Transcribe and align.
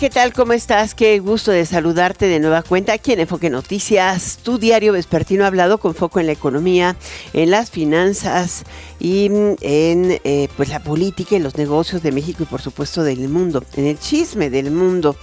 ¿Qué 0.00 0.08
tal? 0.08 0.32
¿Cómo 0.32 0.54
estás? 0.54 0.94
Qué 0.94 1.18
gusto 1.18 1.50
de 1.50 1.66
saludarte 1.66 2.24
de 2.24 2.40
nueva 2.40 2.62
cuenta 2.62 2.94
aquí 2.94 3.12
en 3.12 3.20
Enfoque 3.20 3.50
Noticias, 3.50 4.38
tu 4.42 4.56
diario 4.56 4.94
vespertino 4.94 5.44
hablado 5.44 5.76
con 5.76 5.94
foco 5.94 6.18
en 6.18 6.24
la 6.24 6.32
economía, 6.32 6.96
en 7.34 7.50
las 7.50 7.70
finanzas 7.70 8.64
y 8.98 9.28
mm, 9.28 9.56
en 9.60 10.20
eh, 10.24 10.48
pues 10.56 10.70
la 10.70 10.82
política 10.82 11.36
y 11.36 11.38
los 11.38 11.58
negocios 11.58 12.02
de 12.02 12.12
México 12.12 12.42
y 12.42 12.46
por 12.46 12.62
supuesto 12.62 13.02
del 13.02 13.28
mundo, 13.28 13.62
en 13.76 13.84
el 13.88 13.98
chisme 13.98 14.48
del 14.48 14.70
mundo. 14.70 15.16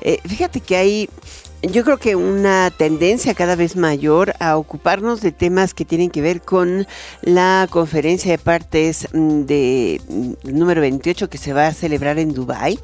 Eh, 0.00 0.18
fíjate 0.26 0.60
que 0.60 0.76
hay 0.76 1.08
yo 1.72 1.84
creo 1.84 1.96
que 1.96 2.16
una 2.16 2.70
tendencia 2.70 3.34
cada 3.34 3.56
vez 3.56 3.76
mayor 3.76 4.34
a 4.40 4.56
ocuparnos 4.56 5.20
de 5.20 5.32
temas 5.32 5.74
que 5.74 5.84
tienen 5.84 6.10
que 6.10 6.20
ver 6.20 6.42
con 6.42 6.86
la 7.22 7.66
conferencia 7.70 8.30
de 8.30 8.38
partes 8.38 9.08
mm, 9.12 9.40
de 9.42 10.00
mm, 10.08 10.32
número 10.56 10.80
28 10.80 11.28
que 11.28 11.38
se 11.38 11.52
va 11.52 11.66
a 11.66 11.72
celebrar 11.72 12.18
en 12.18 12.32
Dubai. 12.32 12.78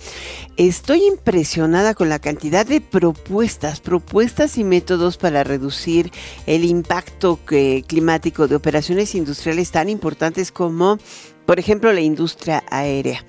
Estoy 0.56 1.04
impresionada 1.04 1.94
con 1.94 2.08
la 2.08 2.18
cantidad 2.18 2.66
de 2.66 2.80
propuestas, 2.80 3.80
propuestas 3.80 4.58
y 4.58 4.64
métodos 4.64 5.16
para 5.16 5.44
reducir 5.44 6.10
el 6.46 6.64
impacto 6.64 7.38
climático 7.44 8.48
de 8.48 8.56
operaciones 8.56 9.14
industriales 9.14 9.70
tan 9.70 9.88
importantes 9.88 10.50
como, 10.50 10.98
por 11.46 11.58
ejemplo, 11.58 11.92
la 11.92 12.00
industria 12.00 12.64
aérea. 12.70 13.24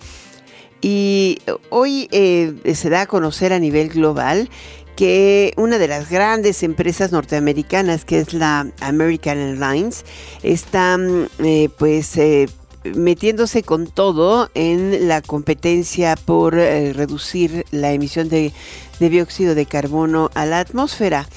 Y 0.82 1.40
hoy 1.70 2.10
eh, 2.12 2.76
se 2.76 2.90
da 2.90 3.02
a 3.02 3.06
conocer 3.06 3.54
a 3.54 3.60
nivel 3.60 3.88
global 3.88 4.50
que 4.95 5.53
una 5.58 5.77
de 5.77 5.88
las 5.88 6.09
grandes 6.09 6.63
empresas 6.63 7.11
norteamericanas, 7.11 8.05
que 8.05 8.19
es 8.19 8.33
la 8.33 8.67
American 8.80 9.38
Airlines, 9.38 10.05
está 10.44 10.97
mm, 10.97 11.27
eh, 11.39 11.69
pues 11.77 12.16
eh, 12.17 12.47
metiéndose 12.95 13.64
con 13.64 13.88
todo 13.88 14.49
en 14.53 15.08
la 15.08 15.21
competencia 15.21 16.16
por 16.16 16.58
eh, 16.58 16.94
reducir 16.94 17.66
la 17.71 17.91
emisión 17.91 18.30
de, 18.30 18.52
de, 18.99 19.09
dióxido 19.09 19.55
de 19.55 19.66
carbono 19.66 20.30
a 20.36 20.45
la 20.45 20.59
atmósfera. 20.59 21.27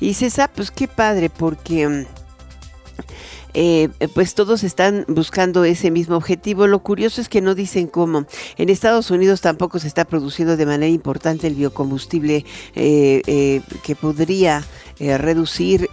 Y 0.00 0.14
sabe, 0.14 0.52
pues 0.54 0.70
qué 0.70 0.86
padre, 0.86 1.30
porque 1.30 1.88
mm, 1.88 2.17
eh, 3.54 3.88
pues 4.14 4.34
todos 4.34 4.62
están 4.62 5.04
buscando 5.08 5.64
ese 5.64 5.90
mismo 5.90 6.16
objetivo. 6.16 6.66
Lo 6.66 6.80
curioso 6.80 7.20
es 7.20 7.28
que 7.28 7.40
no 7.40 7.54
dicen 7.54 7.86
cómo. 7.86 8.26
En 8.56 8.68
Estados 8.68 9.10
Unidos 9.10 9.40
tampoco 9.40 9.78
se 9.78 9.88
está 9.88 10.04
produciendo 10.04 10.56
de 10.56 10.66
manera 10.66 10.88
importante 10.88 11.46
el 11.46 11.54
biocombustible 11.54 12.44
eh, 12.74 13.22
eh, 13.26 13.62
que 13.82 13.96
podría 13.96 14.64
reducir 14.98 15.88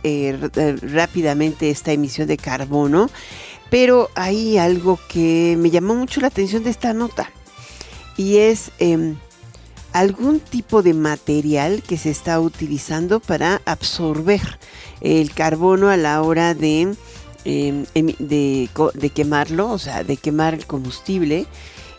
rápidamente 0.82 1.70
esta 1.70 1.92
emisión 1.92 2.28
de 2.28 2.38
carbono. 2.38 3.10
Pero 3.70 4.10
hay 4.16 4.58
algo 4.58 5.00
que 5.10 5.56
me 5.60 5.70
llamó 5.70 5.96
mucho 5.96 6.22
la 6.22 6.28
atención 6.28 6.64
de 6.64 6.72
esta 6.72 6.94
nota 6.94 7.30
y 8.18 8.38
es 8.38 8.72
em, 8.80 9.16
algún 9.94 10.40
tipo 10.40 10.84
de 10.84 10.94
material 10.94 11.82
que 11.82 11.98
se 11.98 12.10
está 12.10 12.40
utilizando 12.40 13.20
para 13.20 13.62
absorber 13.66 14.60
el 15.02 15.34
carbono 15.34 15.90
a 15.90 15.98
la 15.98 16.22
hora 16.22 16.54
de 16.54 16.96
Em, 17.46 17.86
de, 17.94 19.12
quemarlo, 19.14 19.72
o 19.72 19.78
sea, 19.78 20.04
de 20.04 20.18
quemar 20.18 20.56
el 20.56 20.66
combustible 20.66 21.46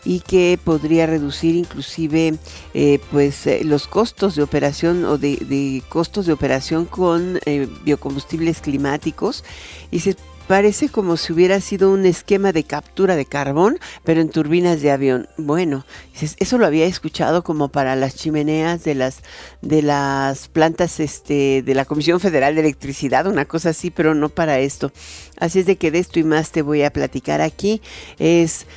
y 0.03 0.19
que 0.19 0.59
podría 0.61 1.05
reducir 1.05 1.55
inclusive 1.55 2.35
eh, 2.73 2.99
pues 3.11 3.47
eh, 3.47 3.61
los 3.63 3.87
costos 3.87 4.35
de 4.35 4.43
operación 4.43 5.05
o 5.05 5.17
de, 5.17 5.81
costos 5.87 6.25
de 6.25 6.33
operación 6.33 6.83
con 6.83 7.39
eh, 7.45 7.69
biocombustibles 7.85 8.59
climáticos. 8.59 9.45
Y 9.89 10.01
se 10.01 10.17
Parece 10.47 10.87
como 10.87 11.17
si 11.17 11.33
hubiera 11.33 11.59
sido 11.59 11.91
un 11.91 12.05
esquema 12.05 12.53
de 12.53 12.63
captura 12.63 13.17
de 13.17 13.25
carbón, 13.25 13.79
pero 14.05 14.21
en 14.21 14.29
turbinas 14.29 14.81
de 14.81 14.91
avión. 14.91 15.27
Bueno, 15.37 15.85
eso 16.21 16.57
lo 16.57 16.65
había 16.65 16.85
escuchado 16.85 17.43
como 17.43 17.67
para 17.67 17.97
las 17.97 18.15
chimeneas 18.15 18.85
de 18.85 18.95
las 18.95 19.23
de 19.61 19.81
las 19.81 20.47
plantas 20.47 21.01
este 21.01 21.63
de 21.63 21.75
la 21.75 21.83
Comisión 21.83 22.21
Federal 22.21 22.55
de 22.55 22.61
Electricidad, 22.61 23.27
una 23.27 23.43
cosa 23.43 23.69
así, 23.71 23.91
pero 23.91 24.15
no 24.15 24.29
para 24.29 24.59
esto. 24.59 24.93
Así 25.37 25.59
es 25.59 25.65
de 25.65 25.75
que 25.75 25.91
de 25.91 25.99
esto 25.99 26.19
y 26.19 26.23
más 26.23 26.51
te 26.51 26.61
voy 26.61 26.83
a 26.83 26.93
platicar 26.93 27.41
aquí. 27.41 27.81
Es 28.17 28.67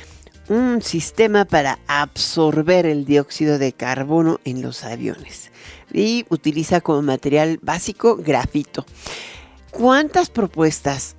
un 0.49 0.81
sistema 0.81 1.45
para 1.45 1.79
absorber 1.87 2.85
el 2.85 3.05
dióxido 3.05 3.57
de 3.57 3.71
carbono 3.71 4.41
en 4.43 4.61
los 4.61 4.83
aviones 4.83 5.51
y 5.93 6.25
utiliza 6.27 6.81
como 6.81 7.01
material 7.01 7.59
básico 7.61 8.17
grafito. 8.17 8.85
¿Cuántas 9.71 10.29
propuestas 10.29 11.15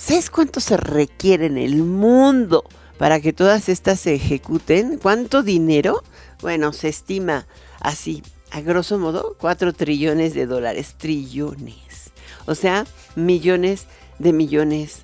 ¿Sabes 0.00 0.30
cuánto 0.30 0.60
se 0.60 0.78
requiere 0.78 1.44
en 1.44 1.58
el 1.58 1.82
mundo 1.82 2.64
para 2.96 3.20
que 3.20 3.34
todas 3.34 3.68
estas 3.68 4.00
se 4.00 4.14
ejecuten? 4.14 4.96
¿Cuánto 4.96 5.42
dinero? 5.42 6.02
Bueno, 6.40 6.72
se 6.72 6.88
estima 6.88 7.46
así, 7.80 8.22
a 8.50 8.62
grosso 8.62 8.98
modo, 8.98 9.36
4 9.38 9.74
trillones 9.74 10.32
de 10.32 10.46
dólares. 10.46 10.94
Trillones. 10.96 12.12
O 12.46 12.54
sea, 12.54 12.86
millones 13.14 13.86
de 14.18 14.32
millones 14.32 15.02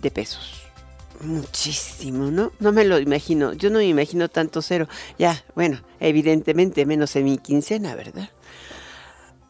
de 0.00 0.12
pesos. 0.12 0.62
Muchísimo, 1.20 2.30
¿no? 2.30 2.52
No 2.60 2.70
me 2.70 2.84
lo 2.84 3.00
imagino. 3.00 3.52
Yo 3.52 3.68
no 3.68 3.78
me 3.78 3.86
imagino 3.86 4.28
tanto 4.28 4.62
cero. 4.62 4.88
Ya, 5.18 5.44
bueno, 5.56 5.82
evidentemente 5.98 6.86
menos 6.86 7.16
en 7.16 7.24
mi 7.24 7.38
quincena, 7.38 7.96
¿verdad? 7.96 8.30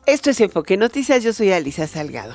Esto 0.07 0.31
es 0.31 0.41
Enfoque 0.41 0.79
Noticias. 0.79 1.23
Yo 1.23 1.35
soy 1.35 1.53
Alisa 1.53 1.87
Salgado. 1.87 2.35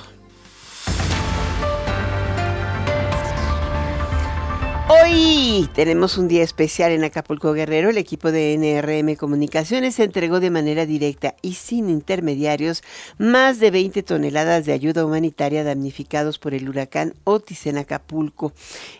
Hoy 4.89 5.69
tenemos 5.73 6.17
un 6.17 6.27
día 6.27 6.43
especial 6.43 6.91
en 6.91 7.05
Acapulco 7.05 7.53
Guerrero. 7.53 7.89
El 7.89 7.97
equipo 7.97 8.33
de 8.33 8.53
NRM 8.57 9.15
Comunicaciones 9.15 9.97
entregó 9.99 10.41
de 10.41 10.49
manera 10.49 10.85
directa 10.85 11.35
y 11.41 11.53
sin 11.53 11.89
intermediarios 11.89 12.83
más 13.17 13.59
de 13.59 13.71
20 13.71 14.03
toneladas 14.03 14.65
de 14.65 14.73
ayuda 14.73 15.05
humanitaria 15.05 15.63
damnificados 15.63 16.37
por 16.37 16.53
el 16.53 16.67
huracán 16.67 17.13
Otis 17.23 17.65
en 17.67 17.77
Acapulco. 17.77 18.51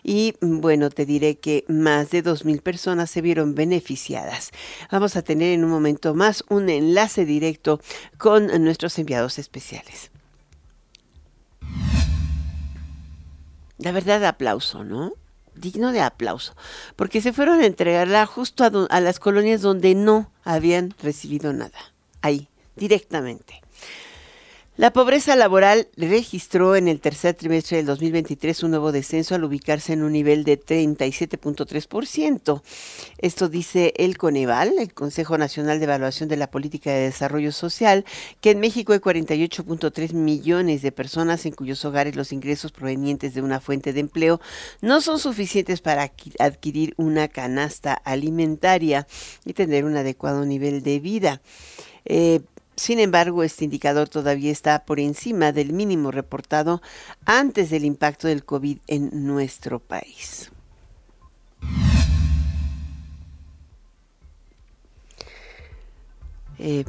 Y 0.02 0.34
bueno, 0.40 0.88
te 0.88 1.04
diré 1.04 1.36
que 1.36 1.66
más 1.68 2.10
de 2.10 2.24
2.000 2.24 2.62
personas 2.62 3.10
se 3.10 3.20
vieron 3.20 3.54
beneficiadas. 3.54 4.52
Vamos 4.90 5.16
a 5.16 5.22
tener 5.22 5.52
en 5.52 5.64
un 5.64 5.70
momento 5.70 6.14
más 6.14 6.44
un 6.48 6.70
enlace 6.70 7.26
directo 7.26 7.78
con 8.16 8.46
nuestros 8.64 8.98
enviados 8.98 9.38
especiales. 9.38 10.10
La 13.76 13.92
verdad, 13.92 14.24
aplauso, 14.24 14.82
¿no? 14.82 15.12
Digno 15.54 15.92
de 15.92 16.00
aplauso, 16.00 16.54
porque 16.96 17.20
se 17.20 17.32
fueron 17.32 17.60
a 17.60 17.66
entregarla 17.66 18.26
justo 18.26 18.64
a, 18.64 18.70
a 18.90 19.00
las 19.00 19.18
colonias 19.18 19.60
donde 19.60 19.94
no 19.94 20.30
habían 20.44 20.94
recibido 21.02 21.52
nada, 21.52 21.78
ahí, 22.22 22.48
directamente. 22.76 23.63
La 24.76 24.92
pobreza 24.92 25.36
laboral 25.36 25.86
registró 25.96 26.74
en 26.74 26.88
el 26.88 27.00
tercer 27.00 27.34
trimestre 27.34 27.76
del 27.76 27.86
2023 27.86 28.64
un 28.64 28.72
nuevo 28.72 28.90
descenso 28.90 29.36
al 29.36 29.44
ubicarse 29.44 29.92
en 29.92 30.02
un 30.02 30.10
nivel 30.10 30.42
de 30.42 30.60
37.3%. 30.60 32.60
Esto 33.18 33.48
dice 33.48 33.94
el 33.96 34.18
Coneval, 34.18 34.72
el 34.80 34.92
Consejo 34.92 35.38
Nacional 35.38 35.78
de 35.78 35.84
Evaluación 35.84 36.28
de 36.28 36.38
la 36.38 36.50
Política 36.50 36.90
de 36.90 37.02
Desarrollo 37.02 37.52
Social, 37.52 38.04
que 38.40 38.50
en 38.50 38.58
México 38.58 38.92
hay 38.92 38.98
48.3 38.98 40.12
millones 40.12 40.82
de 40.82 40.90
personas 40.90 41.46
en 41.46 41.52
cuyos 41.52 41.84
hogares 41.84 42.16
los 42.16 42.32
ingresos 42.32 42.72
provenientes 42.72 43.32
de 43.32 43.42
una 43.42 43.60
fuente 43.60 43.92
de 43.92 44.00
empleo 44.00 44.40
no 44.80 45.00
son 45.00 45.20
suficientes 45.20 45.82
para 45.82 46.10
adquirir 46.40 46.94
una 46.96 47.28
canasta 47.28 47.94
alimentaria 47.94 49.06
y 49.44 49.52
tener 49.52 49.84
un 49.84 49.96
adecuado 49.96 50.44
nivel 50.44 50.82
de 50.82 50.98
vida. 50.98 51.40
Eh, 52.06 52.40
sin 52.76 52.98
embargo, 52.98 53.42
este 53.42 53.64
indicador 53.64 54.08
todavía 54.08 54.50
está 54.50 54.84
por 54.84 55.00
encima 55.00 55.52
del 55.52 55.72
mínimo 55.72 56.10
reportado 56.10 56.82
antes 57.24 57.70
del 57.70 57.84
impacto 57.84 58.28
del 58.28 58.44
COVID 58.44 58.78
en 58.86 59.26
nuestro 59.26 59.80
país. 59.80 60.50
Eh, 66.58 66.84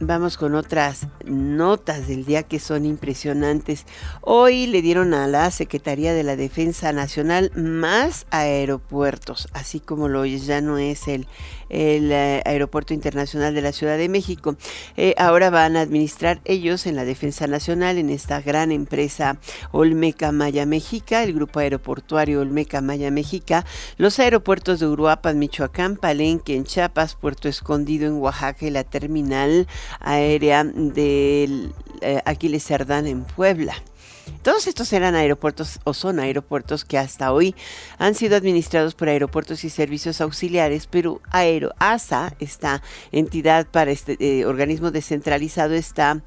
Vamos 0.00 0.36
con 0.36 0.54
otras 0.54 1.08
notas 1.24 2.06
del 2.06 2.24
día 2.24 2.44
que 2.44 2.60
son 2.60 2.84
impresionantes. 2.84 3.84
Hoy 4.20 4.68
le 4.68 4.80
dieron 4.80 5.12
a 5.12 5.26
la 5.26 5.50
Secretaría 5.50 6.14
de 6.14 6.22
la 6.22 6.36
Defensa 6.36 6.92
Nacional 6.92 7.50
más 7.56 8.24
aeropuertos, 8.30 9.48
así 9.54 9.80
como 9.80 10.06
lo 10.06 10.24
ya 10.24 10.60
no 10.60 10.78
es 10.78 11.08
el, 11.08 11.26
el 11.68 12.10
eh, 12.12 12.42
Aeropuerto 12.44 12.94
Internacional 12.94 13.54
de 13.54 13.62
la 13.62 13.72
Ciudad 13.72 13.98
de 13.98 14.08
México. 14.08 14.56
Eh, 14.96 15.14
ahora 15.18 15.50
van 15.50 15.76
a 15.76 15.80
administrar 15.80 16.40
ellos 16.44 16.86
en 16.86 16.96
la 16.96 17.04
Defensa 17.04 17.46
Nacional, 17.46 17.98
en 17.98 18.10
esta 18.10 18.40
gran 18.40 18.72
empresa 18.72 19.38
Olmeca 19.72 20.32
Maya 20.32 20.66
Mexica, 20.66 21.22
el 21.22 21.34
grupo 21.34 21.60
aeroportuario 21.60 22.40
Olmeca 22.40 22.80
Maya 22.80 23.10
Mexica, 23.10 23.64
los 23.96 24.18
aeropuertos 24.18 24.80
de 24.80 24.86
Uruapan, 24.86 25.38
Michoacán, 25.38 25.96
Palenque 25.96 26.54
en 26.54 26.64
Chiapas, 26.64 27.14
Puerto 27.14 27.48
Escondido 27.48 28.06
en 28.06 28.14
Oaxaca 28.14 28.66
y 28.66 28.70
la 28.70 28.84
terminal 28.84 29.66
aérea 30.00 30.64
de 30.64 31.70
eh, 32.00 32.20
Aquiles 32.24 32.64
Cerdán 32.64 33.06
en 33.06 33.24
Puebla. 33.24 33.74
Todos 34.42 34.66
estos 34.66 34.92
eran 34.92 35.14
aeropuertos 35.14 35.80
o 35.84 35.94
son 35.94 36.20
aeropuertos 36.20 36.84
que 36.84 36.98
hasta 36.98 37.32
hoy 37.32 37.54
han 37.98 38.14
sido 38.14 38.36
administrados 38.36 38.94
por 38.94 39.08
aeropuertos 39.08 39.64
y 39.64 39.70
servicios 39.70 40.20
auxiliares, 40.20 40.86
pero 40.86 41.20
Aero 41.30 41.74
ASA, 41.78 42.34
esta 42.40 42.82
entidad 43.12 43.66
para 43.66 43.90
este 43.90 44.16
eh, 44.20 44.46
organismo 44.46 44.90
descentralizado, 44.90 45.74
está 45.74 46.22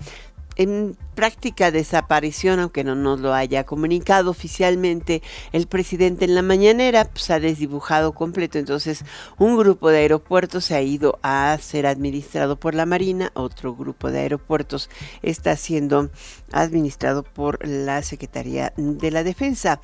en 0.55 0.97
práctica 1.15 1.71
desaparición, 1.71 2.59
aunque 2.59 2.83
no 2.83 2.95
nos 2.95 3.19
lo 3.19 3.33
haya 3.33 3.63
comunicado 3.63 4.31
oficialmente 4.31 5.21
el 5.51 5.67
presidente 5.67 6.25
en 6.25 6.35
la 6.35 6.41
mañanera, 6.41 7.05
pues 7.05 7.29
ha 7.29 7.39
desdibujado 7.39 8.13
completo. 8.13 8.57
Entonces, 8.59 9.03
un 9.37 9.57
grupo 9.57 9.89
de 9.89 9.99
aeropuertos 9.99 10.65
se 10.65 10.75
ha 10.75 10.81
ido 10.81 11.19
a 11.21 11.57
ser 11.61 11.85
administrado 11.85 12.57
por 12.57 12.75
la 12.75 12.85
Marina, 12.85 13.31
otro 13.35 13.75
grupo 13.75 14.11
de 14.11 14.19
aeropuertos 14.19 14.89
está 15.21 15.55
siendo 15.55 16.09
administrado 16.51 17.23
por 17.23 17.65
la 17.67 18.01
Secretaría 18.01 18.73
de 18.77 19.11
la 19.11 19.23
Defensa. 19.23 19.79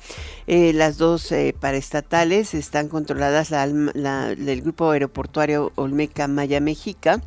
Eh, 0.46 0.72
las 0.72 0.98
dos 0.98 1.30
eh, 1.32 1.54
paraestatales 1.58 2.54
están 2.54 2.88
controladas 2.88 3.50
del 3.50 4.62
grupo 4.62 4.90
aeroportuario 4.90 5.72
Olmeca 5.76 6.28
Maya 6.28 6.60
Mexica 6.60 7.20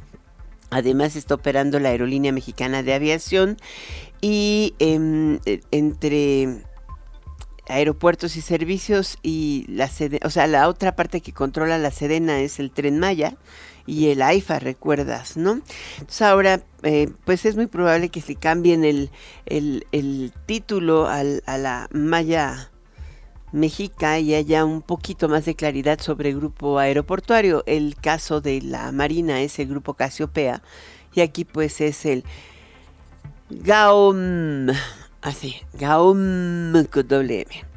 Además 0.72 1.16
está 1.16 1.36
operando 1.36 1.80
la 1.80 1.90
Aerolínea 1.90 2.32
Mexicana 2.32 2.82
de 2.82 2.94
Aviación 2.94 3.58
y 4.22 4.74
em, 4.80 5.40
e, 5.46 5.62
entre 5.72 6.64
aeropuertos 7.68 8.36
y 8.38 8.42
servicios 8.42 9.18
y 9.22 9.66
la 9.68 9.88
sede, 9.88 10.20
o 10.24 10.30
sea, 10.30 10.48
la 10.48 10.68
otra 10.68 10.96
parte 10.96 11.22
que 11.22 11.34
controla 11.34 11.78
la 11.78 11.92
Sedena 11.92 12.40
es 12.40 12.60
el 12.60 12.72
Tren 12.72 13.00
Maya 13.00 13.36
y 13.86 14.10
el 14.10 14.22
AIFA, 14.22 14.60
recuerdas, 14.60 15.38
¿no? 15.38 15.62
Entonces 15.96 16.22
ahora, 16.22 16.62
eh, 16.84 17.10
pues 17.26 17.46
es 17.46 17.56
muy 17.56 17.68
probable 17.68 18.10
que 18.10 18.22
se 18.22 18.36
cambien 18.36 18.84
el, 18.84 19.10
el, 19.46 20.34
título 20.46 21.08
a 21.08 21.24
la 21.24 21.88
Maya 21.92 22.72
Mexica 23.52 24.20
y 24.20 24.34
haya 24.34 24.66
un 24.66 24.82
poquito 24.82 25.28
más 25.30 25.46
de 25.46 25.56
claridad 25.56 26.00
sobre 26.00 26.30
el 26.30 26.38
grupo 26.38 26.80
aeroportuario. 26.80 27.64
El 27.66 27.96
caso 27.96 28.42
de 28.42 28.62
la 28.62 28.92
Marina 28.92 29.42
es 29.42 29.60
el 29.60 29.68
grupo 29.68 29.94
Casiopea 29.94 30.62
y 31.14 31.22
aquí 31.22 31.46
pues 31.46 31.82
es 31.82 32.06
el 32.06 32.24
GAOM, 33.50 34.68
así, 35.22 35.56
GAOM 35.74 36.86
con. 36.86 37.71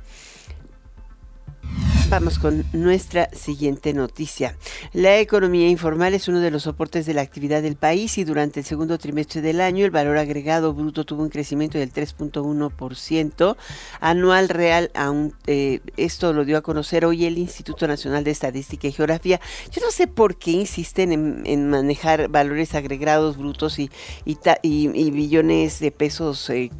Vamos 2.10 2.38
con 2.38 2.64
nuestra 2.72 3.30
siguiente 3.32 3.94
noticia. 3.94 4.56
La 4.92 5.18
economía 5.18 5.68
informal 5.68 6.12
es 6.12 6.28
uno 6.28 6.40
de 6.40 6.50
los 6.50 6.64
soportes 6.64 7.06
de 7.06 7.14
la 7.14 7.22
actividad 7.22 7.62
del 7.62 7.76
país 7.76 8.18
y 8.18 8.24
durante 8.24 8.60
el 8.60 8.66
segundo 8.66 8.98
trimestre 8.98 9.40
del 9.40 9.60
año 9.60 9.84
el 9.84 9.90
valor 9.90 10.18
agregado 10.18 10.74
bruto 10.74 11.04
tuvo 11.04 11.22
un 11.22 11.30
crecimiento 11.30 11.78
del 11.78 11.92
3.1% 11.92 13.56
anual 14.00 14.48
real. 14.50 14.90
Eh, 15.46 15.80
esto 15.96 16.32
lo 16.32 16.44
dio 16.44 16.58
a 16.58 16.62
conocer 16.62 17.06
hoy 17.06 17.24
el 17.24 17.38
Instituto 17.38 17.88
Nacional 17.88 18.22
de 18.22 18.32
Estadística 18.32 18.86
y 18.86 18.92
Geografía. 18.92 19.40
Yo 19.72 19.80
no 19.80 19.90
sé 19.90 20.06
por 20.06 20.36
qué 20.36 20.52
insisten 20.52 21.42
en, 21.46 21.68
manejar 21.70 22.28
valores 22.28 22.74
agregados 22.74 23.38
brutos 23.38 23.78
y, 23.78 23.90
y, 24.24 25.10
billones 25.10 25.80
de 25.80 25.90
pesos. 25.90 26.50
Eh, 26.50 26.70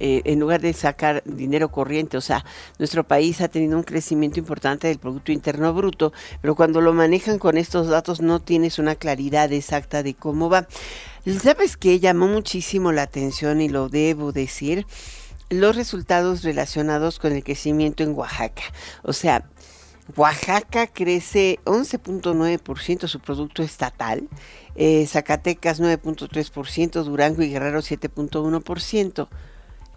eh, 0.00 0.22
en 0.24 0.40
lugar 0.40 0.60
de 0.60 0.72
sacar 0.72 1.22
dinero 1.24 1.70
corriente. 1.70 2.16
O 2.16 2.20
sea, 2.20 2.44
nuestro 2.78 3.04
país 3.04 3.40
ha 3.40 3.48
tenido 3.48 3.76
un 3.76 3.84
crecimiento 3.84 4.38
importante 4.38 4.88
del 4.88 4.98
Producto 4.98 5.32
Interno 5.32 5.72
Bruto, 5.74 6.12
pero 6.40 6.54
cuando 6.54 6.80
lo 6.80 6.92
manejan 6.92 7.38
con 7.38 7.56
estos 7.56 7.88
datos 7.88 8.20
no 8.20 8.40
tienes 8.40 8.78
una 8.78 8.94
claridad 8.94 9.52
exacta 9.52 10.02
de 10.02 10.14
cómo 10.14 10.48
va. 10.48 10.66
¿Sabes 11.42 11.76
qué? 11.76 12.00
Llamó 12.00 12.28
muchísimo 12.28 12.92
la 12.92 13.02
atención 13.02 13.60
y 13.60 13.68
lo 13.68 13.88
debo 13.88 14.32
decir 14.32 14.86
los 15.50 15.76
resultados 15.76 16.42
relacionados 16.42 17.18
con 17.18 17.32
el 17.32 17.44
crecimiento 17.44 18.02
en 18.02 18.14
Oaxaca. 18.14 18.62
O 19.02 19.12
sea, 19.12 19.48
Oaxaca 20.16 20.86
crece 20.86 21.60
11.9% 21.64 23.08
su 23.08 23.20
producto 23.20 23.62
estatal, 23.62 24.28
eh, 24.74 25.06
Zacatecas 25.06 25.80
9.3%, 25.80 27.04
Durango 27.04 27.42
y 27.42 27.50
Guerrero 27.50 27.80
7.1%. 27.80 29.28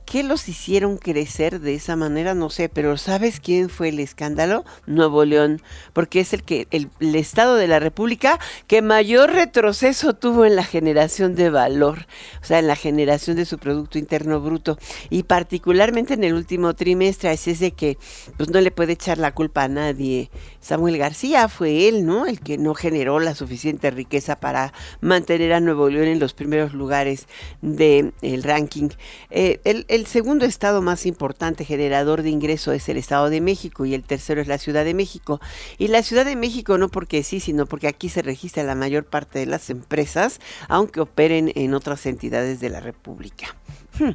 ¿Qué 0.09 0.23
los 0.23 0.47
hicieron 0.47 0.97
crecer 0.97 1.59
de 1.59 1.75
esa 1.75 1.97
manera? 1.97 2.33
No 2.33 2.49
sé, 2.49 2.69
pero 2.69 2.95
¿sabes 2.95 3.41
quién 3.41 3.67
fue 3.67 3.89
el 3.89 3.99
escándalo? 3.99 4.63
Nuevo 4.85 5.25
León, 5.25 5.61
porque 5.91 6.21
es 6.21 6.31
el 6.31 6.43
que 6.43 6.65
el, 6.71 6.89
estado 7.13 7.55
de 7.55 7.67
la 7.67 7.81
República 7.81 8.39
que 8.67 8.81
mayor 8.81 9.33
retroceso 9.33 10.13
tuvo 10.13 10.45
en 10.45 10.55
la 10.55 10.63
generación 10.63 11.35
de 11.35 11.49
valor, 11.49 12.07
o 12.41 12.45
sea, 12.45 12.59
en 12.59 12.67
la 12.67 12.77
generación 12.77 13.35
de 13.35 13.43
su 13.43 13.57
producto 13.57 13.99
interno 13.99 14.39
bruto 14.39 14.79
y 15.09 15.23
particularmente 15.23 16.13
en 16.13 16.23
el 16.23 16.35
último 16.35 16.73
trimestre, 16.73 17.27
así 17.27 17.51
es 17.51 17.59
de 17.59 17.71
que 17.71 17.97
pues 18.37 18.49
no 18.49 18.61
le 18.61 18.71
puede 18.71 18.93
echar 18.93 19.17
la 19.17 19.33
culpa 19.33 19.63
a 19.63 19.67
nadie. 19.67 20.31
Samuel 20.61 20.97
García 20.97 21.49
fue 21.49 21.89
él, 21.89 22.05
¿no? 22.05 22.27
El 22.27 22.39
que 22.39 22.57
no 22.57 22.75
generó 22.75 23.19
la 23.19 23.35
suficiente 23.35 23.91
riqueza 23.91 24.39
para 24.39 24.71
mantener 25.01 25.51
a 25.51 25.59
Nuevo 25.59 25.89
León 25.89 26.07
en 26.07 26.19
los 26.19 26.33
primeros 26.33 26.73
lugares 26.73 27.27
del 27.61 28.13
ranking. 28.43 28.87
Eh, 29.31 29.59
el 29.96 29.96
segundo 30.05 30.45
estado 30.45 30.81
más 30.81 31.05
importante 31.05 31.65
generador 31.65 32.21
de 32.21 32.29
ingreso 32.29 32.71
es 32.71 32.87
el 32.89 32.97
Estado 32.97 33.29
de 33.29 33.41
México 33.41 33.85
y 33.85 33.93
el 33.93 34.03
tercero 34.03 34.41
es 34.41 34.47
la 34.47 34.57
Ciudad 34.57 34.85
de 34.85 34.93
México. 34.93 35.39
Y 35.77 35.87
la 35.87 36.03
Ciudad 36.03 36.25
de 36.25 36.35
México 36.35 36.77
no 36.77 36.89
porque 36.89 37.23
sí, 37.23 37.39
sino 37.39 37.65
porque 37.65 37.87
aquí 37.87 38.09
se 38.09 38.21
registra 38.21 38.63
la 38.63 38.75
mayor 38.75 39.05
parte 39.05 39.39
de 39.39 39.45
las 39.45 39.69
empresas, 39.69 40.39
aunque 40.67 40.99
operen 40.99 41.51
en 41.55 41.73
otras 41.73 42.05
entidades 42.05 42.59
de 42.59 42.69
la 42.69 42.79
República. 42.79 43.55
Hmm, 43.97 44.11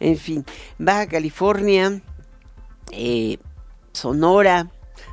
en 0.00 0.16
fin, 0.16 0.44
Baja 0.78 1.06
California, 1.08 2.00
eh, 2.92 3.38
Sonora, 3.92 4.70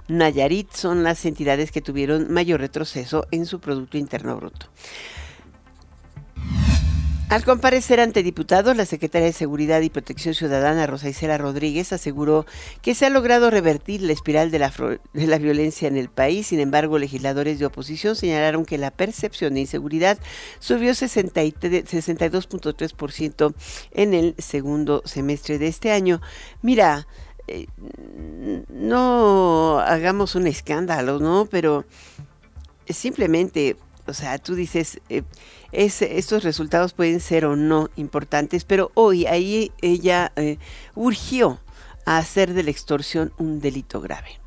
Nayarit 0.07 0.71
son 0.73 1.03
las 1.03 1.25
entidades 1.25 1.71
que 1.71 1.81
tuvieron 1.81 2.31
mayor 2.31 2.59
retroceso 2.59 3.25
en 3.31 3.45
su 3.45 3.59
Producto 3.59 3.97
Interno 3.97 4.35
Bruto. 4.35 4.67
Al 7.33 7.43
comparecer 7.43 7.99
ante 7.99 8.21
diputados, 8.21 8.77
la 8.77 8.85
secretaria 8.85 9.25
de 9.25 9.33
Seguridad 9.33 9.81
y 9.81 9.89
Protección 9.89 10.35
Ciudadana, 10.35 10.85
Rosa 10.85 11.09
Isela 11.09 11.39
Rodríguez, 11.39 11.91
aseguró 11.91 12.45
que 12.83 12.93
se 12.93 13.07
ha 13.07 13.09
logrado 13.09 13.49
revertir 13.49 14.03
la 14.03 14.13
espiral 14.13 14.51
de 14.51 14.59
la, 14.59 14.71
violencia 15.39 15.87
en 15.87 15.97
el 15.97 16.09
país. 16.09 16.45
Sin 16.45 16.59
embargo, 16.59 16.99
legisladores 16.99 17.57
de 17.57 17.65
oposición 17.65 18.15
señalaron 18.15 18.65
que 18.65 18.77
la 18.77 18.91
percepción 18.91 19.55
de 19.55 19.61
inseguridad 19.61 20.19
subió 20.59 20.91
62.3% 20.91 23.55
en 23.93 24.13
el 24.13 24.35
segundo 24.37 25.01
semestre 25.03 25.57
de 25.57 25.69
este 25.69 25.91
año. 25.91 26.21
Mira, 26.61 27.07
eh, 27.47 27.65
no 28.69 29.79
hagamos 29.79 30.35
un 30.35 30.45
escándalo, 30.45 31.17
¿no? 31.17 31.47
Pero 31.49 31.83
simplemente 32.87 33.75
o 34.05 34.13
sea, 34.13 34.37
tú 34.37 34.55
dices, 34.55 34.99
eh, 35.07 35.23
estos 35.73 36.43
resultados 36.43 36.93
pueden 36.93 37.19
ser 37.19 37.45
o 37.45 37.55
no 37.55 37.89
importantes, 37.95 38.63
pero 38.63 38.91
hoy 38.93 39.25
ahí 39.25 39.71
ella 39.81 40.31
eh, 40.35 40.57
urgió 40.95 41.59
a 42.05 42.17
hacer 42.17 42.53
de 42.53 42.63
la 42.63 42.71
extorsión 42.71 43.33
un 43.37 43.59
delito 43.59 43.99
grave. 44.01 44.39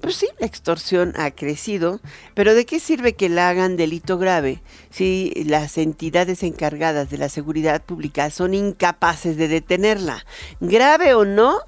Pues 0.00 0.16
sí, 0.16 0.28
la 0.38 0.46
extorsión 0.46 1.12
ha 1.16 1.30
crecido, 1.30 2.00
pero 2.34 2.54
¿de 2.54 2.66
qué 2.66 2.80
sirve 2.80 3.14
que 3.14 3.28
la 3.28 3.48
hagan 3.48 3.76
delito 3.76 4.18
grave 4.18 4.62
si 4.90 5.32
las 5.46 5.78
entidades 5.78 6.42
encargadas 6.42 7.10
de 7.10 7.18
la 7.18 7.28
seguridad 7.28 7.82
pública 7.82 8.30
son 8.30 8.54
incapaces 8.54 9.36
de 9.36 9.48
detenerla? 9.48 10.24
Grave 10.60 11.14
o 11.14 11.24
no, 11.24 11.60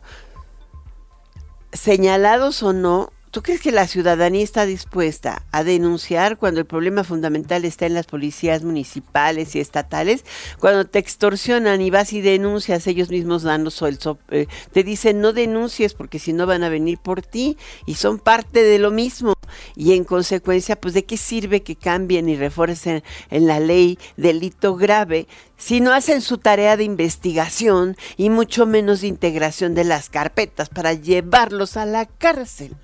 señalados 1.73 2.63
o 2.63 2.73
no, 2.73 3.13
¿Tú 3.33 3.43
crees 3.43 3.63
que 3.63 3.73
la 3.73 3.87
ciudadanía 3.87 4.45
está 4.45 4.67
dispuesta 4.67 5.47
a 5.53 5.65
denunciar 5.65 6.37
cuando 6.37 6.61
el 6.61 6.67
problema 6.67 7.03
fundamental 7.03 7.65
está 7.65 7.87
en 7.87 7.95
las 7.95 8.05
policías 8.05 8.63
municipales 8.63 9.57
y 9.57 9.61
estatales? 9.61 10.27
Cuando 10.59 10.85
te 10.85 10.99
extorsionan 10.99 11.81
y 11.81 11.89
vas 11.89 12.13
y 12.13 12.21
denuncias, 12.21 12.87
ellos 12.87 13.09
mismos 13.09 13.43
dan 13.43 13.65
los 13.65 13.83
eh, 14.29 14.49
te 14.73 14.85
dicen 14.85 15.23
no 15.23 15.33
denuncies 15.33 15.95
porque 15.95 16.19
si 16.19 16.35
no 16.35 16.47
van 16.47 16.63
a 16.63 16.69
venir 16.69 16.99
por 16.99 17.23
ti 17.23 17.57
y 17.87 17.95
son 17.95 18.19
parte 18.19 18.63
de 18.63 18.79
lo 18.79 18.91
mismo. 18.91 19.33
Y 19.77 19.95
en 19.95 20.05
consecuencia, 20.05 20.79
pues 20.79 20.93
de 20.93 21.07
qué 21.07 21.17
sirve 21.17 21.63
que 21.63 21.75
cambien 21.75 22.29
y 22.29 22.37
refuercen 22.37 23.03
en 23.31 23.47
la 23.47 23.61
ley 23.61 23.99
delito 24.19 24.77
grave 24.77 25.27
si 25.57 25.81
no 25.81 25.95
hacen 25.95 26.21
su 26.21 26.37
tarea 26.37 26.77
de 26.77 26.85
investigación 26.85 27.97
y 28.19 28.29
mucho 28.29 28.67
menos 28.67 29.01
de 29.01 29.07
integración 29.07 29.75
de 29.75 29.85
las 29.85 30.11
carpetas 30.11 30.69
para 30.69 30.93
llevarlos 30.93 31.79
a 31.79 31.87
la 31.87 32.05
cárcel. 32.05 32.77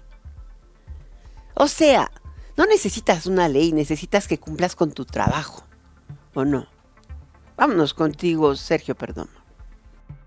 O 1.61 1.67
sea, 1.67 2.13
no 2.57 2.67
necesitas 2.67 3.27
una 3.27 3.49
ley, 3.49 3.73
necesitas 3.73 4.29
que 4.29 4.39
cumplas 4.39 4.77
con 4.77 4.93
tu 4.93 5.05
trabajo. 5.05 5.65
¿O 6.33 6.45
no? 6.45 6.69
Vámonos 7.57 7.95
contigo, 7.95 8.55
Sergio 8.55 8.95
Perdón. 8.95 9.29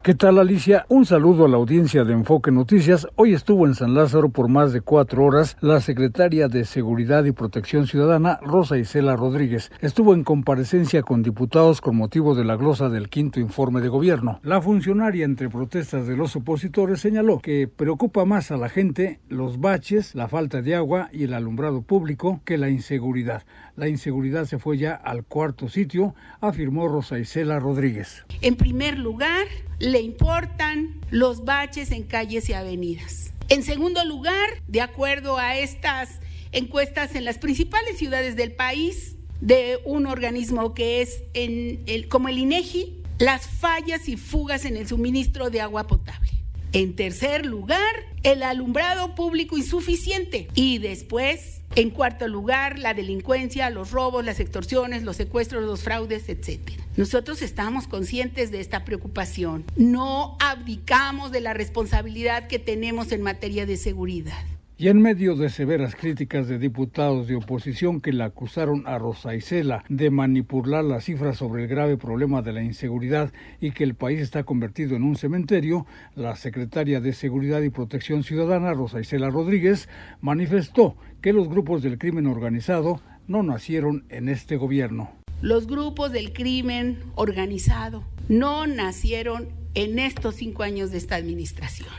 ¿Qué 0.03 0.15
tal 0.15 0.39
Alicia? 0.39 0.87
Un 0.89 1.05
saludo 1.05 1.45
a 1.45 1.47
la 1.47 1.57
audiencia 1.57 2.03
de 2.03 2.13
Enfoque 2.13 2.49
Noticias. 2.49 3.05
Hoy 3.17 3.35
estuvo 3.35 3.67
en 3.67 3.75
San 3.75 3.93
Lázaro 3.93 4.29
por 4.29 4.47
más 4.47 4.73
de 4.73 4.81
cuatro 4.81 5.23
horas 5.23 5.57
la 5.61 5.79
secretaria 5.79 6.47
de 6.47 6.65
Seguridad 6.65 7.23
y 7.25 7.33
Protección 7.33 7.85
Ciudadana, 7.85 8.39
Rosa 8.41 8.79
Isela 8.79 9.15
Rodríguez. 9.15 9.71
Estuvo 9.79 10.15
en 10.15 10.23
comparecencia 10.23 11.03
con 11.03 11.21
diputados 11.21 11.81
con 11.81 11.97
motivo 11.97 12.33
de 12.33 12.43
la 12.43 12.55
glosa 12.55 12.89
del 12.89 13.09
quinto 13.09 13.39
informe 13.39 13.79
de 13.79 13.89
gobierno. 13.89 14.39
La 14.41 14.59
funcionaria, 14.59 15.23
entre 15.23 15.51
protestas 15.51 16.07
de 16.07 16.17
los 16.17 16.35
opositores, 16.35 16.99
señaló 16.99 17.37
que 17.37 17.67
preocupa 17.67 18.25
más 18.25 18.49
a 18.49 18.57
la 18.57 18.69
gente 18.69 19.19
los 19.29 19.59
baches, 19.59 20.15
la 20.15 20.27
falta 20.27 20.63
de 20.63 20.73
agua 20.73 21.09
y 21.13 21.25
el 21.25 21.35
alumbrado 21.35 21.83
público 21.83 22.41
que 22.43 22.57
la 22.57 22.69
inseguridad. 22.69 23.43
La 23.75 23.87
inseguridad 23.87 24.45
se 24.45 24.59
fue 24.59 24.77
ya 24.77 24.93
al 24.93 25.23
cuarto 25.23 25.69
sitio, 25.69 26.13
afirmó 26.39 26.87
Rosa 26.87 27.19
Isela 27.19 27.59
Rodríguez. 27.59 28.25
En 28.41 28.55
primer 28.55 28.97
lugar, 28.97 29.47
le 29.79 30.01
importan 30.01 30.99
los 31.09 31.45
baches 31.45 31.91
en 31.91 32.03
calles 32.03 32.49
y 32.49 32.53
avenidas. 32.53 33.33
En 33.49 33.63
segundo 33.63 34.03
lugar, 34.05 34.49
de 34.67 34.81
acuerdo 34.81 35.37
a 35.37 35.57
estas 35.57 36.19
encuestas 36.51 37.15
en 37.15 37.25
las 37.25 37.37
principales 37.37 37.97
ciudades 37.97 38.35
del 38.35 38.51
país, 38.51 39.15
de 39.39 39.79
un 39.85 40.05
organismo 40.05 40.73
que 40.73 41.01
es 41.01 41.23
en 41.33 41.81
el, 41.87 42.07
como 42.07 42.29
el 42.29 42.37
INEGI, 42.37 43.01
las 43.19 43.47
fallas 43.47 44.07
y 44.07 44.17
fugas 44.17 44.65
en 44.65 44.77
el 44.77 44.87
suministro 44.87 45.49
de 45.49 45.61
agua 45.61 45.87
potable. 45.87 46.40
En 46.73 46.95
tercer 46.95 47.45
lugar, 47.45 47.81
el 48.23 48.43
alumbrado 48.43 49.13
público 49.13 49.57
insuficiente. 49.57 50.47
Y 50.55 50.77
después, 50.77 51.61
en 51.75 51.89
cuarto 51.89 52.27
lugar, 52.27 52.79
la 52.79 52.93
delincuencia, 52.93 53.69
los 53.69 53.91
robos, 53.91 54.23
las 54.23 54.39
extorsiones, 54.39 55.03
los 55.03 55.17
secuestros, 55.17 55.63
los 55.63 55.83
fraudes, 55.83 56.29
etc. 56.29 56.59
Nosotros 56.95 57.41
estamos 57.41 57.87
conscientes 57.87 58.51
de 58.51 58.61
esta 58.61 58.85
preocupación. 58.85 59.65
No 59.75 60.37
abdicamos 60.39 61.31
de 61.31 61.41
la 61.41 61.53
responsabilidad 61.53 62.47
que 62.47 62.59
tenemos 62.59 63.11
en 63.11 63.21
materia 63.21 63.65
de 63.65 63.75
seguridad. 63.75 64.43
Y 64.81 64.87
en 64.87 64.99
medio 64.99 65.35
de 65.35 65.51
severas 65.51 65.95
críticas 65.95 66.47
de 66.47 66.57
diputados 66.57 67.27
de 67.27 67.35
oposición 67.35 68.01
que 68.01 68.11
la 68.11 68.25
acusaron 68.25 68.87
a 68.87 68.97
Rosa 68.97 69.35
Isela 69.35 69.83
de 69.89 70.09
manipular 70.09 70.83
las 70.83 71.03
cifras 71.03 71.37
sobre 71.37 71.61
el 71.61 71.69
grave 71.69 71.97
problema 71.97 72.41
de 72.41 72.51
la 72.51 72.63
inseguridad 72.63 73.31
y 73.59 73.73
que 73.73 73.83
el 73.83 73.93
país 73.93 74.19
está 74.21 74.43
convertido 74.43 74.95
en 74.95 75.03
un 75.03 75.17
cementerio, 75.17 75.85
la 76.15 76.35
secretaria 76.35 76.99
de 76.99 77.13
Seguridad 77.13 77.61
y 77.61 77.69
Protección 77.69 78.23
Ciudadana, 78.23 78.73
Rosa 78.73 78.99
Isela 78.99 79.29
Rodríguez, 79.29 79.87
manifestó 80.19 80.95
que 81.21 81.31
los 81.31 81.47
grupos 81.47 81.83
del 81.83 81.99
crimen 81.99 82.25
organizado 82.25 83.01
no 83.27 83.43
nacieron 83.43 84.05
en 84.09 84.29
este 84.29 84.55
gobierno. 84.55 85.11
Los 85.43 85.67
grupos 85.67 86.11
del 86.11 86.33
crimen 86.33 86.97
organizado 87.13 88.03
no 88.29 88.65
nacieron 88.65 89.47
en 89.75 89.99
estos 89.99 90.33
cinco 90.37 90.63
años 90.63 90.89
de 90.89 90.97
esta 90.97 91.17
administración. 91.17 91.89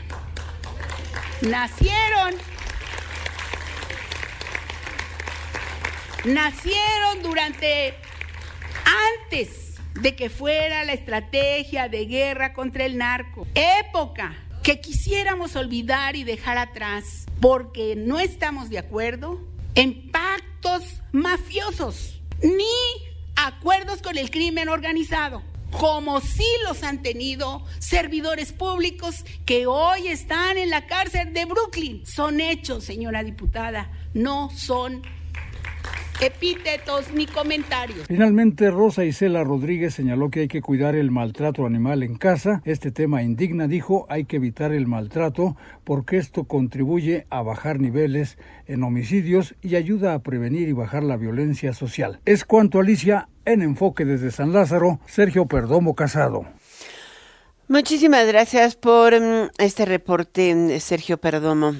Nacieron 1.49 2.33
nacieron 6.25 7.21
durante, 7.21 7.95
antes 9.21 9.75
de 9.99 10.15
que 10.15 10.29
fuera 10.29 10.83
la 10.83 10.93
estrategia 10.93 11.89
de 11.89 12.05
guerra 12.05 12.53
contra 12.53 12.85
el 12.85 12.97
narco, 12.97 13.47
época 13.55 14.35
que 14.63 14.79
quisiéramos 14.79 15.55
olvidar 15.55 16.15
y 16.15 16.23
dejar 16.23 16.57
atrás 16.57 17.25
porque 17.41 17.95
no 17.97 18.19
estamos 18.19 18.69
de 18.69 18.79
acuerdo 18.79 19.41
en 19.75 20.11
pactos 20.11 21.01
mafiosos 21.11 22.21
ni 22.41 22.65
acuerdos 23.35 24.01
con 24.01 24.17
el 24.17 24.31
crimen 24.31 24.69
organizado, 24.69 25.41
como 25.71 26.21
sí 26.21 26.47
los 26.65 26.83
han 26.83 27.01
tenido 27.01 27.65
servidores 27.79 28.53
públicos 28.53 29.25
que 29.45 29.65
hoy 29.67 30.07
están 30.07 30.57
en 30.57 30.69
la 30.69 30.87
cárcel 30.87 31.33
de 31.33 31.45
Brooklyn. 31.45 32.05
Son 32.05 32.39
hechos, 32.39 32.85
señora 32.85 33.23
diputada, 33.23 33.91
no 34.13 34.49
son 34.55 35.03
epítetos 36.21 37.13
ni 37.13 37.25
comentarios. 37.25 38.07
Finalmente, 38.07 38.71
Rosa 38.71 39.05
Isela 39.05 39.43
Rodríguez 39.43 39.93
señaló 39.93 40.29
que 40.29 40.41
hay 40.41 40.47
que 40.47 40.61
cuidar 40.61 40.95
el 40.95 41.11
maltrato 41.11 41.65
animal 41.65 42.03
en 42.03 42.15
casa. 42.15 42.61
Este 42.65 42.91
tema 42.91 43.23
indigna, 43.23 43.67
dijo, 43.67 44.05
hay 44.09 44.25
que 44.25 44.37
evitar 44.37 44.71
el 44.71 44.87
maltrato 44.87 45.55
porque 45.83 46.17
esto 46.17 46.45
contribuye 46.45 47.25
a 47.29 47.41
bajar 47.41 47.79
niveles 47.79 48.37
en 48.65 48.83
homicidios 48.83 49.55
y 49.61 49.75
ayuda 49.75 50.13
a 50.13 50.19
prevenir 50.19 50.69
y 50.69 50.73
bajar 50.73 51.03
la 51.03 51.17
violencia 51.17 51.73
social. 51.73 52.19
Es 52.25 52.45
cuanto, 52.45 52.79
Alicia, 52.79 53.29
en 53.45 53.61
enfoque 53.61 54.05
desde 54.05 54.31
San 54.31 54.53
Lázaro, 54.53 54.99
Sergio 55.05 55.45
Perdomo 55.45 55.95
Casado. 55.95 56.45
Muchísimas 57.67 58.27
gracias 58.27 58.75
por 58.75 59.19
mm, 59.19 59.49
este 59.57 59.85
reporte, 59.85 60.79
Sergio 60.79 61.17
Perdomo. 61.17 61.73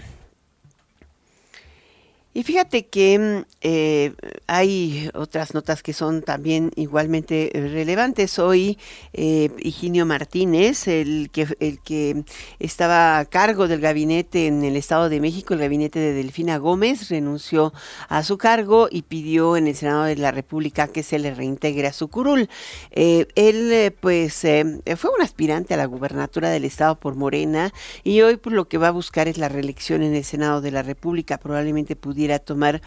Y 2.36 2.42
fíjate 2.44 2.88
que 2.88 3.20
mm, 3.20 3.46
eh, 3.62 4.14
hay 4.48 5.10
otras 5.14 5.54
notas 5.54 5.84
que 5.84 5.94
son 5.94 6.24
también 6.24 6.72
igualmente 6.76 7.52
relevantes. 7.54 8.40
Hoy 8.40 8.80
eh, 9.14 9.52
Higinio 9.60 10.08
Martínez, 10.08 10.88
el 10.88 11.30
que, 11.32 11.48
el 11.60 11.80
que 11.80 12.24
estaba 12.60 13.20
a 13.20 13.26
cargo 13.26 13.68
del 13.68 13.82
gabinete 13.82 14.48
en 14.48 14.64
el 14.64 14.78
Estado 14.78 15.10
de 15.10 15.20
México, 15.20 15.54
el 15.54 15.60
gabinete 15.60 16.00
de 16.00 16.14
Delfina 16.14 16.58
Gómez, 16.58 17.10
renunció 17.10 17.72
a 18.10 18.24
su 18.24 18.40
cargo 18.40 18.88
y 18.90 19.04
pidió 19.04 19.56
en 19.56 19.68
el 19.68 19.76
Senado 19.76 20.06
de 20.06 20.16
la 20.16 20.32
República 20.32 20.88
que 20.88 21.04
se 21.04 21.20
le 21.20 21.36
reintegre 21.36 21.88
a 21.88 21.94
su 21.94 22.08
curul. 22.08 22.50
Eh, 22.92 23.28
él 23.36 23.94
pues 24.00 24.40
fue 24.40 25.12
un 25.16 25.22
aspirante 25.22 25.76
a 25.76 25.78
la 25.78 25.86
gubernatura 25.86 26.50
del 26.50 26.66
Estado 26.66 27.00
por 27.00 27.16
Morena 27.16 27.72
y 28.04 28.22
hoy 28.22 28.38
por 28.38 28.54
lo 28.54 28.68
que 28.68 28.80
va 28.80 28.88
a 28.88 28.92
buscar 28.92 29.28
es 29.28 29.38
la 29.38 29.50
reelección 29.50 30.02
en 30.02 30.16
el 30.16 30.24
Senado 30.24 30.62
de 30.62 30.72
la 30.72 30.82
República. 30.82 31.38
Probablemente 31.38 31.96
pudiera 31.96 32.23
a 32.32 32.40
tomar 32.40 32.82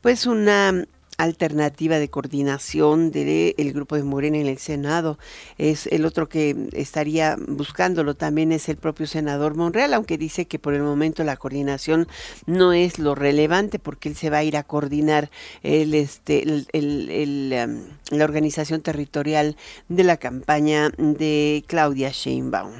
pues 0.00 0.26
una 0.26 0.84
alternativa 1.18 1.98
de 1.98 2.08
coordinación 2.08 3.10
del 3.10 3.54
el 3.56 3.72
grupo 3.72 3.96
de 3.96 4.02
Morena 4.02 4.38
en 4.38 4.46
el 4.46 4.58
Senado. 4.58 5.18
Es 5.58 5.86
el 5.86 6.04
otro 6.04 6.28
que 6.28 6.68
estaría 6.72 7.36
buscándolo 7.38 8.14
también 8.14 8.52
es 8.52 8.68
el 8.68 8.76
propio 8.76 9.06
senador 9.06 9.54
Monreal, 9.54 9.94
aunque 9.94 10.18
dice 10.18 10.46
que 10.46 10.58
por 10.58 10.74
el 10.74 10.82
momento 10.82 11.22
la 11.24 11.36
coordinación 11.36 12.08
no 12.46 12.72
es 12.72 12.98
lo 12.98 13.14
relevante 13.14 13.78
porque 13.78 14.08
él 14.08 14.16
se 14.16 14.30
va 14.30 14.38
a 14.38 14.44
ir 14.44 14.56
a 14.56 14.64
coordinar 14.64 15.30
el, 15.62 15.94
este, 15.94 16.42
el, 16.72 17.50
la 17.50 18.24
organización 18.24 18.82
territorial 18.82 19.56
de 19.88 20.04
la 20.04 20.16
campaña 20.16 20.90
de 20.98 21.64
Claudia 21.66 22.10
Sheinbaum. 22.10 22.72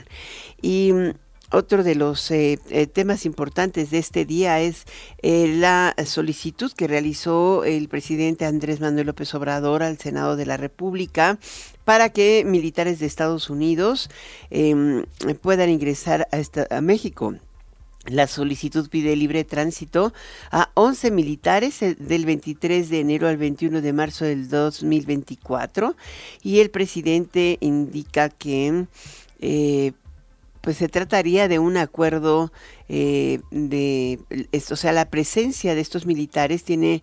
Y 0.60 0.92
otro 1.52 1.84
de 1.84 1.94
los 1.94 2.30
eh, 2.30 2.58
eh, 2.70 2.86
temas 2.86 3.26
importantes 3.26 3.90
de 3.90 3.98
este 3.98 4.24
día 4.24 4.60
es 4.60 4.84
eh, 5.22 5.54
la 5.58 5.94
solicitud 6.06 6.72
que 6.72 6.88
realizó 6.88 7.64
el 7.64 7.88
presidente 7.88 8.46
Andrés 8.46 8.80
Manuel 8.80 9.06
López 9.06 9.34
Obrador 9.34 9.82
al 9.82 9.98
Senado 9.98 10.36
de 10.36 10.46
la 10.46 10.56
República 10.56 11.38
para 11.84 12.08
que 12.10 12.44
militares 12.46 12.98
de 12.98 13.06
Estados 13.06 13.50
Unidos 13.50 14.08
em, 14.50 15.04
puedan 15.40 15.68
ingresar 15.68 16.28
a, 16.70 16.80
México. 16.80 17.34
La 18.06 18.26
solicitud 18.26 18.88
pide 18.88 19.14
libre 19.14 19.44
tránsito 19.44 20.12
a 20.50 20.70
11 20.74 21.10
militares 21.12 21.78
del 21.80 22.26
23 22.26 22.88
de 22.88 23.00
enero 23.00 23.28
al 23.28 23.36
21 23.36 23.80
de 23.80 23.92
marzo 23.92 24.24
del 24.24 24.48
2024 24.48 25.96
y 26.42 26.60
el 26.60 26.70
presidente 26.70 27.58
indica 27.60 28.28
que 28.28 28.86
pues 30.62 30.78
se 30.78 30.88
trataría 30.88 31.48
de 31.48 31.58
un 31.58 31.76
acuerdo 31.76 32.52
eh, 32.88 33.40
de, 33.50 34.20
o 34.70 34.76
sea, 34.76 34.92
la 34.92 35.10
presencia 35.10 35.74
de 35.74 35.80
estos 35.82 36.06
militares 36.06 36.64
tiene 36.64 37.02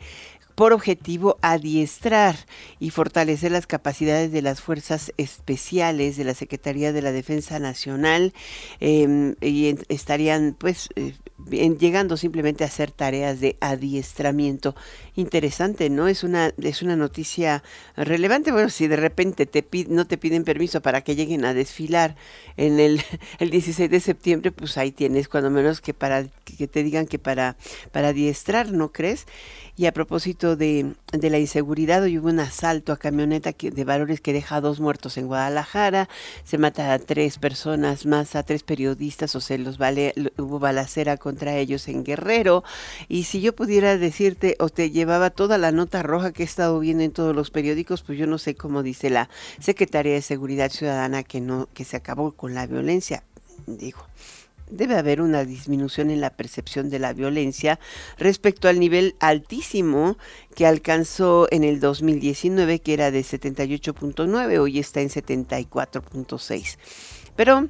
por 0.59 0.73
objetivo 0.73 1.37
adiestrar 1.41 2.35
y 2.81 2.89
fortalecer 2.89 3.49
las 3.49 3.65
capacidades 3.65 4.33
de 4.33 4.41
las 4.41 4.59
fuerzas 4.59 5.13
especiales 5.15 6.17
de 6.17 6.25
la 6.25 6.33
Secretaría 6.33 6.91
de 6.91 7.01
la 7.01 7.13
Defensa 7.13 7.59
Nacional 7.59 8.33
em, 8.81 9.35
y 9.39 9.73
estarían 9.87 10.57
pues 10.59 10.89
eh, 10.97 11.13
llegando 11.47 12.17
simplemente 12.17 12.65
a 12.65 12.67
hacer 12.67 12.91
tareas 12.91 13.39
de 13.39 13.55
adiestramiento. 13.61 14.75
Interesante, 15.15 15.89
¿no? 15.89 16.09
Es 16.09 16.25
una, 16.25 16.53
es 16.61 16.81
una 16.81 16.97
noticia 16.97 17.63
relevante. 17.95 18.51
Bueno, 18.51 18.69
si 18.69 18.87
de 18.87 18.97
repente 18.97 19.45
te 19.45 19.65
no 19.87 20.07
te 20.07 20.17
piden 20.17 20.43
permiso 20.43 20.81
para 20.81 21.05
que 21.05 21.15
lleguen 21.15 21.45
a 21.45 21.53
desfilar 21.53 22.17
en 22.57 22.81
el, 22.81 23.01
el 23.39 23.49
16 23.49 23.89
de 23.89 23.99
septiembre, 24.01 24.51
pues 24.51 24.77
ahí 24.77 24.91
tienes 24.91 25.29
cuando 25.29 25.49
menos 25.49 25.79
que 25.79 25.93
para 25.93 26.25
que 26.57 26.67
te 26.67 26.83
digan 26.83 27.07
que 27.07 27.17
para, 27.17 27.55
para 27.93 28.09
adiestrar, 28.09 28.73
¿no 28.73 28.91
crees? 28.91 29.25
Y 29.77 29.85
a 29.85 29.93
propósito 29.93 30.48
de, 30.55 30.93
la 31.11 31.39
inseguridad, 31.39 32.03
hoy 32.03 32.17
hubo 32.17 32.29
un 32.29 32.39
asalto 32.39 32.91
a 32.91 32.97
camioneta 32.97 33.53
de 33.59 33.83
valores 33.83 34.21
que 34.21 34.33
deja 34.33 34.57
a 34.57 34.61
dos 34.61 34.79
muertos 34.79 35.17
en 35.17 35.27
Guadalajara, 35.27 36.09
se 36.43 36.57
mata 36.57 36.93
a 36.93 36.99
tres 36.99 37.37
personas 37.37 38.05
más, 38.05 38.35
a 38.35 38.43
tres 38.43 38.63
periodistas, 38.63 39.35
o 39.35 39.41
sea, 39.41 39.57
los 39.57 39.77
vale, 39.77 40.13
hubo 40.37 40.59
balacera 40.59 41.17
contra 41.17 41.55
ellos 41.57 41.87
en 41.87 42.03
Guerrero. 42.03 42.63
Y 43.07 43.23
si 43.23 43.41
yo 43.41 43.55
pudiera 43.55 43.97
decirte, 43.97 44.55
o 44.59 44.69
te 44.69 44.91
llevaba 44.91 45.29
toda 45.29 45.57
la 45.57 45.71
nota 45.71 46.03
roja 46.03 46.31
que 46.31 46.43
he 46.43 46.45
estado 46.45 46.79
viendo 46.79 47.03
en 47.03 47.11
todos 47.11 47.35
los 47.35 47.51
periódicos, 47.51 48.01
pues 48.03 48.17
yo 48.17 48.27
no 48.27 48.37
sé 48.37 48.55
cómo 48.55 48.83
dice 48.83 49.09
la 49.09 49.29
Secretaría 49.59 50.13
de 50.13 50.21
Seguridad 50.21 50.71
Ciudadana 50.71 51.23
que 51.23 51.41
no, 51.41 51.67
que 51.73 51.85
se 51.85 51.97
acabó 51.97 52.31
con 52.31 52.53
la 52.53 52.67
violencia. 52.67 53.23
Digo, 53.67 53.99
debe 54.69 54.95
haber 54.95 55.21
una 55.21 55.45
disminución 55.45 56.09
en 56.11 56.21
la 56.21 56.29
percepción 56.31 56.89
de 56.89 56.99
la 56.99 57.13
violencia 57.13 57.79
respecto 58.17 58.67
al 58.67 58.79
nivel 58.79 59.15
altísimo 59.19 60.17
que 60.55 60.65
alcanzó 60.65 61.47
en 61.51 61.63
el 61.63 61.79
2019, 61.79 62.79
que 62.79 62.93
era 62.93 63.11
de 63.11 63.21
78.9, 63.21 64.59
hoy 64.59 64.79
está 64.79 65.01
en 65.01 65.09
74.6. 65.09 66.77
Pero, 67.35 67.69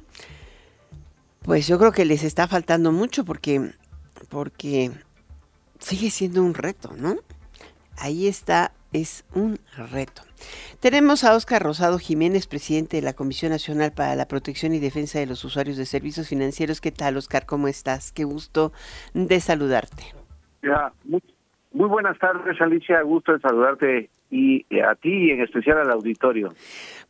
pues 1.42 1.66
yo 1.66 1.78
creo 1.78 1.92
que 1.92 2.04
les 2.04 2.22
está 2.22 2.48
faltando 2.48 2.92
mucho 2.92 3.24
porque, 3.24 3.72
porque 4.28 4.90
sigue 5.78 6.10
siendo 6.10 6.42
un 6.42 6.54
reto, 6.54 6.94
¿no? 6.96 7.16
Ahí 7.96 8.26
está, 8.26 8.72
es 8.92 9.24
un 9.34 9.58
reto. 9.76 10.22
Tenemos 10.80 11.24
a 11.24 11.34
Óscar 11.34 11.62
Rosado 11.62 11.98
Jiménez, 11.98 12.46
presidente 12.46 12.96
de 12.96 13.02
la 13.02 13.12
Comisión 13.12 13.52
Nacional 13.52 13.92
para 13.94 14.16
la 14.16 14.26
Protección 14.26 14.72
y 14.72 14.78
Defensa 14.78 15.18
de 15.18 15.26
los 15.26 15.44
Usuarios 15.44 15.76
de 15.76 15.84
Servicios 15.84 16.30
Financieros. 16.30 16.80
¿Qué 16.80 16.90
tal, 16.90 17.18
Óscar? 17.18 17.44
¿Cómo 17.44 17.68
estás? 17.68 18.12
Qué 18.12 18.24
gusto 18.24 18.72
de 19.12 19.40
saludarte. 19.40 20.04
Ya, 20.62 20.90
muy, 21.04 21.22
muy 21.72 21.86
buenas 21.86 22.18
tardes, 22.18 22.58
Alicia. 22.62 23.02
Gusto 23.02 23.34
de 23.34 23.40
saludarte 23.40 24.08
y 24.30 24.64
a 24.80 24.94
ti 24.94 25.28
y 25.28 25.30
en 25.30 25.40
especial 25.42 25.78
al 25.78 25.90
auditorio. 25.90 26.54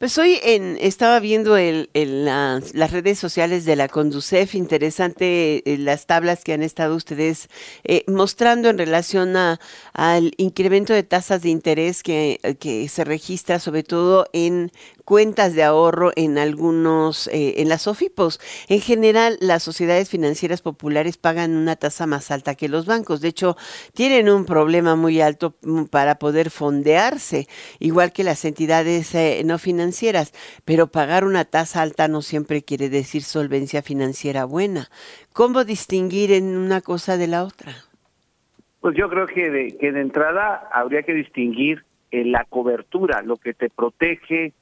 Pues 0.01 0.17
hoy 0.17 0.39
en, 0.43 0.79
estaba 0.81 1.21
viendo 1.21 1.59
el, 1.59 1.91
las 1.93 2.91
redes 2.91 3.19
sociales 3.19 3.67
de 3.67 3.77
la 3.77 3.89
Conducef, 3.89 4.55
interesante 4.55 5.63
eh, 5.71 5.77
las 5.77 6.07
tablas 6.07 6.43
que 6.43 6.55
han 6.55 6.63
estado 6.63 6.97
ustedes 6.97 7.51
eh, 7.85 8.05
mostrando 8.07 8.71
en 8.71 8.79
relación 8.79 9.37
a, 9.37 9.61
al 9.93 10.33
incremento 10.39 10.95
de 10.95 11.03
tasas 11.03 11.43
de 11.43 11.51
interés 11.51 12.03
que, 12.03 12.41
que 12.59 12.89
se 12.89 13.05
registra 13.05 13.59
sobre 13.59 13.83
todo 13.83 14.27
en 14.33 14.71
cuentas 15.11 15.57
de 15.57 15.65
ahorro 15.65 16.13
en 16.15 16.39
algunos, 16.39 17.27
eh, 17.33 17.55
en 17.57 17.69
las 17.69 17.89
OFIPOS. 17.89 18.39
En 18.69 18.81
general, 18.81 19.39
las 19.41 19.65
sociedades 19.65 20.09
financieras 20.09 20.63
populares 20.63 21.17
pagan 21.17 21.57
una 21.57 21.75
tasa 21.75 22.07
más 22.07 22.31
alta 22.31 22.55
que 22.55 22.69
los 22.69 22.87
bancos. 22.87 23.21
De 23.21 23.27
hecho, 23.27 23.57
tienen 23.93 24.29
un 24.29 24.45
problema 24.45 24.95
muy 24.95 25.21
alto 25.21 25.57
mm, 25.63 25.87
para 25.87 26.21
poder 26.21 26.51
igual 27.79 28.13
que 28.13 28.25
las 28.25 28.45
entidades 28.45 29.15
eh, 29.15 29.43
no 29.45 29.59
financieras. 29.59 30.33
Pero 30.65 30.89
pagar 30.89 31.25
una 31.25 31.45
tasa 31.45 31.83
alta 31.83 32.09
no 32.09 32.23
siempre 32.23 32.63
quiere 32.63 32.89
decir 32.89 33.23
solvencia 33.23 33.83
financiera 33.83 34.45
buena. 34.45 34.89
¿Cómo 35.33 35.65
distinguir 35.65 36.33
en 36.33 36.57
una 36.57 36.81
cosa 36.81 37.17
de 37.17 37.27
la 37.27 37.45
otra? 37.45 37.73
Pues 38.81 38.97
yo 38.97 39.09
creo 39.09 39.27
que 39.27 39.51
de, 39.51 39.77
que 39.79 39.93
de 39.93 40.01
entrada 40.01 40.69
habría 40.73 41.03
que 41.03 41.13
distinguir 41.13 41.85
en 42.11 42.29
eh, 42.29 42.31
la 42.31 42.45
cobertura, 42.45 43.23
lo 43.23 43.37
que 43.37 43.55
te 43.55 43.69
protege 43.69 44.53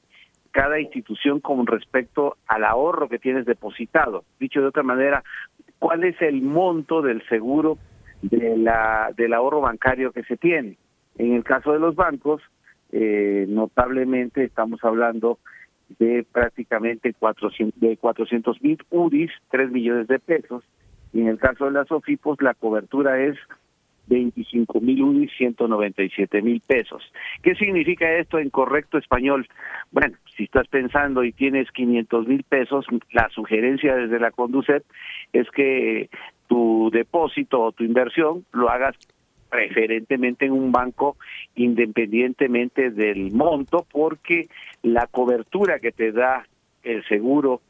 cada 0.51 0.79
institución 0.79 1.39
con 1.39 1.65
respecto 1.67 2.37
al 2.47 2.63
ahorro 2.63 3.07
que 3.07 3.19
tienes 3.19 3.45
depositado. 3.45 4.23
Dicho 4.39 4.61
de 4.61 4.67
otra 4.67 4.83
manera, 4.83 5.23
¿cuál 5.77 6.03
es 6.03 6.21
el 6.21 6.41
monto 6.41 7.01
del 7.01 7.25
seguro 7.27 7.77
de 8.21 8.57
la, 8.57 9.11
del 9.15 9.33
ahorro 9.33 9.61
bancario 9.61 10.11
que 10.11 10.23
se 10.23 10.37
tiene? 10.37 10.77
En 11.19 11.33
el 11.33 11.43
caso 11.43 11.73
de 11.73 11.79
los 11.79 11.95
bancos, 11.95 12.41
eh, 12.91 13.45
notablemente 13.47 14.43
estamos 14.43 14.83
hablando 14.83 15.37
de 15.99 16.25
prácticamente 16.31 17.13
400 17.13 17.79
de 17.79 17.97
400 17.97 18.61
mil 18.61 18.77
UDIs, 18.89 19.31
3 19.51 19.69
millones 19.69 20.07
de 20.07 20.17
pesos, 20.19 20.63
y 21.11 21.21
en 21.21 21.27
el 21.27 21.37
caso 21.37 21.65
de 21.65 21.71
las 21.71 21.91
OFIPOS 21.91 22.41
la 22.41 22.53
cobertura 22.53 23.21
es 23.21 23.37
25 24.07 24.79
mil 24.79 25.03
UDI, 25.03 25.27
197 25.37 26.41
mil 26.41 26.61
pesos. 26.61 27.03
¿Qué 27.43 27.53
significa 27.55 28.09
esto 28.13 28.39
en 28.39 28.49
correcto 28.49 28.97
español? 28.97 29.45
Bueno, 29.91 30.15
si 30.37 30.45
estás 30.45 30.67
pensando 30.69 31.25
y 31.25 31.33
tienes 31.33 31.69
500 31.71 32.27
mil 32.27 32.43
pesos, 32.43 32.85
la 33.11 33.27
sugerencia 33.29 33.95
desde 33.95 34.19
la 34.19 34.31
Conducet 34.31 34.85
es 35.33 35.49
que 35.51 36.09
tu 36.47 36.89
depósito 36.93 37.61
o 37.61 37.71
tu 37.73 37.83
inversión 37.83 38.45
lo 38.53 38.69
hagas 38.69 38.95
preferentemente 39.49 40.45
en 40.45 40.51
un 40.51 40.71
banco 40.71 41.17
independientemente 41.55 42.91
del 42.91 43.31
monto 43.31 43.85
porque 43.91 44.47
la 44.83 45.07
cobertura 45.07 45.79
que 45.79 45.91
te 45.91 46.11
da 46.11 46.45
el 46.83 47.03
seguro 47.07 47.61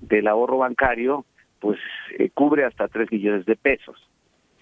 del 0.00 0.28
ahorro 0.28 0.58
bancario 0.58 1.24
pues 1.58 1.78
eh, 2.18 2.30
cubre 2.32 2.64
hasta 2.64 2.88
3 2.88 3.10
millones 3.10 3.46
de 3.46 3.56
pesos 3.56 4.08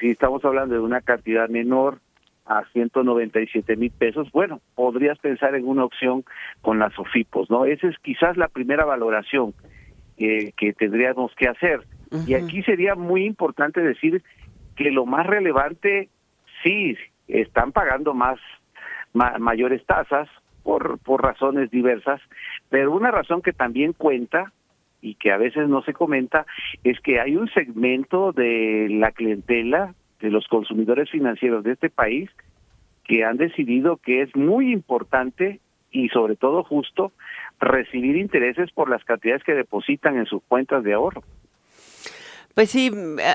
si 0.01 0.11
estamos 0.11 0.45
hablando 0.45 0.75
de 0.75 0.81
una 0.81 1.01
cantidad 1.01 1.49
menor 1.49 1.99
a 2.47 2.65
197 2.73 3.77
mil 3.77 3.91
pesos, 3.91 4.31
bueno, 4.33 4.61
podrías 4.75 5.19
pensar 5.19 5.55
en 5.55 5.67
una 5.67 5.85
opción 5.85 6.25
con 6.61 6.79
las 6.79 6.99
OFIPOS, 6.99 7.49
¿no? 7.49 7.65
Esa 7.65 7.89
es 7.89 7.97
quizás 8.03 8.37
la 8.37 8.49
primera 8.49 8.85
valoración 8.85 9.55
que 10.17 10.75
tendríamos 10.79 11.35
que 11.37 11.49
hacer. 11.49 11.81
Y 12.27 12.35
aquí 12.35 12.63
sería 12.63 12.95
muy 12.95 13.25
importante 13.25 13.81
decir 13.81 14.23
que 14.77 14.91
lo 14.91 15.07
más 15.07 15.27
relevante, 15.27 16.09
sí, 16.65 16.97
están 17.29 17.71
pagando 17.73 18.15
más 18.15 18.41
mayores 19.13 19.85
tasas 19.87 20.29
por, 20.65 20.99
por 20.99 21.23
razones 21.23 21.71
diversas, 21.71 22.21
pero 22.69 22.91
una 22.91 23.13
razón 23.13 23.43
que 23.43 23.53
también 23.53 23.93
cuenta 23.93 24.53
y 25.01 25.15
que 25.17 25.31
a 25.31 25.37
veces 25.37 25.69
no 25.69 25.83
se 25.83 25.93
comenta 25.93 26.47
es 26.83 26.99
que 27.01 27.21
hay 27.21 27.37
un 27.37 27.49
segmento 27.51 28.33
de 28.33 28.89
la 28.91 29.13
clientela 29.13 29.95
de 30.21 30.31
los 30.31 30.49
consumidores 30.49 31.11
financieros 31.11 31.63
de 31.63 31.73
este 31.73 31.91
país 31.91 32.31
que 33.05 33.25
han 33.25 33.37
decidido 33.37 33.99
que 33.99 34.23
es 34.23 34.35
muy 34.35 34.73
importante 34.73 35.61
y 35.91 36.09
sobre 36.09 36.37
todo 36.37 36.65
justo 36.65 37.13
recibir 37.61 38.17
intereses 38.17 38.73
por 38.73 38.89
las 38.89 39.05
cantidades 39.05 39.45
que 39.45 39.55
depositan 39.55 40.17
en 40.17 40.27
sus 40.27 40.43
cuentas 40.43 40.83
de 40.83 40.95
ahorro. 40.95 41.23
Pues 42.55 42.71
sí, 42.71 42.93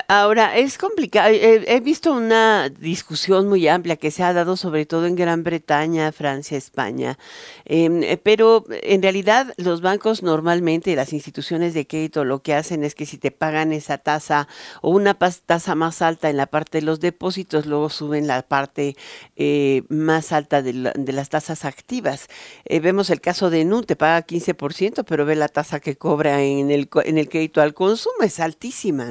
ahora 0.08 0.56
es 0.56 0.78
complicado. 0.78 1.28
He, 1.30 1.80
visto 1.80 2.10
una 2.14 2.70
discusión 2.70 3.48
muy 3.48 3.68
amplia 3.68 3.96
que 3.96 4.10
se 4.10 4.22
ha 4.22 4.32
dado 4.32 4.56
sobre 4.56 4.86
todo 4.86 5.04
en 5.04 5.14
Gran 5.14 5.44
Bretaña, 5.44 6.10
Francia, 6.10 6.56
España, 6.56 7.18
em, 7.66 8.02
eh, 8.02 8.16
pero 8.16 8.64
en 8.70 9.02
realidad 9.02 9.52
los 9.58 9.82
bancos 9.82 10.22
normalmente, 10.22 10.96
las 10.96 11.12
instituciones 11.12 11.74
de 11.74 11.86
crédito, 11.86 12.24
lo 12.24 12.40
que 12.42 12.54
hacen 12.54 12.82
es 12.82 12.94
que 12.94 13.04
si 13.04 13.18
te 13.18 13.30
pagan 13.30 13.74
esa 13.74 13.98
tasa 13.98 14.48
o 14.80 14.88
una 14.88 15.12
tasa 15.14 15.74
más 15.74 16.00
alta 16.00 16.30
en 16.30 16.38
la 16.38 16.46
parte 16.46 16.78
de 16.78 16.86
los 16.86 16.98
depósitos, 17.00 17.66
luego 17.66 17.90
suben 17.90 18.26
la 18.26 18.40
parte 18.40 18.96
eh, 19.36 19.82
más 19.90 20.32
alta 20.32 20.62
de, 20.62 20.72
las 20.72 21.28
tasas 21.28 21.66
activas. 21.66 22.28
Eh, 22.64 22.80
vemos 22.80 23.10
el 23.10 23.20
caso 23.20 23.50
de 23.50 23.66
NU, 23.66 23.82
te 23.82 23.96
paga 23.96 24.26
15%, 24.26 25.04
pero 25.04 25.26
ve 25.26 25.36
la 25.36 25.48
tasa 25.48 25.78
que 25.78 25.96
cobra 25.96 26.42
en 26.42 26.70
el, 26.70 26.88
en 27.04 27.18
el 27.18 27.28
crédito 27.28 27.60
al 27.60 27.74
consumo, 27.74 28.22
es 28.22 28.40
altísima. 28.40 29.09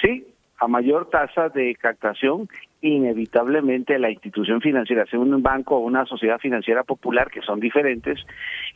Sí, 0.00 0.26
a 0.58 0.68
mayor 0.68 1.08
tasa 1.08 1.48
de 1.48 1.74
captación, 1.74 2.48
inevitablemente 2.82 3.98
la 3.98 4.10
institución 4.10 4.60
financiera, 4.60 5.06
sea 5.06 5.18
un 5.18 5.42
banco 5.42 5.76
o 5.76 5.80
una 5.80 6.04
sociedad 6.06 6.38
financiera 6.38 6.84
popular, 6.84 7.30
que 7.30 7.40
son 7.40 7.60
diferentes, 7.60 8.18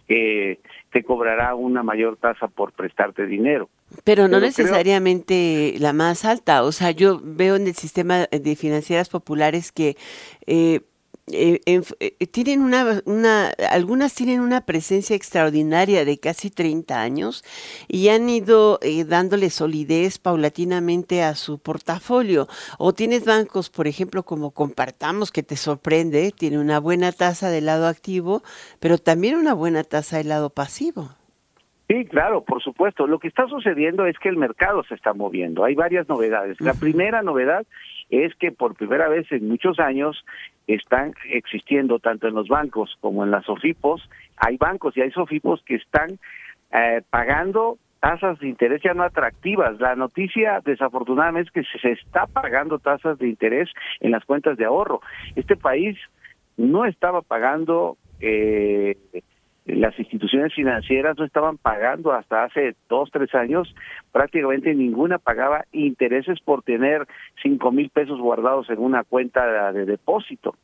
eh, 0.08 0.60
te 0.90 1.02
cobrará 1.02 1.54
una 1.54 1.82
mayor 1.82 2.16
tasa 2.16 2.48
por 2.48 2.72
prestarte 2.72 3.26
dinero. 3.26 3.68
Pero 4.02 4.28
no 4.28 4.40
necesariamente 4.40 5.74
la 5.78 5.92
más 5.92 6.24
alta. 6.24 6.64
O 6.64 6.72
sea, 6.72 6.90
yo 6.90 7.20
veo 7.22 7.56
en 7.56 7.66
el 7.66 7.74
sistema 7.74 8.26
de 8.30 8.56
financieras 8.56 9.08
populares 9.08 9.70
que 9.70 9.96
eh, 10.46 10.80
eh, 11.32 11.60
eh, 11.64 12.26
tienen 12.26 12.60
una, 12.60 13.00
una, 13.06 13.48
algunas 13.70 14.14
tienen 14.14 14.40
una 14.40 14.66
presencia 14.66 15.16
extraordinaria 15.16 16.04
de 16.04 16.18
casi 16.18 16.50
30 16.50 17.00
años 17.00 17.42
y 17.88 18.08
han 18.08 18.28
ido 18.28 18.78
eh, 18.82 19.04
dándole 19.04 19.48
solidez 19.48 20.18
paulatinamente 20.18 21.22
a 21.22 21.34
su 21.34 21.58
portafolio. 21.58 22.46
O 22.78 22.92
tienes 22.92 23.24
bancos, 23.24 23.70
por 23.70 23.86
ejemplo, 23.86 24.22
como 24.24 24.50
Compartamos, 24.50 25.32
que 25.32 25.42
te 25.42 25.56
sorprende, 25.56 26.30
tiene 26.30 26.58
una 26.58 26.78
buena 26.78 27.10
tasa 27.10 27.48
del 27.48 27.66
lado 27.66 27.86
activo, 27.86 28.42
pero 28.78 28.98
también 28.98 29.36
una 29.36 29.54
buena 29.54 29.82
tasa 29.82 30.18
del 30.18 30.28
lado 30.28 30.50
pasivo. 30.50 31.08
Sí, 31.88 32.04
claro, 32.06 32.44
por 32.44 32.62
supuesto. 32.62 33.06
Lo 33.06 33.18
que 33.18 33.28
está 33.28 33.46
sucediendo 33.46 34.06
es 34.06 34.18
que 34.18 34.28
el 34.28 34.36
mercado 34.36 34.82
se 34.84 34.94
está 34.94 35.12
moviendo. 35.12 35.64
Hay 35.64 35.74
varias 35.74 36.08
novedades. 36.08 36.60
La 36.60 36.74
primera 36.74 37.22
novedad 37.22 37.66
es 38.22 38.34
que 38.36 38.52
por 38.52 38.74
primera 38.74 39.08
vez 39.08 39.30
en 39.32 39.48
muchos 39.48 39.78
años 39.78 40.24
están 40.66 41.14
existiendo 41.30 41.98
tanto 41.98 42.28
en 42.28 42.34
los 42.34 42.48
bancos 42.48 42.96
como 43.00 43.24
en 43.24 43.30
las 43.30 43.44
SOFIPOS, 43.44 44.08
hay 44.36 44.56
bancos 44.56 44.96
y 44.96 45.02
hay 45.02 45.10
SOFIPOS 45.10 45.62
que 45.64 45.76
están 45.76 46.18
eh, 46.72 47.02
pagando 47.10 47.78
tasas 48.00 48.38
de 48.38 48.48
interés 48.48 48.82
ya 48.82 48.92
no 48.92 49.02
atractivas. 49.02 49.80
La 49.80 49.96
noticia, 49.96 50.60
desafortunadamente, 50.62 51.48
es 51.48 51.66
que 51.66 51.78
se 51.78 51.92
está 51.92 52.26
pagando 52.26 52.78
tasas 52.78 53.18
de 53.18 53.28
interés 53.28 53.70
en 54.00 54.10
las 54.10 54.24
cuentas 54.26 54.58
de 54.58 54.66
ahorro. 54.66 55.00
Este 55.36 55.56
país 55.56 55.96
no 56.58 56.84
estaba 56.84 57.22
pagando 57.22 57.96
eh, 58.20 58.96
las 59.66 59.98
instituciones 59.98 60.52
financieras 60.54 61.16
no 61.18 61.24
estaban 61.24 61.56
pagando 61.56 62.12
hasta 62.12 62.44
hace 62.44 62.74
dos, 62.88 63.10
tres 63.10 63.34
años, 63.34 63.74
prácticamente 64.12 64.74
ninguna 64.74 65.18
pagaba 65.18 65.64
intereses 65.72 66.38
por 66.40 66.62
tener 66.62 67.06
cinco 67.42 67.72
mil 67.72 67.88
pesos 67.88 68.20
guardados 68.20 68.68
en 68.68 68.78
una 68.78 69.04
cuenta 69.04 69.72
de, 69.72 69.86
depósito. 69.86 70.56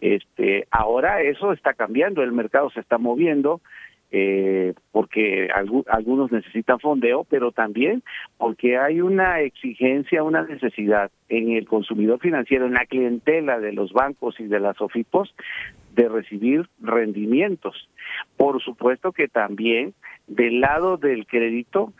Este, 0.00 0.66
ahora 0.70 1.22
eso 1.22 1.52
está 1.52 1.72
cambiando, 1.72 2.22
el 2.22 2.32
mercado 2.32 2.68
se 2.70 2.80
está 2.80 2.98
moviendo, 2.98 3.62
eh, 4.14 4.74
porque 4.90 5.48
algunos 5.88 6.30
necesitan 6.30 6.78
fondeo, 6.78 7.24
pero 7.24 7.50
también 7.50 8.02
porque 8.36 8.76
hay 8.76 9.00
una 9.00 9.40
exigencia, 9.40 10.22
una 10.22 10.42
necesidad 10.42 11.10
en 11.30 11.52
el 11.52 11.66
consumidor 11.66 12.20
financiero, 12.20 12.66
en 12.66 12.74
la 12.74 12.84
clientela 12.84 13.58
de 13.58 13.72
los 13.72 13.94
bancos 13.94 14.38
y 14.38 14.44
de 14.44 14.60
las 14.60 14.78
OFIPOS, 14.82 15.34
de 15.94 16.08
recibir 16.08 16.68
rendimientos. 16.80 17.88
Por 18.36 18.62
supuesto 18.62 19.12
que 19.12 19.28
también 19.28 19.94
del 20.26 20.60
lado 20.60 20.96
del 20.96 21.26
crédito, 21.26 21.92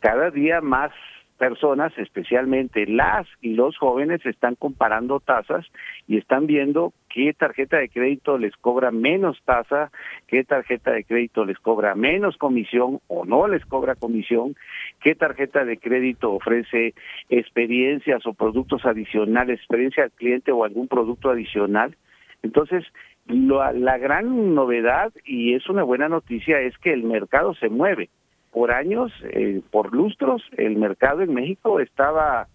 cada 0.00 0.30
día 0.30 0.60
más 0.60 0.92
personas, 1.36 1.92
especialmente 1.98 2.86
las 2.86 3.26
y 3.40 3.54
los 3.54 3.76
jóvenes, 3.76 4.24
están 4.24 4.54
comparando 4.54 5.20
tasas 5.20 5.66
y 6.08 6.16
están 6.16 6.46
viendo 6.46 6.92
qué 7.08 7.32
tarjeta 7.34 7.78
de 7.78 7.88
crédito 7.88 8.38
les 8.38 8.56
cobra 8.56 8.90
menos 8.90 9.38
tasa, 9.44 9.90
qué 10.26 10.44
tarjeta 10.44 10.92
de 10.92 11.04
crédito 11.04 11.44
les 11.44 11.58
cobra 11.58 11.94
menos 11.94 12.36
comisión 12.36 13.00
o 13.06 13.24
no 13.24 13.48
les 13.48 13.64
cobra 13.66 13.94
comisión, 13.94 14.56
qué 15.02 15.14
tarjeta 15.14 15.64
de 15.64 15.78
crédito 15.78 16.32
ofrece 16.32 16.94
experiencias 17.28 18.26
o 18.26 18.34
productos 18.34 18.84
adicionales, 18.84 19.58
experiencia 19.58 20.04
al 20.04 20.12
cliente 20.12 20.52
o 20.52 20.64
algún 20.64 20.88
producto 20.88 21.30
adicional. 21.30 21.96
Entonces, 22.42 22.84
la 23.28 23.98
gran 23.98 24.54
novedad, 24.54 25.12
y 25.24 25.54
es 25.54 25.68
una 25.68 25.82
buena 25.82 26.08
noticia, 26.08 26.60
es 26.60 26.76
que 26.78 26.92
el 26.92 27.02
mercado 27.02 27.54
se 27.54 27.68
mueve. 27.68 28.08
Por 28.52 28.70
años, 28.70 29.12
eh, 29.24 29.60
por 29.70 29.92
lustros, 29.92 30.42
el 30.56 30.76
mercado 30.76 31.22
en 31.22 31.34
México 31.34 31.80
estaba 31.80 32.48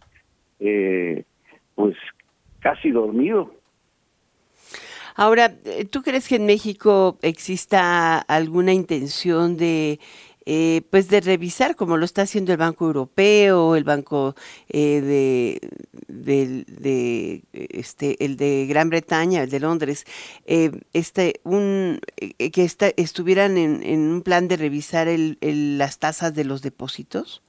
eh, 0.60 1.26
pues 1.76 1.96
casi 2.60 2.92
dormido. 2.92 3.52
Ahora, 5.16 5.52
¿tú 5.92 6.02
crees 6.02 6.28
que 6.28 6.38
en 6.38 6.46
México 6.46 7.18
exista 7.22 8.18
alguna 8.20 8.74
intención 8.74 9.58
de 9.58 10.00
eh, 10.46 10.82
pues 10.90 11.08
de 11.10 11.22
revisar 11.22 11.76
como 11.76 11.98
lo 11.98 12.06
está 12.06 12.24
haciendo 12.24 12.52
el 12.52 12.58
Banco 12.58 12.86
Europeo, 12.86 13.76
el 13.76 13.84
Banco 13.84 14.34
eh, 14.70 15.02
de, 15.02 15.60
de, 16.08 17.44
este, 17.54 18.24
el 18.26 18.38
de 18.38 18.66
Gran 18.68 18.90
Bretaña, 18.90 19.44
el 19.44 19.50
de 19.52 19.60
Londres, 19.60 20.06
eh, 20.48 20.72
este, 20.94 21.42
un, 21.44 22.00
que 22.18 22.68
estuvieran 22.98 23.58
en, 23.58 24.00
un 24.00 24.22
plan 24.24 24.48
de 24.48 24.58
revisar 24.58 25.08
el, 25.08 25.38
las 25.78 26.00
tasas 26.00 26.34
de 26.34 26.44
los 26.44 26.62
depósitos. 26.62 27.44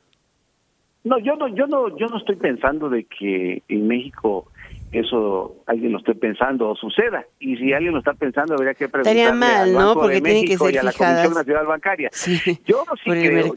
No, 1.05 1.19
yo 1.19 1.35
no, 1.37 1.49
yo 1.49 1.67
no, 1.67 1.97
yo 1.97 2.07
no 2.07 2.19
estoy 2.19 2.37
pensando 2.37 2.89
de 2.89 3.05
que 3.05 3.63
en 3.69 3.89
México 3.89 4.52
eso 4.93 5.57
alguien 5.67 5.93
lo 5.93 5.99
esté 5.99 6.15
pensando 6.15 6.69
o 6.69 6.77
suceda. 6.77 7.25
Y 7.41 7.57
si 7.57 7.73
alguien 7.73 7.93
lo 7.93 7.99
está 7.99 8.13
pensando, 8.13 8.55
habría 8.55 8.75
que 8.75 8.89
preguntarle 8.89 9.23
Estaría 9.23 9.39
mal, 9.39 9.73
¿no? 9.73 9.95
Porque 9.95 10.21
tiene 10.21 10.45
que 10.45 10.59
ser 10.59 10.75
y 10.75 10.77
a 10.77 10.83
la 10.83 10.93
Comisión 10.93 11.35
Nacional 11.35 11.67
Bancaria. 11.67 12.11
yo 12.67 12.85
sí 13.03 13.11
creo, 13.11 13.55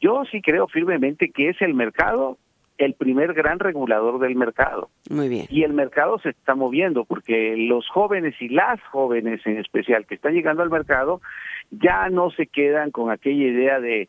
yo 0.00 0.22
sí 0.30 0.40
creo 0.40 0.66
firmemente 0.68 1.30
que 1.30 1.50
es 1.50 1.60
el 1.60 1.74
mercado 1.74 2.38
el 2.78 2.94
primer 2.94 3.34
gran 3.34 3.58
regulador 3.58 4.20
del 4.20 4.36
mercado. 4.36 4.88
Muy 5.10 5.28
bien. 5.28 5.46
Y 5.50 5.64
el 5.64 5.72
mercado 5.72 6.18
se 6.20 6.30
está 6.30 6.54
moviendo 6.54 7.04
porque 7.04 7.56
los 7.56 7.88
jóvenes 7.88 8.34
y 8.40 8.48
las 8.48 8.80
jóvenes 8.92 9.40
en 9.44 9.58
especial 9.58 10.06
que 10.06 10.14
están 10.14 10.32
llegando 10.32 10.62
al 10.62 10.70
mercado 10.70 11.20
ya 11.70 12.08
no 12.08 12.30
se 12.30 12.46
quedan 12.46 12.92
con 12.92 13.10
aquella 13.10 13.44
idea 13.44 13.80
de 13.80 14.08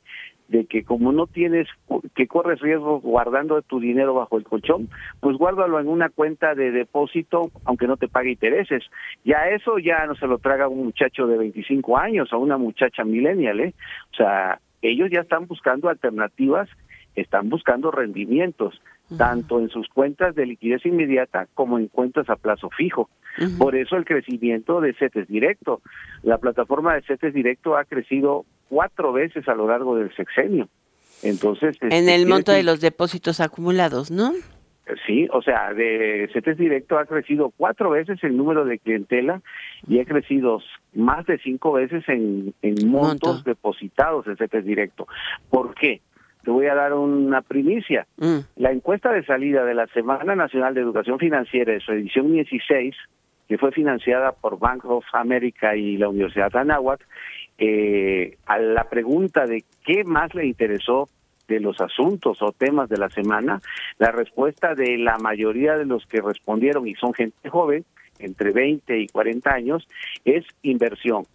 de 0.50 0.66
que 0.66 0.84
como 0.84 1.12
no 1.12 1.28
tienes 1.28 1.68
que 2.16 2.28
corres 2.28 2.60
riesgo 2.60 3.00
guardando 3.00 3.62
tu 3.62 3.80
dinero 3.80 4.14
bajo 4.16 4.38
el 4.38 4.44
colchón, 4.44 4.90
pues 5.20 5.38
guárdalo 5.38 5.80
en 5.80 5.88
una 5.88 6.10
cuenta 6.10 6.56
de 6.56 6.72
depósito 6.72 7.52
aunque 7.66 7.88
no 7.88 7.98
te 7.98 8.08
pague 8.08 8.32
intereses. 8.32 8.84
Ya 9.24 9.50
eso 9.50 9.78
ya 9.80 10.06
no 10.06 10.16
se 10.16 10.28
lo 10.28 10.40
traga 10.40 10.68
un 10.68 10.86
muchacho 10.86 11.28
de 11.28 11.38
25 11.38 11.98
años 11.98 12.34
o 12.34 12.40
una 12.40 12.58
muchacha 12.58 13.04
millennial, 13.04 13.60
¿eh? 13.60 13.74
O 14.12 14.16
sea, 14.16 14.60
ellos 14.82 15.10
ya 15.12 15.22
están 15.22 15.46
buscando 15.46 15.90
alternativas, 15.90 16.68
están 17.16 17.50
buscando 17.50 17.92
rendimientos 17.92 18.82
tanto 19.18 19.60
en 19.60 19.70
sus 19.70 19.88
cuentas 19.90 20.36
de 20.36 20.46
liquidez 20.46 20.86
inmediata 20.86 21.48
como 21.56 21.80
en 21.80 21.88
cuentas 21.88 22.30
a 22.30 22.36
plazo 22.36 22.70
fijo. 22.70 23.10
Por 23.58 23.76
eso 23.76 23.96
el 23.96 24.06
crecimiento 24.06 24.82
de 24.82 24.94
CETES 24.94 25.28
Directo. 25.28 25.82
La 26.24 26.38
plataforma 26.38 26.94
de 26.94 27.02
CETES 27.02 27.34
Directo 27.34 27.78
ha 27.78 27.86
crecido 27.86 28.46
cuatro 28.70 29.12
veces 29.12 29.48
a 29.48 29.56
lo 29.56 29.68
largo 29.68 29.96
del 29.98 30.16
sexenio. 30.16 30.70
Entonces, 31.24 31.76
en 31.82 31.92
este, 31.92 32.16
el 32.16 32.28
monto 32.28 32.52
de 32.52 32.64
los 32.64 32.80
depósitos 32.80 33.42
acumulados, 33.42 34.10
¿no? 34.12 34.32
Sí, 35.06 35.28
o 35.32 35.42
sea, 35.42 35.74
de 35.74 36.30
CETES 36.34 36.58
Directo 36.58 36.98
ha 36.98 37.06
crecido 37.06 37.54
cuatro 37.56 37.92
veces 37.92 38.24
el 38.24 38.36
número 38.36 38.66
de 38.66 38.80
clientela 38.80 39.42
y 39.88 40.00
ha 40.00 40.06
crecido 40.06 40.62
más 40.94 41.26
de 41.28 41.38
cinco 41.40 41.74
veces 41.74 42.04
en, 42.08 42.54
montos 42.88 43.44
depositados 43.44 44.26
en 44.28 44.38
CETES 44.38 44.66
Directo. 44.66 45.08
¿Por 45.50 45.76
qué? 45.76 46.02
Te 46.44 46.50
voy 46.50 46.66
a 46.68 46.76
dar 46.76 46.94
una 46.94 47.42
primicia. 47.42 48.08
Mm. 48.18 48.40
La 48.56 48.72
encuesta 48.72 49.12
de 49.12 49.24
salida 49.26 49.64
de 49.64 49.76
la 49.76 49.86
Semana 49.88 50.36
Nacional 50.36 50.74
de 50.74 50.82
Educación 50.82 51.20
Financiera 51.20 51.74
de 51.74 51.82
su 51.82 51.92
edición 51.92 52.32
16, 52.32 52.96
que 53.48 53.58
fue 53.58 53.72
financiada 53.72 54.32
por 54.32 54.58
Bank 54.58 54.86
of 54.86 55.06
America 55.14 55.76
y 55.76 55.98
la 55.98 56.10
Universidad 56.10 56.52
de 56.52 56.60
Anáhuac, 56.60 57.06
eh, 57.60 58.38
a 58.46 58.58
la 58.58 58.86
pregunta 58.86 59.46
de 59.46 59.64
qué 59.84 60.04
más 60.04 60.34
le 60.34 60.46
interesó 60.46 61.10
de 61.48 61.60
los 61.60 61.82
asuntos 61.82 62.42
o 62.42 62.52
temas 62.52 62.90
de 62.90 62.98
la 62.98 63.10
semana, 63.10 63.60
la 63.98 64.12
respuesta 64.12 64.76
de 64.76 64.98
la 64.98 65.18
mayoría 65.18 65.76
de 65.78 65.86
los 65.86 66.06
que 66.06 66.22
respondieron, 66.22 66.88
y 66.88 66.94
son 66.96 67.14
gente 67.14 67.50
joven, 67.50 67.84
entre 68.20 68.52
20 68.52 69.00
y 69.00 69.08
40 69.08 69.52
años, 69.52 69.88
es 70.24 70.46
inversión. 70.62 71.26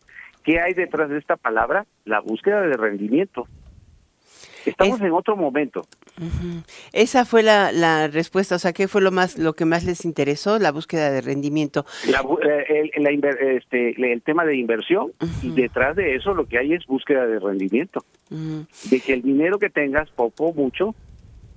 ¿Qué 0.44 0.60
hay 0.60 0.74
detrás 0.74 1.10
de 1.10 1.18
esta 1.18 1.36
palabra? 1.36 1.86
La 2.04 2.20
búsqueda 2.20 2.60
de 2.62 2.76
rendimiento. 2.76 3.46
Estamos 4.66 5.00
en 5.00 5.12
otro 5.12 5.36
momento. 5.36 5.86
Esa 6.92 7.24
fue 7.24 7.42
la, 7.42 7.72
la, 7.72 8.08
respuesta, 8.08 8.56
o 8.56 8.58
sea, 8.58 8.72
¿qué 8.72 8.88
fue 8.88 9.00
lo 9.00 9.10
más 9.10 9.38
lo 9.38 9.54
que 9.54 9.64
más 9.64 9.84
les 9.84 10.04
interesó? 10.04 10.58
La 10.58 10.72
búsqueda 10.72 11.10
de 11.10 11.20
rendimiento. 11.20 11.84
Eh, 12.06 12.90
el, 12.94 13.24
este, 13.40 14.12
el 14.12 14.22
tema 14.22 14.44
de 14.44 14.56
inversión 14.56 15.12
y 15.42 15.50
detrás 15.50 15.96
de 15.96 16.14
eso 16.16 16.34
lo 16.34 16.46
que 16.46 16.58
hay 16.58 16.72
es 16.72 16.86
búsqueda 16.86 17.26
de 17.26 17.38
rendimiento. 17.38 18.04
De 18.30 19.00
que 19.00 19.12
el 19.12 19.22
dinero 19.22 19.58
que 19.58 19.70
tengas, 19.70 20.10
poco 20.10 20.46
o 20.46 20.54
mucho, 20.54 20.94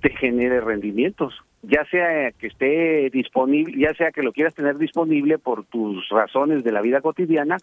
te 0.00 0.10
genere 0.10 0.60
rendimientos. 0.60 1.34
Ya 1.62 1.84
sea 1.90 2.30
que 2.32 2.46
esté 2.46 3.10
disponible, 3.10 3.74
ya 3.76 3.92
sea 3.94 4.12
que 4.12 4.22
lo 4.22 4.32
quieras 4.32 4.54
tener 4.54 4.78
disponible 4.78 5.38
por 5.38 5.64
tus 5.64 6.08
razones 6.08 6.62
de 6.62 6.70
la 6.70 6.80
vida 6.80 7.00
cotidiana 7.00 7.58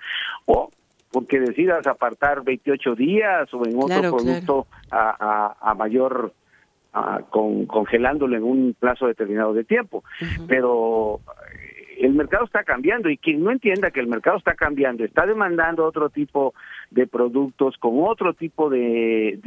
o 0.46 0.70
porque 1.16 1.40
decidas 1.40 1.88
apartar 1.88 2.44
28 2.44 2.94
días 2.94 3.48
o 3.54 3.66
en 3.66 3.78
otro 3.78 4.18
producto 4.18 4.68
A, 4.92 5.56
a, 5.62 5.74
mayor, 5.74 6.34
con, 7.30 7.68
congelándolo 7.68 8.36
en 8.36 8.44
un 8.44 8.76
plazo 8.78 9.08
determinado 9.08 9.54
de 9.54 9.64
tiempo. 9.64 10.04
Pero 10.46 11.22
el 11.98 12.16
mercado 12.16 12.44
está 12.44 12.66
cambiando 12.66 13.10
y 13.10 13.18
quien 13.18 13.42
no 13.46 13.52
entienda 13.52 13.92
que 13.92 14.02
el 14.02 14.08
mercado 14.08 14.36
está 14.36 14.56
cambiando, 14.56 15.06
está 15.06 15.26
demandando 15.26 15.86
otro 15.86 16.10
tipo 16.10 16.54
de 16.92 17.08
productos 17.08 17.78
con 17.78 17.94
otro 18.04 18.34
tipo 18.34 18.70
de, 18.70 19.40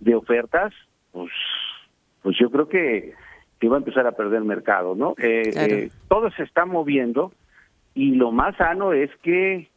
de, 0.00 0.14
ofertas, 0.14 0.74
pues, 1.12 1.32
pues 2.20 2.36
yo 2.38 2.50
creo 2.50 2.68
que, 2.68 3.14
que 3.58 3.68
va 3.70 3.76
a 3.76 3.78
empezar 3.78 4.06
a 4.06 4.12
perder 4.12 4.42
mercado, 4.42 4.94
¿no? 4.94 5.14
Eh, 5.16 5.50
eh, 5.56 5.90
todo 6.08 6.30
se 6.32 6.42
está 6.42 6.66
moviendo 6.66 7.32
y 7.94 8.16
lo 8.16 8.32
más 8.32 8.54
sano 8.56 8.92
es 8.92 9.10
que 9.22 9.70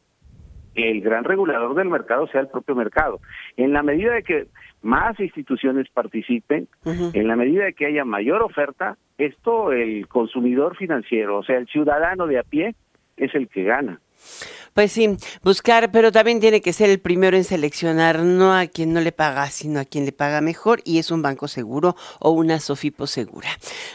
el 0.76 1.02
gran 1.02 1.24
regulador 1.24 1.76
del 1.76 1.90
mercado 1.90 2.28
sea 2.28 2.42
el 2.42 2.48
propio 2.48 2.76
mercado. 2.76 3.20
En 3.58 3.74
la 3.74 3.84
medida 3.84 4.14
de 4.14 4.24
que 4.24 4.48
más 4.82 5.20
instituciones 5.20 5.88
participen, 5.90 6.68
en 6.86 7.28
la 7.28 7.36
medida 7.36 7.66
de 7.66 7.74
que 7.74 7.86
haya 7.86 8.06
mayor 8.06 8.42
oferta, 8.42 8.98
esto 9.18 9.72
el 9.72 10.08
consumidor 10.08 10.76
financiero, 10.76 11.40
o 11.40 11.44
sea, 11.44 11.58
el 11.58 11.68
ciudadano 11.68 12.26
de 12.28 12.40
a 12.40 12.44
pie, 12.44 12.76
es 13.18 13.36
el 13.36 13.48
que 13.48 13.64
gana. 13.64 14.00
Pues 14.74 14.94
sí, 14.94 15.18
buscar, 15.44 15.92
pero 15.92 16.14
también 16.14 16.40
tiene 16.40 16.62
que 16.62 16.72
ser 16.72 16.90
el 16.90 17.00
primero 17.00 17.36
en 17.36 17.44
seleccionar 17.44 18.20
no 18.20 18.56
a 18.56 18.68
quien 18.68 18.94
no 18.94 19.02
le 19.02 19.12
paga, 19.12 19.50
sino 19.50 19.82
a 19.82 19.86
quien 19.86 20.06
le 20.06 20.14
paga 20.14 20.40
mejor 20.40 20.82
y 20.86 21.00
es 21.00 21.12
un 21.12 21.22
banco 21.22 21.50
seguro 21.50 21.98
o 22.20 22.32
una 22.32 22.60
Sofipo 22.60 23.06
segura. 23.06 23.50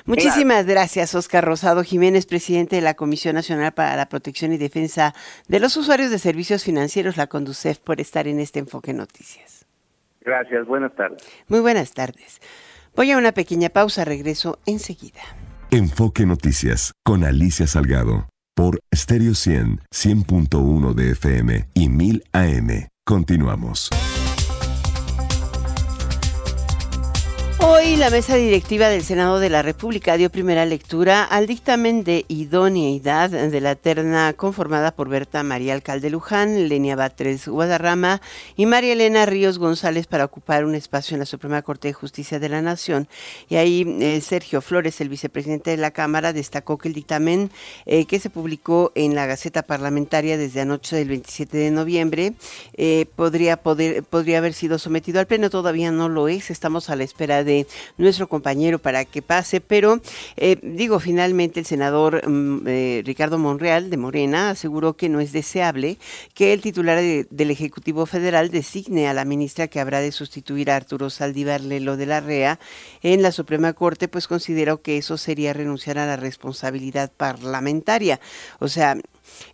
Muchísimas 0.04 0.66
gracias, 0.66 1.14
Oscar 1.14 1.44
Rosado 1.44 1.82
Jiménez, 1.82 2.26
presidente 2.26 2.76
de 2.76 2.82
la 2.82 2.94
Comisión 2.94 3.36
Nacional 3.36 3.72
para 3.72 3.96
la 3.96 4.10
Protección 4.10 4.52
y 4.52 4.58
Defensa 4.58 5.14
de 5.48 5.60
los 5.60 5.76
Usuarios 5.78 6.10
de 6.10 6.18
Servicios 6.18 6.62
Financieros, 6.62 7.16
la 7.16 7.26
Conducef, 7.26 7.78
por 7.78 8.00
estar 8.00 8.28
en 8.28 8.38
este 8.38 8.58
Enfoque 8.58 8.92
Noticias. 8.92 9.64
Gracias, 10.20 10.66
buenas 10.66 10.94
tardes. 10.94 11.22
Muy 11.48 11.60
buenas 11.60 11.92
tardes. 11.92 12.40
Voy 12.94 13.12
a 13.12 13.16
una 13.16 13.32
pequeña 13.32 13.70
pausa, 13.70 14.04
regreso 14.04 14.58
enseguida. 14.66 15.22
Enfoque 15.70 16.26
Noticias 16.26 16.92
con 17.02 17.24
Alicia 17.24 17.66
Salgado 17.66 18.28
por 18.56 18.80
Stereo 18.92 19.34
100, 19.34 19.82
100.1 19.94 20.94
de 20.94 21.10
FM 21.12 21.68
y 21.74 21.88
1000 21.88 22.24
AM. 22.32 22.88
Continuamos. 23.04 23.90
Hoy 27.76 27.96
la 27.96 28.08
mesa 28.08 28.36
directiva 28.36 28.88
del 28.88 29.02
Senado 29.02 29.38
de 29.38 29.50
la 29.50 29.60
República 29.60 30.16
dio 30.16 30.30
primera 30.30 30.64
lectura 30.64 31.24
al 31.24 31.46
dictamen 31.46 32.04
de 32.04 32.24
idoneidad 32.26 33.28
de 33.28 33.60
la 33.60 33.74
terna 33.74 34.32
conformada 34.32 34.92
por 34.92 35.10
Berta 35.10 35.42
María 35.42 35.74
Alcalde 35.74 36.08
Luján, 36.08 36.70
Lenia 36.70 36.96
Batres 36.96 37.46
Guadarrama 37.46 38.22
y 38.56 38.64
María 38.64 38.94
Elena 38.94 39.26
Ríos 39.26 39.58
González 39.58 40.06
para 40.06 40.24
ocupar 40.24 40.64
un 40.64 40.74
espacio 40.74 41.16
en 41.16 41.18
la 41.18 41.26
Suprema 41.26 41.60
Corte 41.60 41.88
de 41.88 41.92
Justicia 41.92 42.38
de 42.38 42.48
la 42.48 42.62
Nación. 42.62 43.08
Y 43.50 43.56
ahí 43.56 43.84
eh, 44.00 44.22
Sergio 44.22 44.62
Flores, 44.62 45.02
el 45.02 45.10
vicepresidente 45.10 45.72
de 45.72 45.76
la 45.76 45.90
Cámara, 45.90 46.32
destacó 46.32 46.78
que 46.78 46.88
el 46.88 46.94
dictamen 46.94 47.50
eh, 47.84 48.06
que 48.06 48.20
se 48.20 48.30
publicó 48.30 48.90
en 48.94 49.14
la 49.14 49.26
Gaceta 49.26 49.62
Parlamentaria 49.62 50.38
desde 50.38 50.62
anoche 50.62 50.96
del 50.96 51.08
27 51.08 51.58
de 51.58 51.70
noviembre 51.70 52.32
eh, 52.72 53.04
podría, 53.16 53.58
poder, 53.58 54.02
podría 54.02 54.38
haber 54.38 54.54
sido 54.54 54.78
sometido 54.78 55.20
al 55.20 55.26
Pleno. 55.26 55.50
Todavía 55.50 55.92
no 55.92 56.08
lo 56.08 56.28
es. 56.28 56.50
Estamos 56.50 56.88
a 56.88 56.96
la 56.96 57.04
espera 57.04 57.44
de 57.44 57.65
nuestro 57.96 58.28
compañero 58.28 58.78
para 58.78 59.04
que 59.04 59.22
pase, 59.22 59.60
pero 59.60 60.00
eh, 60.36 60.58
digo, 60.62 61.00
finalmente 61.00 61.60
el 61.60 61.66
senador 61.66 62.28
mm, 62.28 62.66
eh, 62.66 63.02
Ricardo 63.04 63.38
Monreal 63.38 63.90
de 63.90 63.96
Morena 63.96 64.50
aseguró 64.50 64.96
que 64.96 65.08
no 65.08 65.20
es 65.20 65.32
deseable 65.32 65.98
que 66.34 66.52
el 66.52 66.60
titular 66.60 66.98
del 67.02 67.50
Ejecutivo 67.50 68.06
Federal 68.06 68.50
designe 68.50 69.08
a 69.08 69.14
la 69.14 69.24
ministra 69.24 69.68
que 69.68 69.80
habrá 69.80 70.00
de 70.00 70.12
sustituir 70.12 70.70
a 70.70 70.76
Arturo 70.76 71.10
Saldívar 71.10 71.60
Lelo 71.60 71.96
de 71.96 72.06
la 72.06 72.20
REA 72.20 72.58
en 73.02 73.22
la 73.22 73.32
Suprema 73.32 73.72
Corte, 73.72 74.08
pues 74.08 74.26
consideró 74.28 74.82
que 74.82 74.98
eso 74.98 75.16
sería 75.16 75.52
renunciar 75.52 75.98
a 75.98 76.06
la 76.06 76.16
responsabilidad 76.16 77.10
parlamentaria. 77.16 78.20
O 78.58 78.68
sea, 78.68 78.96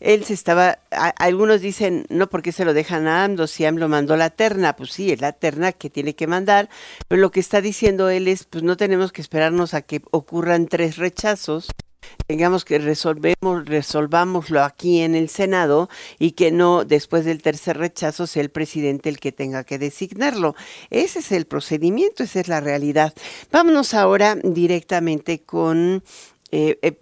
él 0.00 0.24
se 0.24 0.34
estaba, 0.34 0.78
algunos 0.90 1.60
dicen, 1.60 2.06
no 2.08 2.28
porque 2.28 2.52
se 2.52 2.64
lo 2.64 2.74
dejan 2.74 3.06
a 3.06 3.24
AMLO, 3.24 3.46
si 3.46 3.64
AMLO 3.64 3.88
mandó 3.88 4.16
la 4.16 4.30
terna, 4.30 4.76
pues 4.76 4.90
sí, 4.92 5.12
es 5.12 5.20
la 5.20 5.32
terna 5.32 5.72
que 5.72 5.90
tiene 5.90 6.14
que 6.14 6.26
mandar, 6.26 6.68
pero 7.08 7.20
lo 7.20 7.30
que 7.30 7.40
está 7.40 7.60
diciendo 7.60 8.08
él 8.10 8.28
es, 8.28 8.44
pues 8.44 8.62
no 8.64 8.76
tenemos 8.76 9.12
que 9.12 9.22
esperarnos 9.22 9.74
a 9.74 9.82
que 9.82 10.02
ocurran 10.10 10.66
tres 10.66 10.96
rechazos, 10.96 11.68
tengamos 12.26 12.64
que 12.64 12.78
resolvemos, 12.78 13.64
resolvámoslo 13.64 14.62
aquí 14.62 15.00
en 15.00 15.14
el 15.14 15.28
Senado 15.28 15.88
y 16.18 16.32
que 16.32 16.50
no 16.50 16.84
después 16.84 17.24
del 17.24 17.42
tercer 17.42 17.78
rechazo 17.78 18.26
sea 18.26 18.42
el 18.42 18.50
presidente 18.50 19.08
el 19.08 19.18
que 19.18 19.32
tenga 19.32 19.64
que 19.64 19.78
designarlo. 19.78 20.54
Ese 20.90 21.20
es 21.20 21.32
el 21.32 21.46
procedimiento, 21.46 22.22
esa 22.22 22.40
es 22.40 22.48
la 22.48 22.60
realidad. 22.60 23.14
Vámonos 23.50 23.94
ahora 23.94 24.36
directamente 24.42 25.42
con 25.42 26.02
eh, 26.52 26.78
eh, 26.82 26.98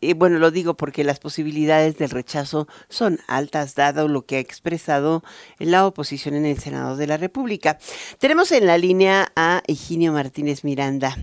eh 0.00 0.14
bueno, 0.14 0.38
lo 0.38 0.50
digo 0.50 0.74
porque 0.74 1.04
las 1.04 1.20
posibilidades 1.20 1.98
del 1.98 2.10
rechazo 2.10 2.66
son 2.88 3.20
altas, 3.28 3.74
dado 3.74 4.08
lo 4.08 4.24
que 4.24 4.36
ha 4.36 4.40
expresado 4.40 5.22
la 5.58 5.86
oposición 5.86 6.34
en 6.34 6.46
el 6.46 6.58
Senado 6.58 6.96
de 6.96 7.06
la 7.06 7.18
República. 7.18 7.78
Tenemos 8.18 8.50
en 8.50 8.66
la 8.66 8.78
línea 8.78 9.30
a 9.36 9.62
Higinio 9.66 10.12
Martínez 10.12 10.64
Miranda. 10.64 11.16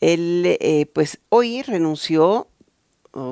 Él, 0.00 0.58
eh, 0.60 0.86
pues 0.92 1.18
hoy 1.28 1.62
renunció 1.62 2.47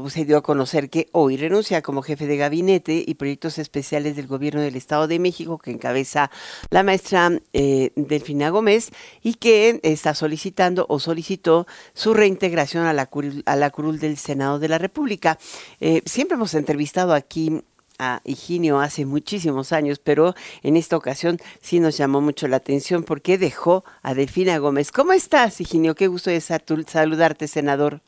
se 0.09 0.25
dio 0.25 0.39
a 0.39 0.43
conocer 0.43 0.91
que 0.91 1.09
hoy 1.13 1.37
renuncia 1.37 1.83
como 1.83 2.03
jefe 2.03 2.27
de 2.27 2.37
gabinete 2.37 3.05
y 3.07 3.15
proyectos 3.15 3.59
especiales 3.59 4.17
del 4.17 4.27
gobierno 4.27 4.61
del 4.61 4.77
Estado 4.77 5.07
de 5.07 5.19
México 5.19 5.59
que 5.59 5.71
encabeza 5.71 6.31
la 6.71 6.83
maestra 6.83 7.33
eh, 7.53 7.91
Delfina 7.97 8.51
Gómez 8.51 8.91
y 9.23 9.35
que 9.35 9.81
está 9.83 10.15
solicitando 10.15 10.87
o 10.89 10.99
solicitó 10.99 11.67
su 11.95 12.15
reintegración 12.15 12.87
a 12.87 12.93
la 12.93 13.07
curul, 13.07 13.43
a 13.47 13.57
la 13.57 13.71
curul 13.71 13.99
del 13.99 14.17
Senado 14.17 14.59
de 14.59 14.69
la 14.69 14.79
República. 14.79 15.39
Eh, 15.81 16.03
siempre 16.05 16.37
hemos 16.37 16.55
entrevistado 16.55 17.15
aquí 17.15 17.63
a 17.99 18.21
Higinio 18.25 18.81
hace 18.81 19.07
muchísimos 19.07 19.73
años, 19.73 19.99
pero 19.99 20.35
en 20.63 20.77
esta 20.77 20.97
ocasión 20.97 21.39
sí 21.61 21.81
nos 21.81 21.97
llamó 21.97 22.21
mucho 22.21 22.47
la 22.49 22.57
atención 22.57 23.05
porque 23.05 23.39
dejó 23.39 23.85
a 24.03 24.15
Delfina 24.15 24.59
Gómez. 24.59 24.93
¿Cómo 24.93 25.13
estás, 25.13 25.61
Higinio? 25.61 25.95
Qué 25.95 26.07
gusto 26.07 26.31
de 26.31 26.41
saludarte, 26.41 27.49
senador. 27.49 28.01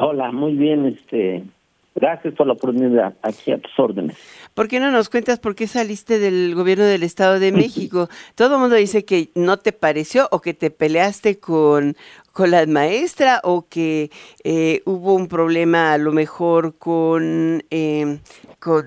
Hola, 0.00 0.30
muy 0.30 0.54
bien, 0.54 0.86
este, 0.86 1.42
gracias 1.96 2.32
por 2.34 2.46
la 2.46 2.52
oportunidad, 2.52 3.14
aquí 3.20 3.50
a 3.50 3.58
tus 3.58 3.76
órdenes. 3.76 4.16
¿Por 4.54 4.68
qué 4.68 4.78
no 4.78 4.92
nos 4.92 5.08
cuentas 5.08 5.40
por 5.40 5.56
qué 5.56 5.66
saliste 5.66 6.20
del 6.20 6.54
gobierno 6.54 6.84
del 6.84 7.02
Estado 7.02 7.40
de 7.40 7.50
México? 7.50 8.06
Todo 8.36 8.54
el 8.54 8.60
mundo 8.60 8.76
dice 8.76 9.04
que 9.04 9.30
no 9.34 9.56
te 9.56 9.72
pareció 9.72 10.28
o 10.30 10.40
que 10.40 10.54
te 10.54 10.70
peleaste 10.70 11.40
con, 11.40 11.96
con 12.30 12.52
la 12.52 12.64
maestra 12.66 13.40
o 13.42 13.66
que 13.68 14.10
eh, 14.44 14.82
hubo 14.84 15.16
un 15.16 15.26
problema 15.26 15.94
a 15.94 15.98
lo 15.98 16.12
mejor 16.12 16.78
con, 16.78 17.64
eh, 17.72 18.20
con 18.60 18.86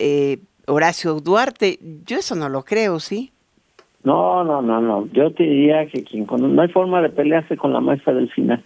eh, 0.00 0.38
Horacio 0.66 1.14
Duarte. 1.20 1.78
Yo 2.04 2.18
eso 2.18 2.34
no 2.34 2.48
lo 2.48 2.64
creo, 2.64 2.98
¿sí? 2.98 3.30
No, 4.02 4.42
no, 4.42 4.62
no, 4.62 4.80
no. 4.80 5.06
Yo 5.12 5.32
te 5.32 5.44
diría 5.44 5.86
que 5.86 6.02
quien 6.02 6.26
no 6.28 6.60
hay 6.60 6.68
forma 6.68 7.02
de 7.02 7.10
pelearse 7.10 7.56
con 7.56 7.72
la 7.72 7.80
maestra 7.80 8.14
del 8.14 8.28
final. 8.32 8.64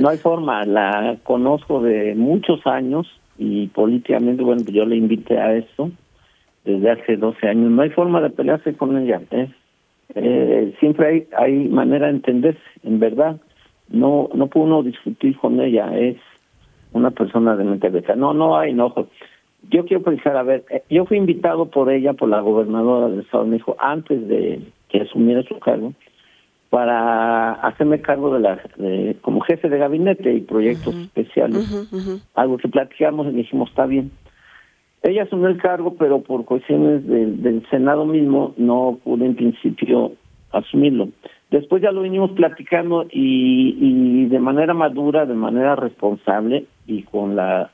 No 0.00 0.08
hay 0.08 0.18
forma, 0.18 0.64
la 0.64 1.16
conozco 1.22 1.80
de 1.80 2.14
muchos 2.14 2.66
años 2.66 3.06
y 3.38 3.68
políticamente, 3.68 4.42
bueno, 4.42 4.62
yo 4.66 4.84
le 4.84 4.96
invité 4.96 5.38
a 5.38 5.54
esto 5.54 5.90
desde 6.64 6.90
hace 6.90 7.16
12 7.16 7.48
años. 7.48 7.70
No 7.70 7.82
hay 7.82 7.90
forma 7.90 8.20
de 8.20 8.30
pelearse 8.30 8.74
con 8.74 8.96
ella. 8.96 9.20
¿eh? 9.30 9.48
Eh, 10.14 10.74
siempre 10.80 11.06
hay, 11.06 11.28
hay 11.36 11.68
manera 11.68 12.06
de 12.06 12.12
entenderse, 12.12 12.60
en 12.82 12.98
verdad. 12.98 13.40
No 13.88 14.28
no 14.34 14.46
puede 14.46 14.66
uno 14.66 14.82
discutir 14.82 15.36
con 15.38 15.60
ella, 15.60 15.96
es 15.98 16.16
una 16.92 17.10
persona 17.10 17.56
de 17.56 17.64
mente 17.64 17.90
No, 18.16 18.32
no 18.34 18.56
hay 18.56 18.70
enojo. 18.70 19.08
Yo 19.70 19.84
quiero 19.84 20.02
pensar, 20.02 20.36
a 20.36 20.42
ver, 20.42 20.64
eh, 20.70 20.82
yo 20.90 21.04
fui 21.04 21.16
invitado 21.16 21.66
por 21.66 21.90
ella, 21.90 22.12
por 22.14 22.28
la 22.28 22.40
gobernadora 22.40 23.08
del 23.08 23.20
Estado 23.20 23.44
de 23.44 23.50
México, 23.50 23.76
antes 23.78 24.26
de 24.28 24.60
que 24.88 25.02
asumiera 25.02 25.42
su 25.42 25.58
cargo, 25.58 25.92
para 26.72 27.52
hacerme 27.52 28.00
cargo 28.00 28.32
de 28.32 28.40
la 28.40 28.58
como 29.20 29.42
jefe 29.42 29.68
de 29.68 29.76
gabinete 29.76 30.32
y 30.32 30.40
proyectos 30.40 30.94
especiales. 30.94 31.68
Algo 32.34 32.56
que 32.56 32.68
platicamos 32.68 33.26
y 33.26 33.32
dijimos 33.36 33.68
está 33.68 33.84
bien 33.84 34.10
ella 35.02 35.24
asumió 35.24 35.48
el 35.48 35.60
cargo 35.60 35.96
pero 35.98 36.22
por 36.22 36.46
cuestiones 36.46 37.06
del 37.06 37.62
senado 37.68 38.06
mismo 38.06 38.54
no 38.56 38.98
pude 39.04 39.26
en 39.26 39.36
principio 39.36 40.12
asumirlo. 40.50 41.10
Después 41.50 41.82
ya 41.82 41.92
lo 41.92 42.00
vinimos 42.00 42.30
platicando 42.30 43.04
y, 43.10 43.76
y 43.78 44.24
de 44.30 44.38
manera 44.38 44.72
madura 44.72 45.26
de 45.26 45.34
manera 45.34 45.76
responsable 45.76 46.64
y 46.86 47.02
con 47.02 47.36
la 47.36 47.70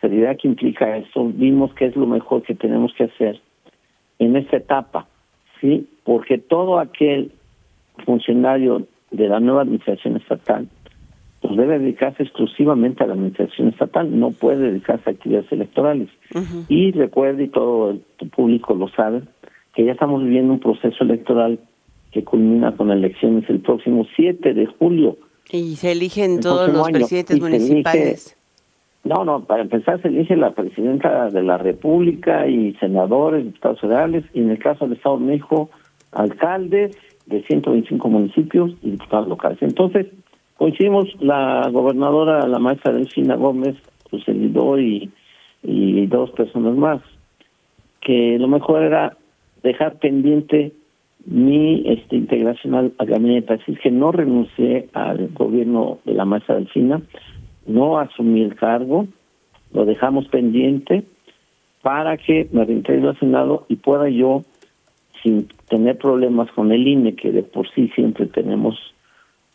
seriedad 0.00 0.38
que 0.40 0.48
implica 0.48 0.96
eso 0.96 1.30
vimos 1.34 1.74
que 1.74 1.84
es 1.84 1.96
lo 1.96 2.06
mejor 2.06 2.44
que 2.44 2.54
tenemos 2.54 2.94
que 2.94 3.04
hacer 3.04 3.42
en 4.18 4.36
esta 4.36 4.56
etapa 4.56 5.06
sí 5.60 5.86
porque 6.02 6.38
todo 6.38 6.78
aquel 6.78 7.32
funcionario 8.04 8.86
de 9.10 9.28
la 9.28 9.40
nueva 9.40 9.62
administración 9.62 10.16
estatal, 10.16 10.68
pues 11.40 11.56
debe 11.56 11.78
dedicarse 11.78 12.22
exclusivamente 12.22 13.04
a 13.04 13.06
la 13.06 13.14
administración 13.14 13.68
estatal, 13.68 14.18
no 14.18 14.30
puede 14.30 14.70
dedicarse 14.70 15.10
a 15.10 15.12
actividades 15.12 15.50
electorales. 15.52 16.08
Y 16.68 16.92
recuerde, 16.92 17.44
y 17.44 17.48
todo 17.48 17.90
el 17.90 18.28
público 18.30 18.74
lo 18.74 18.88
sabe, 18.88 19.22
que 19.74 19.84
ya 19.84 19.92
estamos 19.92 20.22
viviendo 20.22 20.54
un 20.54 20.60
proceso 20.60 21.04
electoral 21.04 21.58
que 22.10 22.24
culmina 22.24 22.74
con 22.74 22.90
elecciones 22.90 23.48
el 23.50 23.60
próximo 23.60 24.06
7 24.16 24.54
de 24.54 24.66
julio. 24.66 25.18
Y 25.50 25.76
se 25.76 25.92
eligen 25.92 26.40
todos 26.40 26.72
los 26.72 26.90
presidentes 26.90 27.40
municipales. 27.40 28.36
no, 29.04 29.24
no, 29.24 29.44
para 29.44 29.62
empezar 29.62 30.00
se 30.02 30.08
elige 30.08 30.34
la 30.34 30.52
presidenta 30.52 31.28
de 31.28 31.42
la 31.42 31.58
República 31.58 32.48
y 32.48 32.74
senadores, 32.80 33.44
diputados 33.44 33.80
federales, 33.80 34.24
y 34.34 34.40
en 34.40 34.50
el 34.50 34.58
caso 34.58 34.86
del 34.86 34.96
Estado 34.96 35.18
de 35.18 35.24
México, 35.26 35.70
alcaldes 36.12 36.96
de 37.26 37.42
125 37.42 38.08
municipios 38.08 38.72
y 38.82 38.92
diputados 38.92 39.28
locales. 39.28 39.58
Entonces, 39.60 40.06
coincidimos 40.56 41.08
la 41.20 41.68
gobernadora, 41.72 42.46
la 42.46 42.58
maestra 42.58 42.92
Delfina 42.92 43.36
Gómez, 43.36 43.76
su 44.10 44.18
servidor 44.20 44.80
y, 44.80 45.10
dos 46.08 46.30
personas 46.30 46.76
más, 46.76 47.00
que 48.00 48.38
lo 48.38 48.46
mejor 48.46 48.84
era 48.84 49.16
dejar 49.64 49.98
pendiente 49.98 50.72
mi 51.24 51.82
este, 51.86 52.16
integración 52.16 52.74
al, 52.74 52.92
gabinete, 52.98 53.54
así 53.54 53.72
es 53.72 53.80
que 53.80 53.90
no 53.90 54.12
renuncié 54.12 54.88
al 54.92 55.28
gobierno 55.34 55.98
de 56.04 56.14
la 56.14 56.24
maestra 56.24 56.54
Delfina, 56.54 57.02
no 57.66 57.98
asumí 57.98 58.42
el 58.42 58.54
cargo, 58.54 59.08
lo 59.72 59.84
dejamos 59.84 60.28
pendiente 60.28 61.02
para 61.82 62.16
que 62.16 62.48
me 62.52 62.64
reintegre 62.64 63.08
al 63.08 63.18
Senado 63.18 63.66
y 63.68 63.76
pueda 63.76 64.08
yo, 64.08 64.42
sin 65.26 65.48
tener 65.68 65.98
problemas 65.98 66.48
con 66.52 66.70
el 66.70 66.86
INE, 66.86 67.16
que 67.16 67.32
de 67.32 67.42
por 67.42 67.68
sí 67.74 67.88
siempre 67.96 68.26
tenemos 68.26 68.78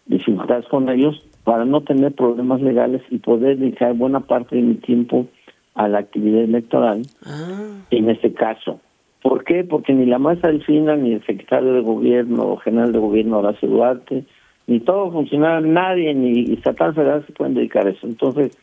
dificultades 0.06 0.66
con 0.68 0.90
ellos, 0.90 1.26
para 1.46 1.64
no 1.64 1.80
tener 1.80 2.12
problemas 2.12 2.62
legales 2.62 3.02
y 3.10 3.20
poder 3.20 3.58
dedicar 3.58 3.94
buena 3.94 4.20
parte 4.20 4.58
de 4.58 4.64
mi 4.64 4.76
tiempo 4.76 5.28
a 5.74 5.88
la 5.88 6.00
actividad 6.00 6.44
electoral, 6.44 7.04
ah. 7.26 7.78
en 7.90 8.10
este 8.10 8.34
caso. 8.34 8.82
¿Por 9.22 9.46
qué? 9.46 9.64
Porque 9.64 9.94
ni 9.94 10.06
la 10.06 10.20
maestra 10.20 10.52
Delfina, 10.52 10.98
ni 10.98 11.14
el 11.14 11.26
secretario 11.26 11.74
de 11.74 11.80
gobierno 11.80 12.44
o 12.50 12.58
general 12.58 12.92
de 12.92 13.00
gobierno 13.00 13.40
Horacio 13.40 13.70
Duarte, 13.70 14.26
ni 14.68 14.82
todo 14.82 15.10
funcionario, 15.10 15.66
nadie, 15.66 16.14
ni 16.14 16.52
estatal 16.52 16.94
federal 16.94 17.26
se 17.26 17.32
pueden 17.32 17.54
dedicar 17.54 17.88
a 17.88 17.92
eso. 17.92 18.08
Entonces, 18.08 18.58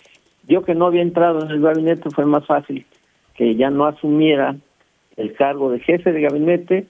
yo 0.46 0.62
que 0.62 0.74
no 0.74 0.86
había 0.86 1.02
entrado 1.02 1.42
en 1.42 1.50
el 1.50 1.62
gabinete 1.62 2.10
fue 2.10 2.26
más 2.26 2.44
fácil 2.44 2.84
que 3.34 3.54
ya 3.54 3.70
no 3.70 3.86
asumiera 3.86 4.56
el 5.16 5.32
cargo 5.32 5.70
de 5.70 5.80
jefe 5.80 6.12
de 6.12 6.20
gabinete, 6.20 6.86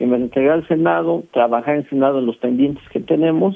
que 0.00 0.06
me 0.06 0.16
entregara 0.16 0.54
al 0.54 0.66
Senado, 0.66 1.24
trabajar 1.30 1.76
en 1.76 1.86
Senado 1.90 2.20
en 2.20 2.26
los 2.26 2.38
pendientes 2.38 2.82
que 2.88 3.00
tenemos 3.00 3.54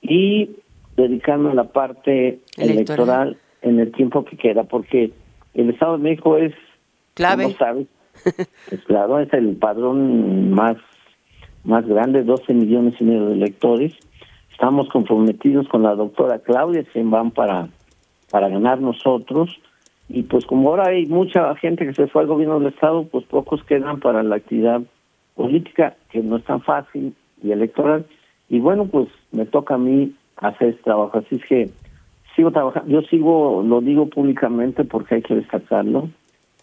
y 0.00 0.48
dedicarme 0.96 1.50
a 1.50 1.54
la 1.54 1.64
parte 1.64 2.38
electoral, 2.56 3.36
en 3.60 3.78
el 3.78 3.92
tiempo 3.92 4.24
que 4.24 4.38
queda, 4.38 4.64
porque 4.64 5.12
el 5.52 5.68
Estado 5.68 5.98
de 5.98 6.04
México 6.04 6.38
es, 6.38 6.54
clave. 7.12 7.42
como 7.42 7.56
sabes, 7.56 7.86
es 8.70 8.82
claro, 8.86 9.20
es 9.20 9.30
el 9.34 9.56
padrón 9.56 10.52
más 10.52 10.78
más 11.64 11.86
grande, 11.86 12.22
12 12.22 12.54
millones 12.54 12.94
y 12.98 13.04
medio 13.04 13.26
de 13.26 13.34
electores. 13.34 13.92
Estamos 14.50 14.88
comprometidos 14.88 15.68
con 15.68 15.82
la 15.82 15.94
doctora 15.94 16.38
Claudia 16.38 16.82
van 16.94 17.30
para, 17.30 17.68
para 18.30 18.48
ganar 18.48 18.80
nosotros. 18.80 19.60
Y 20.08 20.22
pues 20.22 20.46
como 20.46 20.70
ahora 20.70 20.88
hay 20.88 21.04
mucha 21.04 21.54
gente 21.56 21.84
que 21.84 21.92
se 21.92 22.06
fue 22.06 22.22
al 22.22 22.28
gobierno 22.28 22.58
del 22.58 22.72
Estado, 22.72 23.04
pues 23.04 23.26
pocos 23.26 23.62
quedan 23.64 24.00
para 24.00 24.22
la 24.22 24.36
actividad 24.36 24.80
política, 25.38 25.94
que 26.10 26.20
no 26.20 26.36
es 26.36 26.44
tan 26.44 26.60
fácil, 26.62 27.14
y 27.42 27.52
electoral. 27.52 28.04
Y 28.48 28.58
bueno, 28.58 28.86
pues 28.86 29.08
me 29.30 29.46
toca 29.46 29.74
a 29.74 29.78
mí 29.78 30.12
hacer 30.36 30.70
este 30.70 30.82
trabajo. 30.82 31.18
Así 31.18 31.36
es 31.36 31.44
que 31.44 31.70
sigo 32.34 32.50
trabajando. 32.50 32.90
Yo 32.90 33.02
sigo, 33.02 33.62
lo 33.64 33.80
digo 33.80 34.06
públicamente 34.08 34.84
porque 34.84 35.16
hay 35.16 35.22
que 35.22 35.36
destacarlo. 35.36 36.08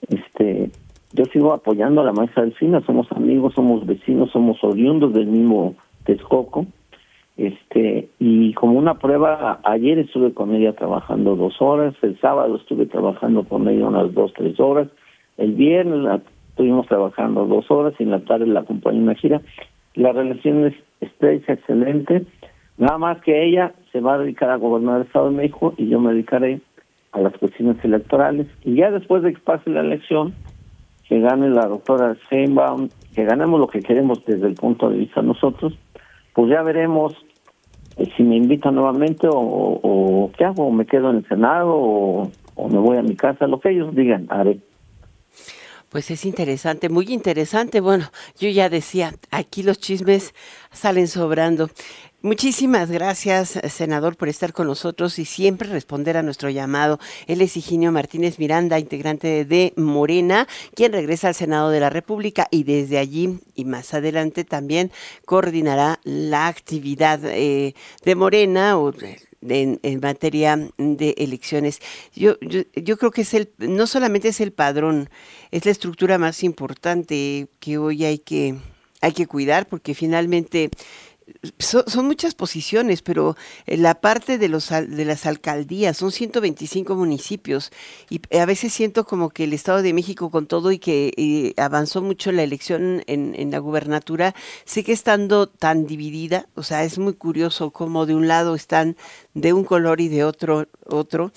Este, 0.10 0.72
yo 1.14 1.24
sigo 1.32 1.54
apoyando 1.54 2.02
a 2.02 2.06
la 2.06 2.12
maestra 2.12 2.44
Delfina, 2.44 2.82
somos 2.86 3.10
amigos, 3.14 3.54
somos 3.54 3.86
vecinos, 3.86 4.32
somos 4.32 4.62
oriundos 4.62 5.14
del 5.14 5.28
mismo 5.28 5.76
Texcoco. 6.04 6.66
Este, 7.38 8.10
y 8.20 8.54
como 8.54 8.78
una 8.80 8.96
prueba, 8.96 9.60
ayer 9.64 10.00
estuve 10.00 10.34
con 10.34 10.54
ella 10.54 10.74
trabajando 10.74 11.36
dos 11.36 11.62
horas, 11.62 11.94
el 12.02 12.20
sábado 12.20 12.56
estuve 12.56 12.86
trabajando 12.86 13.44
con 13.44 13.68
ella 13.68 13.88
unas 13.88 14.14
dos, 14.14 14.32
tres 14.34 14.58
horas, 14.60 14.88
el 15.38 15.52
viernes 15.52 16.22
estuvimos 16.56 16.88
trabajando 16.88 17.46
dos 17.46 17.70
horas 17.70 17.94
y 18.00 18.04
en 18.04 18.12
la 18.12 18.22
tarde 18.22 18.48
la 18.48 18.62
acompañé 18.62 19.00
en 19.00 19.04
una 19.04 19.16
gira. 19.16 19.42
La 19.94 20.14
relación 20.14 20.66
es 20.66 20.74
estrecha, 21.02 21.52
excelente, 21.52 22.26
nada 22.78 22.98
más 22.98 23.22
que 23.22 23.46
ella 23.46 23.74
se 23.92 24.00
va 24.00 24.14
a 24.14 24.20
dedicar 24.20 24.50
a 24.50 24.56
gobernar 24.56 25.02
el 25.02 25.08
Estado 25.08 25.30
de 25.30 25.36
México 25.36 25.74
y 25.76 25.90
yo 25.90 26.00
me 26.00 26.14
dedicaré 26.14 26.62
a 27.12 27.20
las 27.20 27.34
cuestiones 27.38 27.84
electorales. 27.84 28.48
Y 28.64 28.76
ya 28.76 28.90
después 28.90 29.22
de 29.22 29.34
que 29.34 29.40
pase 29.42 29.70
la 29.70 29.82
elección, 29.82 30.34
que 31.10 31.20
gane 31.20 31.50
la 31.50 31.68
doctora 31.68 32.16
Sheinbaum, 32.32 32.88
que 33.14 33.26
ganemos 33.26 33.60
lo 33.60 33.68
que 33.68 33.82
queremos 33.82 34.24
desde 34.26 34.48
el 34.48 34.56
punto 34.56 34.90
de 34.90 35.00
vista 35.00 35.20
de 35.20 35.28
nosotros, 35.28 35.78
pues 36.34 36.50
ya 36.50 36.64
veremos 36.64 37.14
eh, 37.98 38.10
si 38.16 38.24
me 38.24 38.38
invitan 38.38 38.76
nuevamente 38.76 39.28
o, 39.30 40.32
qué 40.38 40.46
hago, 40.46 40.68
o 40.68 40.72
me 40.72 40.86
quedo 40.86 41.10
en 41.10 41.18
el 41.18 41.28
Senado 41.28 41.76
o, 41.76 42.32
o 42.56 42.70
me 42.70 42.80
voy 42.80 42.96
a 42.96 43.04
mi 43.04 43.18
casa, 43.18 43.46
lo 43.46 43.60
que 43.60 43.72
ellos 43.72 43.94
digan, 43.94 44.28
haré. 44.30 44.60
Pues 45.96 46.12
es 46.12 46.26
interesante, 46.26 46.90
muy 46.90 47.06
interesante. 47.14 47.80
Bueno, 47.80 48.12
yo 48.38 48.50
ya 48.50 48.68
decía, 48.68 49.16
aquí 49.32 49.64
los 49.64 49.80
chismes 49.80 50.34
salen 50.74 51.08
sobrando. 51.08 51.70
Muchísimas 52.22 52.92
gracias, 52.92 53.58
senador, 53.70 54.18
por 54.18 54.28
estar 54.28 54.52
con 54.52 54.68
nosotros 54.68 55.18
y 55.20 55.24
siempre 55.24 55.70
responder 55.70 56.18
a 56.18 56.22
nuestro 56.22 56.50
llamado. 56.50 57.00
Él 57.28 57.40
es 57.40 57.56
Higinio 57.56 57.94
Martínez 57.94 58.40
Miranda, 58.40 58.78
integrante 58.78 59.46
de 59.46 59.72
Morena, 59.78 60.50
quien 60.74 60.92
regresa 60.92 61.30
al 61.30 61.36
Senado 61.36 61.70
de 61.70 61.80
la 61.80 61.90
República 61.90 62.50
y 62.52 62.66
desde 62.66 62.98
allí 62.98 63.40
y 63.56 63.64
más 63.64 63.94
adelante 63.94 64.44
también 64.44 64.92
coordinará 65.24 66.02
la 66.04 66.48
actividad 66.48 67.22
eh, 67.24 67.74
de 68.04 68.16
Morena 68.16 68.78
o 68.78 68.92
en, 69.50 70.00
materia 70.02 70.58
de 70.78 71.16
elecciones. 71.18 71.82
Yo, 72.16 72.38
yo, 72.42 72.62
yo 72.76 72.98
creo 72.98 73.12
que 73.12 73.22
es 73.22 73.34
el, 73.34 73.50
no 73.58 73.88
solamente 73.88 74.30
es 74.30 74.42
el 74.42 74.52
padrón, 74.52 75.10
es 75.52 75.66
la 75.66 75.72
estructura 75.72 76.18
más 76.18 76.44
importante 76.44 77.48
que 77.60 77.78
hoy 77.78 78.06
hay 78.06 78.20
que, 78.20 78.56
hay 79.02 79.12
que 79.14 79.28
cuidar 79.28 79.68
porque 79.68 79.94
finalmente 79.94 80.70
son, 81.60 82.06
muchas 82.06 82.36
posiciones, 82.36 83.02
pero 83.02 83.36
eh, 83.66 83.78
la 83.78 83.96
parte 83.96 84.38
de, 84.38 84.50
los, 84.50 84.70
de 84.70 85.06
las 85.06 85.26
alcaldías, 85.26 85.98
son 85.98 86.12
125 86.12 86.96
municipios 86.96 87.72
y 88.10 88.22
a 88.38 88.46
veces 88.46 88.74
siento 88.74 89.06
como 89.06 89.30
que 89.30 89.46
el 89.46 89.54
Estado 89.54 89.82
de 89.82 89.94
México 89.94 90.30
con 90.30 90.48
todo 90.48 90.72
y 90.72 90.80
que 90.80 91.54
avanzó 91.58 92.02
mucho 92.02 92.32
la 92.32 92.44
elección 92.44 93.04
en, 93.08 93.34
en, 93.36 93.52
la 93.52 93.60
gubernatura, 93.60 94.36
sigue 94.66 94.94
estando 94.94 95.48
tan 95.48 95.88
dividida, 95.88 96.48
o 96.56 96.64
sea, 96.64 96.84
es 96.84 96.98
muy 97.00 97.14
curioso 97.14 97.72
cómo 97.72 98.06
de 98.06 98.16
un 98.16 98.28
lado 98.28 98.56
están 98.56 98.96
de 99.34 99.54
un 99.54 99.64
color 99.64 100.02
y 100.02 100.10
de 100.10 100.24
otro 100.24 100.68
otro 100.86 101.32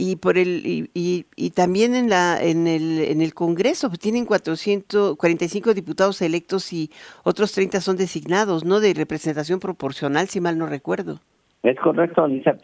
y 0.00 0.16
por 0.16 0.38
el 0.38 0.62
y, 0.64 1.26
y, 1.36 1.50
también 1.50 1.94
en 1.94 2.08
la 2.08 2.42
en 2.42 2.66
el 2.66 3.00
en 3.00 3.20
el 3.20 3.34
Congreso 3.34 3.88
pues 3.88 3.98
tienen 3.98 4.24
445 4.24 5.74
diputados 5.74 6.22
electos 6.22 6.72
y 6.72 6.90
otros 7.22 7.52
30 7.52 7.80
son 7.80 7.96
designados, 7.98 8.64
¿no? 8.64 8.80
De 8.80 8.94
representación 8.94 9.60
proporcional, 9.60 10.28
si 10.28 10.40
mal 10.40 10.56
no 10.56 10.66
recuerdo. 10.66 11.20
Es 11.62 11.78
correcto, 11.78 12.24
Alicia. 12.24 12.56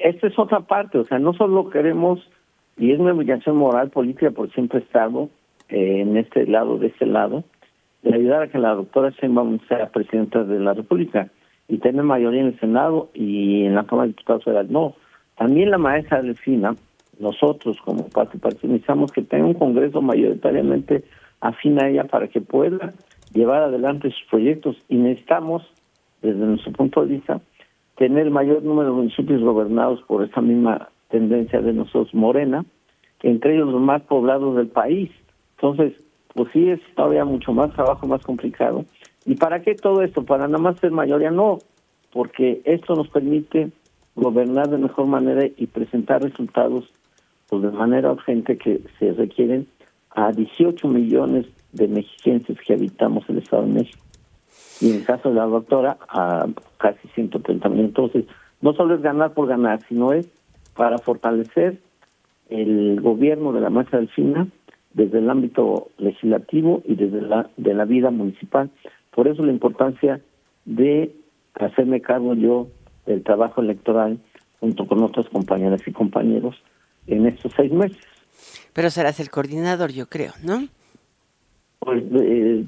Esta 0.00 0.28
es 0.28 0.38
otra 0.38 0.60
parte, 0.60 0.98
o 0.98 1.04
sea, 1.04 1.18
no 1.18 1.34
solo 1.34 1.68
queremos 1.68 2.20
y 2.78 2.92
es 2.92 3.00
una 3.00 3.12
obligación 3.12 3.56
moral 3.56 3.90
política 3.90 4.30
por 4.30 4.52
siempre 4.52 4.78
estado 4.78 5.28
eh, 5.70 6.00
en 6.00 6.16
este 6.16 6.46
lado 6.46 6.78
de 6.78 6.86
este 6.86 7.06
lado 7.06 7.42
de 8.02 8.14
ayudar 8.14 8.42
a 8.42 8.48
que 8.48 8.58
la 8.58 8.74
doctora 8.74 9.10
Sheinbaum 9.10 9.58
sea 9.66 9.88
presidenta 9.88 10.44
de 10.44 10.60
la 10.60 10.74
República 10.74 11.28
y 11.66 11.78
tener 11.78 12.04
mayoría 12.04 12.42
en 12.42 12.48
el 12.48 12.60
Senado 12.60 13.10
y 13.14 13.64
en 13.64 13.74
la 13.74 13.84
Cámara 13.84 14.06
de 14.06 14.12
Diputados 14.12 14.44
Federal. 14.44 14.66
No, 14.70 14.94
también 15.36 15.70
la 15.70 15.78
maestra 15.78 16.22
Delfina, 16.22 16.76
nosotros 17.18 17.76
como 17.84 18.08
parte 18.08 18.38
necesitamos 18.62 19.12
que 19.12 19.22
tenga 19.22 19.46
un 19.46 19.54
Congreso 19.54 20.02
mayoritariamente 20.02 21.04
afín 21.40 21.82
a 21.82 21.88
ella 21.88 22.04
para 22.04 22.28
que 22.28 22.40
pueda 22.40 22.94
llevar 23.32 23.62
adelante 23.62 24.10
sus 24.10 24.28
proyectos 24.30 24.76
y 24.88 24.96
necesitamos, 24.96 25.62
desde 26.22 26.44
nuestro 26.44 26.72
punto 26.72 27.02
de 27.02 27.14
vista, 27.14 27.40
tener 27.96 28.30
mayor 28.30 28.62
número 28.62 28.90
de 28.90 28.96
municipios 28.96 29.42
gobernados 29.42 30.02
por 30.02 30.24
esta 30.24 30.40
misma 30.40 30.88
tendencia 31.08 31.60
de 31.60 31.72
nosotros 31.72 32.14
Morena, 32.14 32.64
entre 33.22 33.54
ellos 33.54 33.72
los 33.72 33.80
más 33.80 34.02
poblados 34.02 34.56
del 34.56 34.68
país. 34.68 35.10
Entonces, 35.56 35.94
pues 36.34 36.48
sí 36.52 36.68
es 36.68 36.80
todavía 36.96 37.24
mucho 37.24 37.52
más 37.52 37.72
trabajo, 37.72 38.06
más 38.06 38.22
complicado, 38.22 38.84
¿Y 39.26 39.36
para 39.36 39.62
qué 39.62 39.74
todo 39.74 40.02
esto? 40.02 40.24
Para 40.24 40.46
nada 40.46 40.58
más 40.58 40.78
ser 40.80 40.90
mayoría, 40.90 41.30
no, 41.30 41.58
porque 42.12 42.60
esto 42.64 42.94
nos 42.94 43.08
permite 43.08 43.70
gobernar 44.14 44.68
de 44.68 44.78
mejor 44.78 45.06
manera 45.06 45.46
y 45.56 45.66
presentar 45.66 46.22
resultados 46.22 46.90
pues, 47.48 47.62
de 47.62 47.70
manera 47.70 48.12
urgente 48.12 48.56
que 48.56 48.82
se 48.98 49.12
requieren 49.12 49.66
a 50.10 50.32
18 50.32 50.86
millones 50.88 51.46
de 51.72 51.88
mexiquenses 51.88 52.58
que 52.60 52.74
habitamos 52.74 53.28
el 53.28 53.38
Estado 53.38 53.62
de 53.62 53.72
México. 53.72 54.02
Y 54.80 54.90
en 54.90 54.96
el 54.96 55.04
caso 55.04 55.28
de 55.28 55.36
la 55.36 55.46
doctora, 55.46 55.96
a 56.08 56.46
casi 56.78 57.08
130 57.14 57.68
mil. 57.68 57.80
Entonces, 57.80 58.24
no 58.60 58.72
solo 58.74 58.94
es 58.94 59.02
ganar 59.02 59.34
por 59.34 59.48
ganar, 59.48 59.80
sino 59.88 60.12
es 60.12 60.28
para 60.76 60.98
fortalecer 60.98 61.80
el 62.48 63.00
gobierno 63.00 63.52
de 63.52 63.60
la 63.60 63.70
masa 63.70 63.96
del 63.96 64.08
FINA 64.08 64.48
desde 64.92 65.18
el 65.18 65.30
ámbito 65.30 65.88
legislativo 65.98 66.82
y 66.84 66.94
desde 66.94 67.22
la 67.22 67.50
de 67.56 67.74
la 67.74 67.84
vida 67.84 68.10
municipal 68.10 68.70
por 69.10 69.28
eso 69.28 69.42
la 69.42 69.52
importancia 69.52 70.20
de 70.64 71.14
hacerme 71.54 72.00
cargo 72.00 72.34
yo 72.34 72.68
del 73.06 73.22
trabajo 73.22 73.60
electoral 73.60 74.18
junto 74.60 74.86
con 74.86 75.02
otras 75.02 75.28
compañeras 75.28 75.80
y 75.86 75.92
compañeros 75.92 76.56
en 77.06 77.26
estos 77.26 77.52
seis 77.56 77.72
meses. 77.72 77.98
Pero 78.72 78.90
serás 78.90 79.20
el 79.20 79.30
coordinador, 79.30 79.92
yo 79.92 80.06
creo, 80.08 80.32
¿no? 80.42 80.68
Pues 81.78 82.02
eh, 82.12 82.64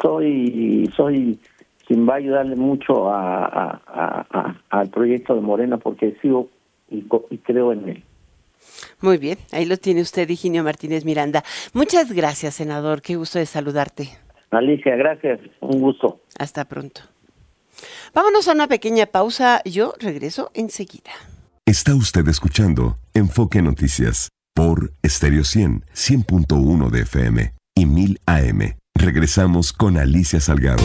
soy, 0.00 0.90
soy 0.96 1.38
quien 1.86 2.08
va 2.08 2.14
a 2.14 2.16
ayudarle 2.16 2.56
mucho 2.56 3.10
a, 3.10 4.60
al 4.70 4.88
proyecto 4.90 5.34
de 5.34 5.40
Morena 5.40 5.76
porque 5.76 6.16
sigo 6.22 6.48
y, 6.88 7.04
y 7.30 7.38
creo 7.38 7.72
en 7.72 7.88
él. 7.88 8.04
Muy 9.00 9.18
bien, 9.18 9.38
ahí 9.52 9.64
lo 9.64 9.76
tiene 9.76 10.02
usted, 10.02 10.28
Higinio 10.28 10.62
Martínez 10.62 11.04
Miranda. 11.04 11.42
Muchas 11.72 12.12
gracias, 12.12 12.54
senador. 12.54 13.02
Qué 13.02 13.16
gusto 13.16 13.38
de 13.38 13.46
saludarte. 13.46 14.10
Alicia, 14.50 14.96
gracias. 14.96 15.40
Un 15.60 15.80
gusto. 15.80 16.20
Hasta 16.38 16.64
pronto. 16.64 17.02
Vámonos 18.14 18.48
a 18.48 18.52
una 18.52 18.66
pequeña 18.66 19.06
pausa. 19.06 19.62
Yo 19.64 19.94
regreso 19.98 20.50
enseguida. 20.54 21.12
Está 21.66 21.94
usted 21.94 22.26
escuchando 22.28 22.98
Enfoque 23.14 23.62
Noticias 23.62 24.30
por 24.54 24.92
Stereo 25.06 25.44
100, 25.44 25.84
100.1 25.94 26.90
de 26.90 27.02
FM 27.02 27.54
y 27.76 27.86
1000 27.86 28.20
AM. 28.26 28.76
Regresamos 28.94 29.72
con 29.72 29.96
Alicia 29.96 30.40
Salgado. 30.40 30.82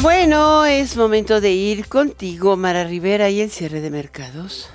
Bueno, 0.00 0.66
es 0.66 0.96
momento 0.96 1.40
de 1.40 1.52
ir 1.52 1.88
contigo, 1.88 2.56
Mara 2.56 2.84
Rivera, 2.84 3.30
y 3.30 3.40
el 3.40 3.50
cierre 3.50 3.80
de 3.80 3.90
mercados. 3.90 4.70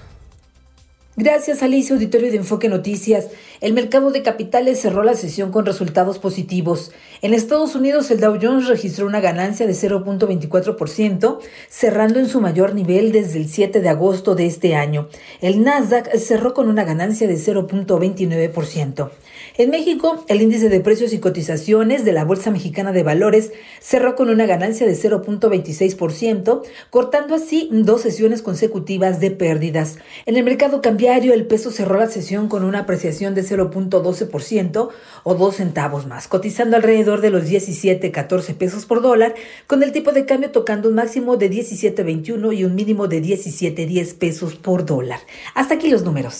Gracias, 1.21 1.61
Alicia, 1.63 1.95
auditorio 1.95 2.31
de 2.31 2.37
Enfoque 2.37 2.69
Noticias. 2.69 3.27
El 3.59 3.73
mercado 3.73 4.09
de 4.09 4.23
capitales 4.23 4.79
cerró 4.79 5.03
la 5.03 5.15
sesión 5.15 5.51
con 5.51 5.65
resultados 5.65 6.17
positivos. 6.17 6.93
En 7.21 7.33
Estados 7.33 7.75
Unidos, 7.75 8.09
el 8.09 8.21
Dow 8.21 8.39
Jones 8.41 8.69
registró 8.69 9.05
una 9.05 9.19
ganancia 9.19 9.67
de 9.67 9.73
0.24%, 9.73 11.39
cerrando 11.67 12.19
en 12.19 12.29
su 12.29 12.39
mayor 12.39 12.73
nivel 12.73 13.11
desde 13.11 13.37
el 13.37 13.49
7 13.49 13.81
de 13.81 13.89
agosto 13.89 14.33
de 14.33 14.45
este 14.45 14.75
año. 14.75 15.09
El 15.41 15.61
Nasdaq 15.61 16.09
cerró 16.15 16.53
con 16.53 16.69
una 16.69 16.85
ganancia 16.85 17.27
de 17.27 17.35
0.29%. 17.35 19.09
En 19.57 19.71
México, 19.71 20.23
el 20.27 20.41
índice 20.41 20.69
de 20.69 20.79
precios 20.79 21.11
y 21.11 21.19
cotizaciones 21.19 22.05
de 22.05 22.13
la 22.13 22.23
Bolsa 22.23 22.51
Mexicana 22.51 22.91
de 22.91 23.03
Valores 23.03 23.51
cerró 23.79 24.15
con 24.15 24.29
una 24.29 24.45
ganancia 24.45 24.85
de 24.85 24.93
0.26%, 24.93 26.61
cortando 26.89 27.35
así 27.35 27.69
dos 27.71 28.01
sesiones 28.01 28.41
consecutivas 28.41 29.19
de 29.19 29.31
pérdidas. 29.31 29.97
En 30.25 30.37
el 30.37 30.43
mercado 30.43 30.81
cambiario, 30.81 31.33
el 31.33 31.45
peso 31.45 31.71
cerró 31.71 31.97
la 31.97 32.07
sesión 32.07 32.47
con 32.47 32.63
una 32.63 32.79
apreciación 32.79 33.35
de 33.35 33.43
0.12% 33.43 34.89
o 35.23 35.35
2 35.35 35.55
centavos 35.55 36.07
más, 36.07 36.27
cotizando 36.27 36.75
alrededor 36.75 37.21
de 37.21 37.31
los 37.31 37.45
17.14 37.45 38.55
pesos 38.55 38.85
por 38.85 39.01
dólar, 39.01 39.35
con 39.67 39.83
el 39.83 39.91
tipo 39.91 40.11
de 40.11 40.25
cambio 40.25 40.51
tocando 40.51 40.89
un 40.89 40.95
máximo 40.95 41.37
de 41.37 41.49
17.21 41.49 42.55
y 42.55 42.63
un 42.65 42.75
mínimo 42.75 43.07
de 43.07 43.21
17.10 43.21 44.17
pesos 44.17 44.55
por 44.55 44.85
dólar. 44.85 45.19
Hasta 45.55 45.75
aquí 45.75 45.89
los 45.89 46.03
números. 46.03 46.39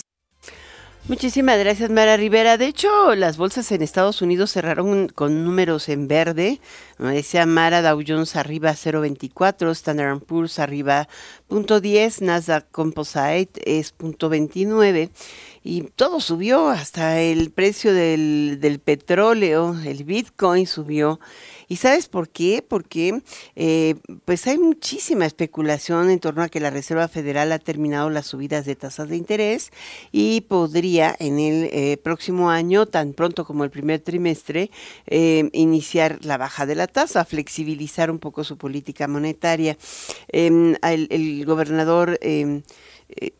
Muchísimas 1.10 1.58
gracias, 1.58 1.90
Mara 1.90 2.16
Rivera. 2.16 2.56
De 2.56 2.66
hecho, 2.66 3.16
las 3.16 3.36
bolsas 3.36 3.72
en 3.72 3.82
Estados 3.82 4.22
Unidos 4.22 4.52
cerraron 4.52 5.08
con 5.08 5.44
números 5.44 5.88
en 5.88 6.06
verde. 6.06 6.60
Decía 7.00 7.46
Mara, 7.46 7.82
Dow 7.82 8.00
Jones 8.06 8.36
arriba 8.36 8.70
0.24, 8.70 9.72
Standard 9.72 10.20
Poor's 10.20 10.60
arriba 10.60 11.08
0.10, 11.48 12.20
Nasdaq 12.20 12.70
Composite 12.70 13.60
es 13.64 13.92
0.29 13.98 15.10
y 15.62 15.82
todo 15.82 16.20
subió, 16.20 16.68
hasta 16.68 17.20
el 17.20 17.50
precio 17.50 17.92
del, 17.92 18.58
del 18.60 18.78
petróleo, 18.78 19.76
el 19.84 20.04
Bitcoin 20.04 20.66
subió. 20.66 21.20
¿Y 21.70 21.76
sabes 21.76 22.08
por 22.08 22.28
qué? 22.28 22.64
Porque 22.66 23.22
eh, 23.54 23.94
pues 24.24 24.46
hay 24.48 24.58
muchísima 24.58 25.24
especulación 25.24 26.10
en 26.10 26.18
torno 26.18 26.42
a 26.42 26.48
que 26.48 26.58
la 26.58 26.70
Reserva 26.70 27.06
Federal 27.06 27.52
ha 27.52 27.60
terminado 27.60 28.10
las 28.10 28.26
subidas 28.26 28.64
de 28.64 28.74
tasas 28.74 29.08
de 29.08 29.16
interés 29.16 29.70
y 30.10 30.40
podría 30.40 31.14
en 31.20 31.38
el 31.38 31.70
eh, 31.72 31.96
próximo 32.02 32.50
año, 32.50 32.86
tan 32.86 33.12
pronto 33.12 33.44
como 33.44 33.62
el 33.62 33.70
primer 33.70 34.00
trimestre, 34.00 34.72
eh, 35.06 35.48
iniciar 35.52 36.18
la 36.24 36.38
baja 36.38 36.66
de 36.66 36.74
la 36.74 36.88
tasa, 36.88 37.24
flexibilizar 37.24 38.10
un 38.10 38.18
poco 38.18 38.42
su 38.42 38.56
política 38.56 39.06
monetaria. 39.06 39.76
Em, 40.26 40.74
el, 40.82 41.06
el, 41.10 41.44
gobernador 41.44 42.18
em, 42.20 42.62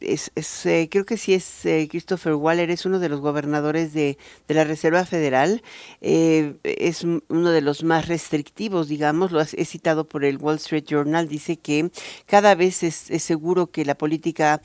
es, 0.01 0.33
es 0.35 0.67
eh, 0.67 0.89
creo 0.91 1.05
que 1.05 1.17
sí 1.17 1.35
es 1.35 1.65
eh, 1.67 1.89
Christopher 1.91 2.35
Waller, 2.35 2.71
es 2.71 2.87
uno 2.87 2.99
de 2.99 3.09
los 3.09 3.21
gobernadores 3.21 3.93
de, 3.93 4.19
de 4.49 4.55
la 4.55 4.65
Reserva 4.65 5.05
Federal, 5.05 5.63
es 6.01 7.05
uno 7.05 7.51
de 7.51 7.61
los 7.61 7.85
más 7.85 8.09
restrictivos, 8.09 8.89
digamos, 8.89 9.33
lo 9.33 9.41
he 9.41 9.65
citado 9.65 10.05
por 10.05 10.25
el 10.25 10.39
Wall 10.39 10.57
Street 10.57 10.85
Journal, 10.85 11.29
dice 11.29 11.57
que 11.57 11.91
cada 12.27 12.55
vez 12.55 12.83
es, 12.83 13.11
es 13.11 13.23
seguro 13.23 13.67
que 13.69 13.85
la 13.85 13.95
política 13.95 14.63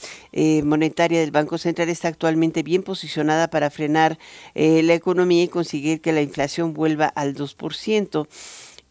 monetaria 0.64 1.20
del 1.20 1.32
Banco 1.32 1.58
Central 1.58 1.90
está 1.90 2.08
actualmente 2.08 2.64
bien 2.64 2.84
posicionada 2.84 3.50
para 3.50 3.70
frenar 3.70 4.18
la 4.54 4.94
economía 4.94 5.44
y 5.44 5.48
conseguir 5.48 6.02
que 6.02 6.14
la 6.14 6.22
inflación 6.22 6.74
vuelva 6.74 7.08
al 7.08 7.36
2% 7.36 8.28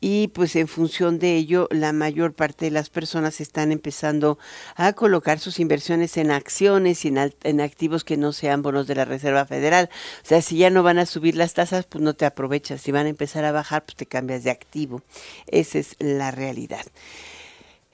y 0.06 0.28
pues 0.28 0.54
en 0.54 0.68
función 0.68 1.18
de 1.18 1.34
ello 1.34 1.66
la 1.70 1.94
mayor 1.94 2.34
parte 2.34 2.66
de 2.66 2.70
las 2.70 2.90
personas 2.90 3.40
están 3.40 3.72
empezando 3.72 4.38
a 4.76 4.92
colocar 4.92 5.38
sus 5.38 5.58
inversiones 5.58 6.18
en 6.18 6.30
acciones 6.30 7.06
y 7.06 7.08
en, 7.08 7.60
activos 7.62 8.04
que 8.04 8.18
no 8.18 8.34
sean 8.34 8.60
bonos 8.60 8.86
de 8.86 8.96
la 8.96 9.06
Reserva 9.06 9.46
Federal. 9.46 9.88
O 10.22 10.26
sea, 10.26 10.42
si 10.42 10.58
ya 10.58 10.68
no 10.68 10.82
van 10.82 10.98
a 10.98 11.06
subir 11.06 11.36
las 11.36 11.54
tasas, 11.54 11.86
pues 11.86 12.04
no 12.04 12.12
te 12.12 12.26
aprovechas. 12.26 12.82
Si 12.82 12.92
van 12.92 13.06
a 13.06 13.08
empezar 13.08 13.46
a 13.46 13.52
bajar, 13.52 13.86
pues 13.86 13.96
te 13.96 14.04
cambias 14.04 14.44
de 14.44 14.50
activo. 14.50 15.00
Esa 15.46 15.78
es 15.78 15.96
la 15.98 16.30
realidad. 16.30 16.84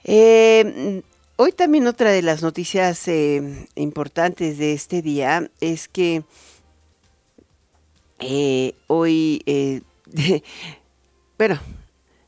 Eh, 0.03 1.03
hoy 1.37 1.53
también 1.53 1.87
otra 1.87 2.11
de 2.11 2.23
las 2.23 2.41
noticias 2.41 3.07
eh, 3.07 3.69
importantes 3.75 4.57
de 4.57 4.73
este 4.73 5.01
día 5.01 5.49
es 5.61 5.87
que 5.87 6.25
eh, 8.19 8.75
hoy, 8.87 9.81
bueno, 11.37 11.57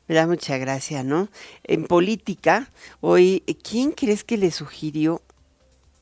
me 0.08 0.16
da 0.16 0.28
mucha 0.28 0.58
gracia, 0.58 1.04
¿no? 1.04 1.30
En 1.64 1.86
política, 1.86 2.70
hoy, 3.01 3.43
¿quién 3.64 3.91
crees 3.91 4.24
que 4.24 4.38
le 4.38 4.51
sugirió 4.51 5.22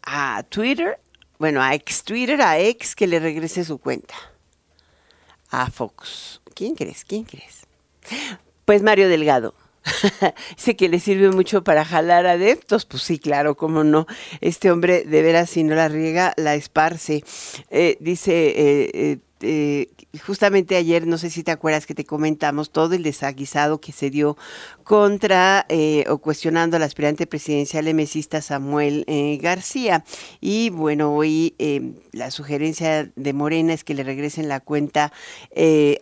a 0.04 0.43
Twitter? 0.43 0.99
Bueno, 1.38 1.62
a 1.62 1.74
ex 1.74 2.04
Twitter, 2.04 2.41
a 2.41 2.60
ex 2.60 2.95
que 2.95 3.08
le 3.08 3.20
regrese 3.20 3.64
su 3.64 3.78
cuenta. 3.78 4.16
A 5.49 5.70
Fox. 5.70 6.41
¿Quién 6.54 6.76
crees? 6.76 7.04
¿Quién 7.06 7.24
crees? 7.24 7.66
Pues 8.66 8.82
Mario 8.84 9.10
Delgado. 9.10 9.54
Dice 10.56 10.76
que 10.76 10.89
le 10.89 10.99
sirve 10.99 11.32
mucho 11.32 11.64
para 11.64 11.84
jalar 11.86 12.26
adeptos. 12.28 12.86
Pues 12.86 13.04
sí, 13.04 13.20
claro, 13.20 13.56
cómo 13.56 13.84
no. 13.84 14.08
Este 14.39 14.72
hombre, 14.72 15.04
de 15.04 15.22
veras, 15.22 15.49
si 15.49 15.64
no 15.64 15.76
la 15.76 15.88
riega, 15.88 16.34
la 16.38 16.56
esparce. 16.56 17.24
Eh, 17.70 17.97
dice 17.99 18.32
eh, 18.32 18.91
eh, 18.93 19.18
eh, 19.42 19.89
justamente 20.26 20.76
ayer, 20.76 21.08
no 21.08 21.18
sé 21.18 21.30
si 21.30 21.44
te 21.44 21.52
acuerdas 21.52 21.86
que 21.86 21.96
te 21.96 22.06
comentamos 22.06 22.72
todo 22.72 22.94
el 22.94 23.04
desaguisado 23.04 23.80
que 23.80 23.92
se 23.92 24.10
dio 24.10 24.38
contra 24.84 25.66
eh, 25.70 26.06
o 26.10 26.18
cuestionando 26.18 26.78
al 26.78 26.84
aspirante 26.84 27.28
presidencial 27.28 27.88
emesista 27.88 28.42
Samuel 28.42 29.04
eh, 29.08 29.38
García. 29.42 30.04
Y 30.39 30.70
bueno, 30.70 31.14
hoy 31.14 31.56
la 32.12 32.32
sugerencia 32.32 33.12
de 33.16 33.34
Morena 33.34 33.74
es 33.74 33.84
que 33.84 33.94
le 33.94 34.04
regresen 34.04 34.48
la 34.48 34.60
cuenta 34.60 35.12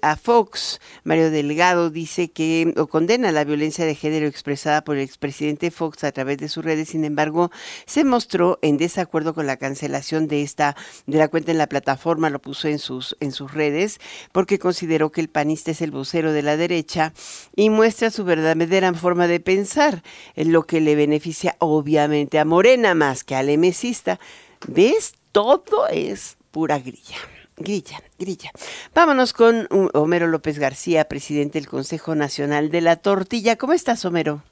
a 0.02 0.16
Fox. 0.16 0.80
Mario 1.04 1.32
Delgado 1.32 1.90
dice 1.90 2.32
que 2.32 2.74
o 2.78 2.88
condena 2.88 3.32
la 3.32 3.44
violencia 3.44 3.86
de 3.86 3.96
género 3.96 4.28
expresada 4.28 4.84
por 4.84 4.98
el 4.98 5.04
expresidente 5.04 5.72
Fox 5.72 6.04
a 6.04 6.12
través 6.12 6.38
de 6.38 6.50
sus 6.50 6.64
redes. 6.64 6.90
Sin 6.90 7.06
embargo, 7.06 7.52
se 7.86 8.04
mostró 8.04 8.60
en 8.62 8.78
desacuerdo 8.78 9.34
con 9.34 9.48
la 9.48 9.58
cancelación 9.58 10.28
de 10.28 10.42
esta 10.42 10.76
de 11.06 11.18
la 11.18 11.28
cuenta 11.28 11.52
en 11.52 11.58
la 11.58 11.68
plataforma. 11.68 12.30
Lo 12.30 12.40
puso 12.40 12.68
en 12.68 12.80
sus 12.80 13.16
sus 13.32 13.54
redes 13.54 14.00
porque 14.32 14.60
consideró 14.60 15.12
que 15.12 15.22
el 15.22 15.30
panista 15.30 15.72
es 15.72 15.82
el 15.82 15.92
vocero 15.92 16.34
de 16.34 16.42
la 16.42 16.58
derecha 16.58 17.14
y 17.56 17.70
muestra 17.70 18.10
su 18.10 18.24
verdadera 18.24 18.94
forma 18.94 19.28
de 19.28 19.40
pensar, 19.40 20.04
en 20.36 20.52
lo 20.52 20.64
que 20.64 20.82
le 20.82 20.96
beneficia 20.96 21.56
obviamente 21.60 22.40
a 22.40 22.46
Morena 22.46 22.94
más 22.94 23.24
que 23.24 23.36
al 23.36 23.50
emesista. 23.50 24.20
¿Ves? 24.68 25.14
Todo 25.32 25.88
es 25.88 26.38
pura 26.52 26.80
grilla. 26.80 27.18
Grilla, 27.58 27.98
grilla. 28.18 28.52
Vámonos 28.96 29.34
con 29.34 29.68
Homero 29.94 30.28
López 30.28 30.60
García, 30.60 31.06
presidente 31.06 31.60
del 31.60 31.68
Consejo 31.68 32.16
Nacional 32.16 32.70
de 32.72 32.82
la 32.82 32.96
Tortilla. 32.96 33.58
¿Cómo 33.58 33.74
estás, 33.74 34.06
Homero? 34.06 34.44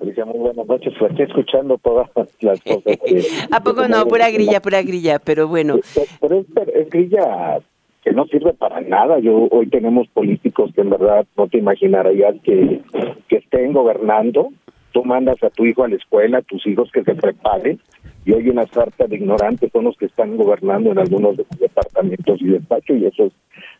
Alicia, 0.00 0.24
muy 0.24 0.38
buenas 0.38 0.66
noches. 0.66 0.92
Pues 0.98 1.12
estoy 1.12 1.26
escuchando 1.26 1.78
todas 1.78 2.10
las 2.40 2.60
cosas. 2.60 2.98
¿A 3.50 3.62
poco 3.62 3.86
no? 3.86 4.06
Pura 4.06 4.28
grilla, 4.30 4.60
pura 4.60 4.82
grilla, 4.82 5.20
pero 5.20 5.46
bueno. 5.46 5.78
Pero 6.20 6.40
es, 6.40 6.46
es 6.74 6.90
grilla 6.90 7.60
que 8.02 8.12
no 8.12 8.26
sirve 8.26 8.52
para 8.52 8.80
nada. 8.80 9.18
Yo 9.20 9.48
hoy 9.50 9.68
tenemos 9.68 10.08
políticos 10.08 10.70
que 10.74 10.80
en 10.80 10.90
verdad 10.90 11.26
no 11.36 11.48
te 11.48 11.58
imaginarás 11.58 12.12
que, 12.42 12.82
que 13.28 13.36
estén 13.36 13.72
gobernando. 13.72 14.48
Tú 14.92 15.04
mandas 15.04 15.42
a 15.42 15.50
tu 15.50 15.64
hijo 15.64 15.84
a 15.84 15.88
la 15.88 15.96
escuela, 15.96 16.42
tus 16.42 16.66
hijos 16.66 16.90
que 16.92 17.02
se 17.02 17.14
preparen, 17.14 17.80
y 18.26 18.32
hoy 18.32 18.50
una 18.50 18.66
sarta 18.66 19.06
de 19.06 19.16
ignorantes 19.16 19.72
son 19.72 19.84
los 19.84 19.96
que 19.96 20.06
están 20.06 20.36
gobernando 20.36 20.92
en 20.92 20.98
algunos 20.98 21.36
de 21.36 21.46
los 21.50 21.58
departamentos 21.58 22.42
y 22.42 22.48
despachos, 22.48 22.98
y 22.98 23.06
eso 23.06 23.24
es, 23.24 23.32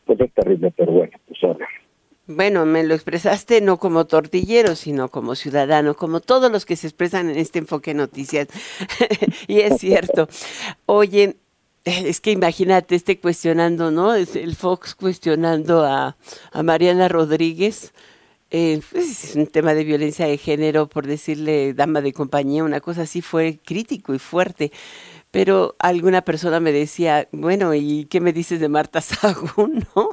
pues 0.07 0.21
es 0.21 0.33
terrible, 0.33 0.73
pero 0.75 0.93
bueno, 0.93 1.13
pues 1.29 1.45
ahora. 1.45 1.69
Bueno, 2.29 2.65
me 2.65 2.85
lo 2.85 2.95
expresaste 2.95 3.61
no 3.61 3.79
como 3.79 4.07
tortillero, 4.07 4.75
sino 4.75 5.09
como 5.09 5.35
ciudadano, 5.35 5.95
como 5.95 6.21
todos 6.21 6.51
los 6.51 6.65
que 6.65 6.77
se 6.77 6.87
expresan 6.87 7.29
en 7.29 7.37
este 7.37 7.59
enfoque 7.59 7.95
noticias. 7.95 8.49
y 9.49 9.61
es 9.61 9.79
cierto. 9.79 10.29
Oye, 10.87 11.35
es 11.85 12.21
que 12.21 12.31
imagínate 12.31 12.95
este 12.95 13.21
cuestionando, 13.21 13.91
¿no? 13.91 14.15
Es 14.15 14.37
el 14.37 14.57
Fox 14.57 14.95
cuestionando 14.95 15.85
a, 15.85 16.17
Mariana 16.63 17.09
Rodríguez. 17.09 17.93
eh, 18.51 18.81
pues, 18.93 19.25
es 19.25 19.37
un 19.37 19.47
tema 19.47 19.75
de 19.75 19.85
violencia 19.85 20.27
de 20.27 20.39
género, 20.39 20.89
por 20.89 21.07
decirle 21.07 21.75
dama 21.75 22.01
de 22.03 22.13
compañía, 22.13 22.65
una 22.65 22.81
cosa 22.81 23.03
así 23.03 23.23
fue 23.23 23.61
crítico 23.65 24.15
y 24.15 24.19
fuerte. 24.19 24.73
Pero 25.31 25.77
alguna 25.79 26.23
persona 26.23 26.61
me 26.61 26.73
decía, 26.73 27.29
bueno, 27.33 27.75
¿y 27.75 28.05
qué 28.07 28.21
me 28.21 28.35
dices 28.35 28.61
de 28.61 28.69
Marta 28.69 29.01
Sagún? 29.03 29.87
¿No? 29.97 30.11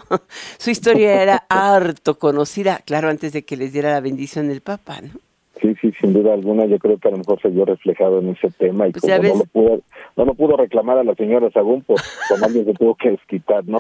Su 0.57 0.69
historia 0.71 1.21
era 1.21 1.45
harto 1.49 2.17
conocida, 2.19 2.79
claro, 2.85 3.09
antes 3.09 3.33
de 3.33 3.43
que 3.45 3.57
les 3.57 3.73
diera 3.73 3.91
la 3.91 3.99
bendición 4.01 4.47
del 4.47 4.61
Papa, 4.61 5.01
¿no? 5.01 5.19
Sí, 5.61 5.75
sí, 5.81 5.91
sin 5.99 6.13
duda 6.13 6.33
alguna, 6.33 6.65
yo 6.65 6.79
creo 6.79 6.97
que 6.97 7.07
a 7.09 7.11
lo 7.11 7.17
mejor 7.17 7.41
se 7.41 7.49
vio 7.49 7.65
reflejado 7.65 8.19
en 8.19 8.29
ese 8.29 8.49
tema 8.51 8.87
y 8.87 8.91
pues 8.91 9.01
como 9.01 9.17
no 9.17 9.39
lo, 9.39 9.45
pudo, 9.45 9.81
no 10.15 10.25
lo 10.25 10.33
pudo 10.33 10.57
reclamar 10.57 10.97
a 10.97 11.03
la 11.03 11.15
señora 11.15 11.51
Sagún, 11.51 11.81
con 12.29 12.43
alguien 12.43 12.65
se 12.65 12.73
tuvo 12.73 12.95
que 12.95 13.11
desquitar, 13.11 13.65
¿no? 13.65 13.79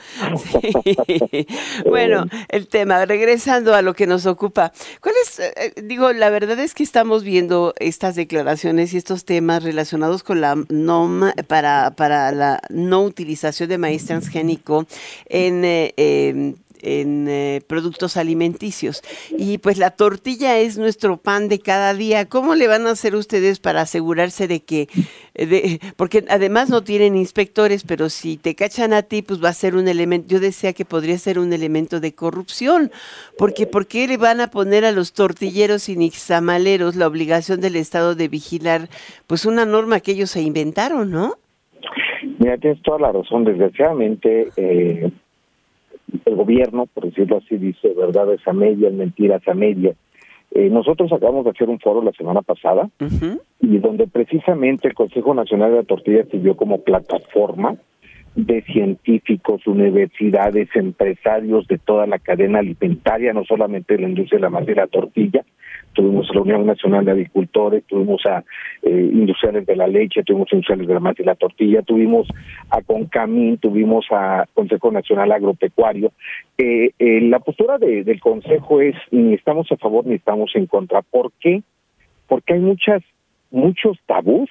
bueno, 1.89 2.25
el 2.49 2.67
tema, 2.67 3.05
regresando 3.05 3.73
a 3.75 3.81
lo 3.81 3.93
que 3.93 4.07
nos 4.07 4.25
ocupa, 4.25 4.73
¿cuál 5.01 5.15
es, 5.23 5.39
eh, 5.39 5.73
digo, 5.83 6.11
la 6.11 6.29
verdad 6.29 6.59
es 6.59 6.73
que 6.73 6.83
estamos 6.83 7.23
viendo 7.23 7.73
estas 7.79 8.15
declaraciones 8.15 8.93
y 8.93 8.97
estos 8.97 9.23
temas 9.23 9.63
relacionados 9.63 10.23
con 10.23 10.41
la 10.41 10.55
NOM 10.67 11.31
para, 11.47 11.91
para 11.95 12.31
la 12.33 12.59
no 12.69 13.03
utilización 13.03 13.69
de 13.69 13.77
maíz 13.77 14.05
transgénico 14.05 14.85
en... 15.29 15.61
Eh, 15.63 16.55
en 16.81 17.27
eh, 17.27 17.61
productos 17.67 18.17
alimenticios. 18.17 19.01
Y 19.37 19.57
pues 19.57 19.77
la 19.77 19.91
tortilla 19.91 20.57
es 20.57 20.77
nuestro 20.77 21.17
pan 21.17 21.49
de 21.49 21.59
cada 21.59 21.93
día. 21.93 22.25
¿Cómo 22.25 22.55
le 22.55 22.67
van 22.67 22.87
a 22.87 22.91
hacer 22.91 23.15
ustedes 23.15 23.59
para 23.59 23.81
asegurarse 23.81 24.47
de 24.47 24.61
que, 24.61 24.87
de, 25.33 25.79
porque 25.95 26.25
además 26.29 26.69
no 26.69 26.83
tienen 26.83 27.15
inspectores, 27.15 27.83
pero 27.83 28.09
si 28.09 28.37
te 28.37 28.55
cachan 28.55 28.93
a 28.93 29.03
ti, 29.03 29.21
pues 29.21 29.43
va 29.43 29.49
a 29.49 29.53
ser 29.53 29.75
un 29.75 29.87
elemento, 29.87 30.27
yo 30.29 30.39
decía 30.39 30.73
que 30.73 30.85
podría 30.85 31.17
ser 31.17 31.39
un 31.39 31.53
elemento 31.53 31.99
de 31.99 32.13
corrupción, 32.13 32.91
porque 33.37 33.67
¿por 33.67 33.87
qué 33.87 34.07
le 34.07 34.17
van 34.17 34.41
a 34.41 34.49
poner 34.49 34.85
a 34.85 34.91
los 34.91 35.13
tortilleros 35.13 35.89
y 35.89 35.95
nixamaleros 35.95 36.95
la 36.95 37.07
obligación 37.07 37.61
del 37.61 37.75
Estado 37.75 38.15
de 38.15 38.27
vigilar, 38.27 38.89
pues 39.27 39.45
una 39.45 39.65
norma 39.65 39.99
que 39.99 40.11
ellos 40.11 40.31
se 40.31 40.41
inventaron, 40.41 41.11
¿no? 41.11 41.35
Mira, 42.39 42.57
tienes 42.57 42.81
toda 42.83 42.99
la 42.99 43.11
razón. 43.11 43.43
Desgraciadamente, 43.43 44.49
eh, 44.55 45.11
el 46.25 46.35
gobierno, 46.35 46.85
por 46.87 47.05
decirlo 47.05 47.37
así, 47.37 47.57
dice 47.57 47.93
verdades 47.95 48.39
a 48.47 48.53
media, 48.53 48.89
mentiras 48.89 49.47
a 49.47 49.53
media. 49.53 49.93
Eh, 50.51 50.69
nosotros 50.69 51.11
acabamos 51.13 51.45
de 51.45 51.51
hacer 51.51 51.69
un 51.69 51.79
foro 51.79 52.01
la 52.01 52.11
semana 52.13 52.41
pasada 52.41 52.89
y 53.59 53.77
donde 53.77 54.07
precisamente 54.07 54.87
el 54.87 54.95
Consejo 54.95 55.33
Nacional 55.35 55.71
de 55.71 55.77
la 55.77 55.83
Tortilla 55.83 56.25
sirvió 56.31 56.57
como 56.57 56.81
plataforma 56.81 57.75
de 58.35 58.61
científicos, 58.63 59.67
universidades, 59.67 60.69
empresarios 60.73 61.67
de 61.67 61.77
toda 61.77 62.07
la 62.07 62.19
cadena 62.19 62.59
alimentaria, 62.59 63.33
no 63.33 63.43
solamente 63.43 63.95
de 63.95 64.01
la 64.01 64.09
industria 64.09 64.37
de 64.37 64.43
la 64.43 64.49
masa 64.49 64.71
y 64.71 64.75
la 64.75 64.87
tortilla, 64.87 65.43
tuvimos 65.93 66.29
a 66.29 66.33
la 66.33 66.41
Unión 66.41 66.65
Nacional 66.65 67.05
de 67.05 67.11
Agricultores, 67.11 67.83
tuvimos 67.85 68.25
a 68.25 68.43
eh, 68.81 68.89
industriales 68.89 69.65
de 69.65 69.75
la 69.75 69.87
leche, 69.87 70.23
tuvimos 70.23 70.51
industriales 70.51 70.87
de 70.87 70.93
la 70.93 70.99
masa 70.99 71.21
y 71.21 71.25
la 71.25 71.35
tortilla, 71.35 71.81
tuvimos 71.81 72.27
a 72.69 72.81
Concamín, 72.81 73.57
tuvimos 73.57 74.05
a 74.11 74.45
Consejo 74.53 74.91
Nacional 74.91 75.31
Agropecuario. 75.31 76.11
Eh, 76.57 76.91
eh, 76.99 77.21
la 77.21 77.39
postura 77.39 77.77
del 77.77 78.19
Consejo 78.19 78.81
es 78.81 78.95
ni 79.11 79.33
estamos 79.33 79.71
a 79.71 79.77
favor 79.77 80.05
ni 80.05 80.15
estamos 80.15 80.51
en 80.55 80.65
contra. 80.65 81.01
¿Por 81.01 81.31
qué? 81.39 81.61
Porque 82.27 82.53
hay 82.53 82.59
muchas 82.59 83.01
muchos 83.51 83.97
tabús, 84.05 84.49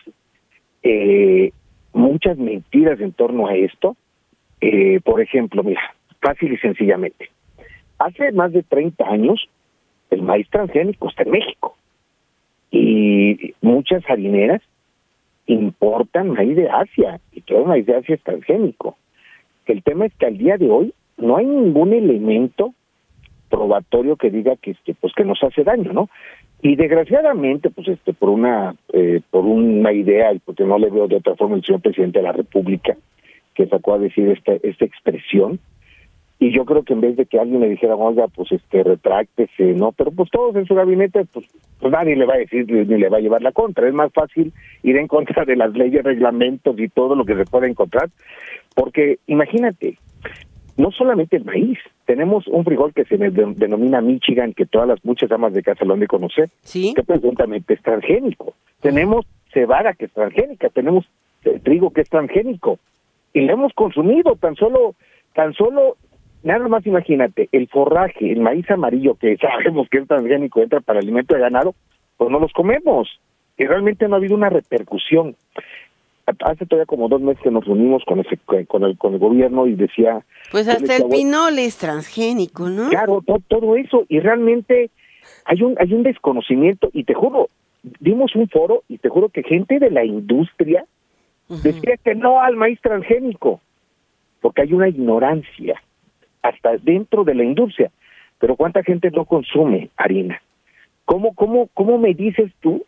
muchas 1.93 2.37
mentiras 2.37 3.01
en 3.01 3.13
torno 3.13 3.47
a 3.47 3.55
esto. 3.55 3.97
por 5.05 5.21
ejemplo, 5.21 5.63
mira, 5.63 5.81
fácil 6.21 6.53
y 6.53 6.57
sencillamente. 6.59 7.31
Hace 7.99 8.33
más 8.33 8.53
de 8.53 8.65
30 8.65 9.05
años 9.09 9.49
el 10.11 10.23
maíz 10.23 10.49
transgénico 10.51 11.09
está 11.09 11.23
en 11.23 11.31
México. 11.31 11.77
Y 12.71 13.55
muchas 13.61 14.03
harineras 14.09 14.63
importan 15.47 16.31
maíz 16.31 16.57
de 16.57 16.69
Asia 16.69 17.21
y 17.33 17.41
todo 17.41 17.65
maíz 17.65 17.87
de 17.87 17.97
Asia 17.97 18.15
es 18.15 18.23
transgénico. 18.23 18.97
El 19.67 19.83
tema 19.83 20.07
es 20.07 20.15
que 20.15 20.27
al 20.27 20.39
día 20.39 20.57
de 20.57 20.71
hoy 20.71 20.95
no 21.17 21.37
hay 21.37 21.47
ningún 21.47 21.93
elemento 21.93 22.75
probatorio 23.49 24.17
que 24.17 24.31
diga 24.31 24.57
que 24.57 24.73
este 24.73 24.95
pues 24.95 25.13
que 25.15 25.25
nos 25.25 25.43
hace 25.43 25.65
daño, 25.65 25.93
¿no? 25.93 26.09
Y 26.61 26.77
desgraciadamente, 26.77 27.71
pues 27.71 27.89
este 27.89 28.13
por 28.13 28.31
una 28.31 28.75
eh, 28.93 29.21
por 29.31 29.45
una 29.45 29.93
idea 29.93 30.33
y 30.33 30.39
porque 30.39 30.65
no 30.65 30.79
le 30.79 30.91
veo 30.91 31.07
de 31.09 31.17
otra 31.17 31.35
forma 31.37 31.57
el 31.57 31.65
señor 31.65 31.81
presidente 31.81 32.19
de 32.19 32.25
la 32.25 32.33
República 32.33 32.97
que 33.55 33.67
sacó 33.67 33.95
a 33.95 33.99
decir 33.99 34.29
esta 34.29 34.53
esta 34.63 34.85
expresión, 34.85 35.59
y 36.41 36.53
yo 36.53 36.65
creo 36.65 36.85
que 36.85 36.93
en 36.93 37.01
vez 37.01 37.17
de 37.17 37.27
que 37.27 37.39
alguien 37.39 37.61
le 37.61 37.69
dijera, 37.69 37.97
oiga, 37.97 38.29
pues 38.29 38.53
este, 38.53 38.85
retráctese, 38.85 39.75
¿no? 39.75 39.91
Pero 39.93 40.13
pues 40.13 40.31
todos 40.31 40.55
en 40.55 40.67
su 40.67 40.75
gabinete, 40.75 41.25
pues, 41.33 41.47
pues 41.81 41.93
nadie 41.93 42.15
le 42.15 42.27
va 42.27 42.35
a 42.35 42.39
decir 42.39 42.71
ni 42.71 42.85
le 42.85 43.09
va 43.09 43.17
a 43.17 43.21
llevar 43.21 43.43
la 43.43 43.51
contra. 43.51 43.89
Es 43.89 43.95
más 43.95 44.13
fácil 44.13 44.53
ir 44.85 44.97
en 44.97 45.09
contra 45.09 45.45
de 45.45 45.57
las 45.57 45.73
leyes, 45.73 46.05
reglamentos 46.05 46.79
y 46.79 46.89
todo 46.89 47.17
lo 47.17 47.25
que 47.25 47.35
se 47.35 47.45
puede 47.45 47.69
encontrar. 47.69 48.11
Porque 48.77 49.19
imagínate, 49.27 49.99
no 50.77 50.93
solamente 50.93 51.37
el 51.37 51.45
maíz, 51.45 51.79
tenemos 52.07 52.47
un 52.47 52.65
frijol 52.65 52.95
que 52.95 53.05
se 53.05 53.17
denomina 53.17 54.01
Michigan, 54.01 54.55
que 54.55 54.65
todas 54.65 54.87
las 54.87 55.05
muchas 55.05 55.33
amas 55.33 55.53
de 55.53 55.65
casa 55.65 55.85
lo 55.85 55.95
han 55.95 56.01
de 56.01 56.07
conocer, 56.07 56.51
¿Sí? 56.61 56.95
que 56.95 57.03
presuntamente 57.03 57.75
es 57.75 57.83
transgénico. 57.83 58.55
Tenemos 58.81 59.27
cebada 59.53 59.93
que 59.95 60.05
es 60.05 60.13
transgénica, 60.13 60.69
tenemos 60.69 61.05
trigo 61.65 61.91
que 61.91 62.03
es 62.03 62.09
transgénico. 62.09 62.79
Y 63.33 63.41
lo 63.41 63.55
hemos 63.55 63.73
consumido, 63.73 64.37
tan 64.37 64.55
solo, 64.55 64.95
tan 65.35 65.53
solo 65.55 65.97
Nada 66.43 66.69
más 66.69 66.87
imagínate, 66.87 67.49
el 67.53 67.69
forraje, 67.69 68.31
el 68.31 68.41
maíz 68.41 68.71
amarillo 68.71 69.15
que 69.15 69.37
sabemos 69.41 69.89
que 69.89 69.99
es 69.99 70.09
transgénico, 70.09 70.63
entra 70.63 70.81
para 70.81 71.01
alimento 71.01 71.35
de 71.35 71.41
ganado, 71.41 71.75
pues 72.17 72.31
no 72.31 72.39
los 72.39 72.53
comemos. 72.53 73.09
Y 73.57 73.67
realmente 73.67 74.07
no 74.07 74.15
ha 74.15 74.19
habido 74.19 74.37
una 74.37 74.51
repercusión. 74.51 75.35
Hace 76.41 76.67
todavía 76.67 76.87
como 76.87 77.09
dos 77.09 77.23
meses 77.23 77.43
que 77.43 77.51
nos 77.51 77.65
reunimos 77.65 78.05
con, 78.05 78.21
ese, 78.21 78.39
con, 78.67 78.85
el, 78.85 78.99
con 78.99 79.15
el 79.15 79.19
gobierno 79.19 79.67
y 79.67 79.75
decía... 79.75 80.23
Pues 80.51 80.69
hasta 80.69 80.97
el 80.97 81.09
pinol 81.09 81.59
es 81.59 81.79
transgénico, 81.79 82.69
¿no? 82.69 82.91
Claro, 82.91 83.25
todo, 83.49 83.77
eso. 83.77 84.05
Y 84.09 84.21
realmente 84.21 84.91
hay 85.47 85.63
un, 85.63 85.75
hay 85.81 85.93
un 85.95 86.03
desconocimiento. 86.03 86.91
Y 86.93 87.05
te 87.05 87.15
juro, 87.15 87.49
dimos 87.99 88.37
un 88.37 88.49
foro 88.49 88.85
y 88.89 88.99
te 88.99 89.09
juro 89.09 89.31
que 89.31 89.43
gente 89.43 89.79
de 89.79 89.91
la 89.91 90.05
industria 90.05 90.85
decía 91.49 91.97
que 92.05 92.15
no 92.15 92.41
al 92.41 92.57
maíz 92.57 92.79
transgénico, 92.83 93.61
porque 94.41 94.63
hay 94.63 94.75
una 94.75 94.89
ignorancia 94.89 95.83
hasta 96.43 96.77
dentro 96.79 97.25
de 97.25 97.35
la 97.35 97.45
industria. 97.45 97.91
Pero 98.39 98.57
¿cuánta 98.57 98.83
gente 98.83 99.11
no 99.11 99.25
consume 99.25 99.91
harina? 99.97 100.41
¿Cómo, 101.05 101.35
cómo, 101.35 101.69
cómo 101.75 101.99
me 101.99 102.15
dices 102.15 102.53
tú 102.61 102.85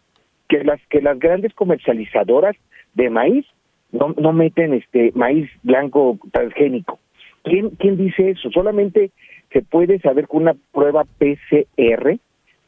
que 0.49 0.63
las, 0.65 0.81
que 0.89 1.01
las 1.01 1.19
grandes 1.19 1.55
comercializadoras 1.55 2.57
de 2.95 3.11
maíz 3.11 3.47
no, 3.93 4.15
no 4.17 4.33
meten 4.33 4.75
este 4.75 5.13
maíz 5.15 5.51
blanco 5.63 6.19
transgénico? 6.33 6.99
¿Quién, 7.43 7.71
¿Quién 7.71 7.97
dice 7.97 8.31
eso? 8.31 8.51
Solamente 8.51 9.11
se 9.53 9.63
puede 9.63 9.99
saber 10.01 10.29
con 10.29 10.43
una 10.43 10.55
prueba 10.73 11.05
PCR 11.05 12.19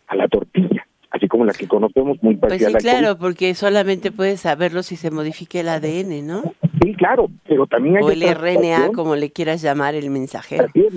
a 0.08 0.16
la 0.16 0.28
tortilla 0.28 0.86
así 1.12 1.28
como 1.28 1.44
la 1.44 1.52
que 1.52 1.68
conocemos 1.68 2.22
muy 2.22 2.36
pues 2.36 2.64
sí, 2.64 2.72
claro, 2.74 3.18
porque 3.18 3.54
solamente 3.54 4.10
puedes 4.10 4.40
saberlo 4.40 4.82
si 4.82 4.96
se 4.96 5.10
modifique 5.10 5.60
el 5.60 5.68
ADN, 5.68 6.26
¿no? 6.26 6.54
Sí, 6.93 6.97
claro, 6.97 7.28
pero 7.47 7.66
también 7.66 7.99
hay 7.99 8.03
o 8.03 8.11
el 8.11 8.22
RNA, 8.22 8.93
como 8.93 9.16
le 9.16 9.30
quieras 9.30 9.62
llamar 9.62 9.95
el 9.95 10.11
mensajero. 10.11 10.66
Es, 10.74 10.93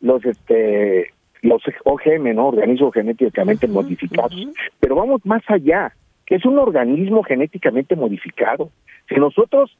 los, 0.00 0.24
este 0.24 1.10
los 1.42 1.62
OGM, 1.84 2.34
¿no? 2.34 2.48
Organismos 2.48 2.92
genéticamente 2.92 3.66
modificados. 3.66 4.34
Pero 4.78 4.94
vamos 4.94 5.24
más 5.24 5.42
allá, 5.48 5.94
que 6.26 6.34
es 6.34 6.44
un 6.44 6.58
organismo 6.58 7.22
genéticamente 7.22 7.96
modificado. 7.96 8.70
Si 9.08 9.14
nosotros, 9.14 9.76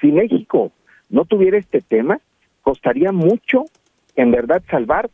si 0.00 0.08
México 0.10 0.72
no 1.08 1.24
tuviera 1.24 1.58
este 1.58 1.80
tema, 1.80 2.18
costaría 2.62 3.12
mucho, 3.12 3.64
en 4.16 4.32
verdad, 4.32 4.62
salvar 4.68 5.08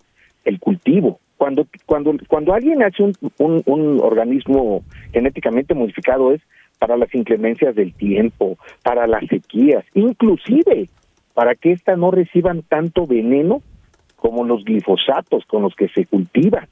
el 0.44 0.58
cultivo, 0.58 1.20
cuando 1.36 1.66
cuando 1.86 2.14
cuando 2.28 2.54
alguien 2.54 2.82
hace 2.82 3.02
un, 3.02 3.62
un, 3.66 4.00
organismo 4.00 4.82
genéticamente 5.12 5.74
modificado 5.74 6.32
es 6.32 6.40
para 6.82 6.96
las 6.96 7.14
inclemencias 7.14 7.76
del 7.76 7.94
tiempo, 7.94 8.58
para 8.82 9.06
las 9.06 9.24
sequías, 9.28 9.84
inclusive 9.94 10.88
para 11.32 11.54
que 11.54 11.70
éstas 11.70 11.96
no 11.96 12.10
reciban 12.10 12.62
tanto 12.62 13.06
veneno 13.06 13.62
como 14.16 14.42
los 14.42 14.64
glifosatos 14.64 15.44
con 15.46 15.62
los 15.62 15.76
que 15.76 15.86
se 15.90 16.06
cultiva. 16.06 16.66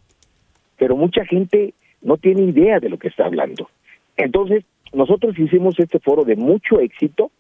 Pero 0.77 0.97
mucha 0.97 1.25
gente 1.25 1.75
no 2.03 2.17
tiene 2.17 2.43
idea 2.43 2.81
de 2.81 2.89
lo 2.89 2.99
que 2.99 3.07
está 3.07 3.27
hablando. 3.27 3.71
Entonces, 4.17 4.65
nosotros 4.93 5.39
hicimos 5.39 5.79
este 5.79 6.01
foro 6.01 6.25
de 6.25 6.35
mucho 6.35 6.81
éxito 6.81 7.31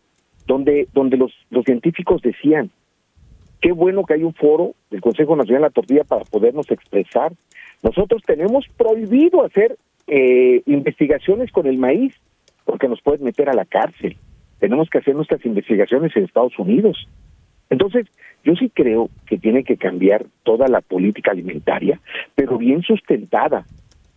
donde 0.46 0.86
donde 0.94 1.16
los 1.16 1.32
los 1.50 1.64
científicos 1.64 2.22
decían, 2.22 2.70
Qué 3.60 3.72
bueno 3.72 4.04
que 4.04 4.14
hay 4.14 4.22
un 4.22 4.34
foro 4.34 4.74
del 4.92 5.00
Consejo 5.00 5.34
Nacional 5.34 5.62
de 5.62 5.68
la 5.68 5.74
Tortilla 5.74 6.04
para 6.04 6.24
podernos 6.24 6.70
expresar. 6.70 7.32
Nosotros 7.82 8.22
tenemos 8.24 8.64
prohibido 8.76 9.44
hacer 9.44 9.76
eh, 10.06 10.62
investigaciones 10.66 11.50
con 11.50 11.66
el 11.66 11.78
maíz 11.78 12.14
porque 12.70 12.86
nos 12.86 13.02
pueden 13.02 13.24
meter 13.24 13.48
a 13.48 13.52
la 13.52 13.64
cárcel. 13.64 14.16
Tenemos 14.60 14.88
que 14.88 14.98
hacer 14.98 15.16
nuestras 15.16 15.44
investigaciones 15.44 16.14
en 16.14 16.22
Estados 16.22 16.56
Unidos. 16.56 17.08
Entonces, 17.68 18.06
yo 18.44 18.54
sí 18.54 18.70
creo 18.72 19.10
que 19.26 19.38
tiene 19.38 19.64
que 19.64 19.76
cambiar 19.76 20.26
toda 20.44 20.68
la 20.68 20.80
política 20.80 21.32
alimentaria, 21.32 21.98
pero 22.36 22.58
bien 22.58 22.82
sustentada, 22.82 23.64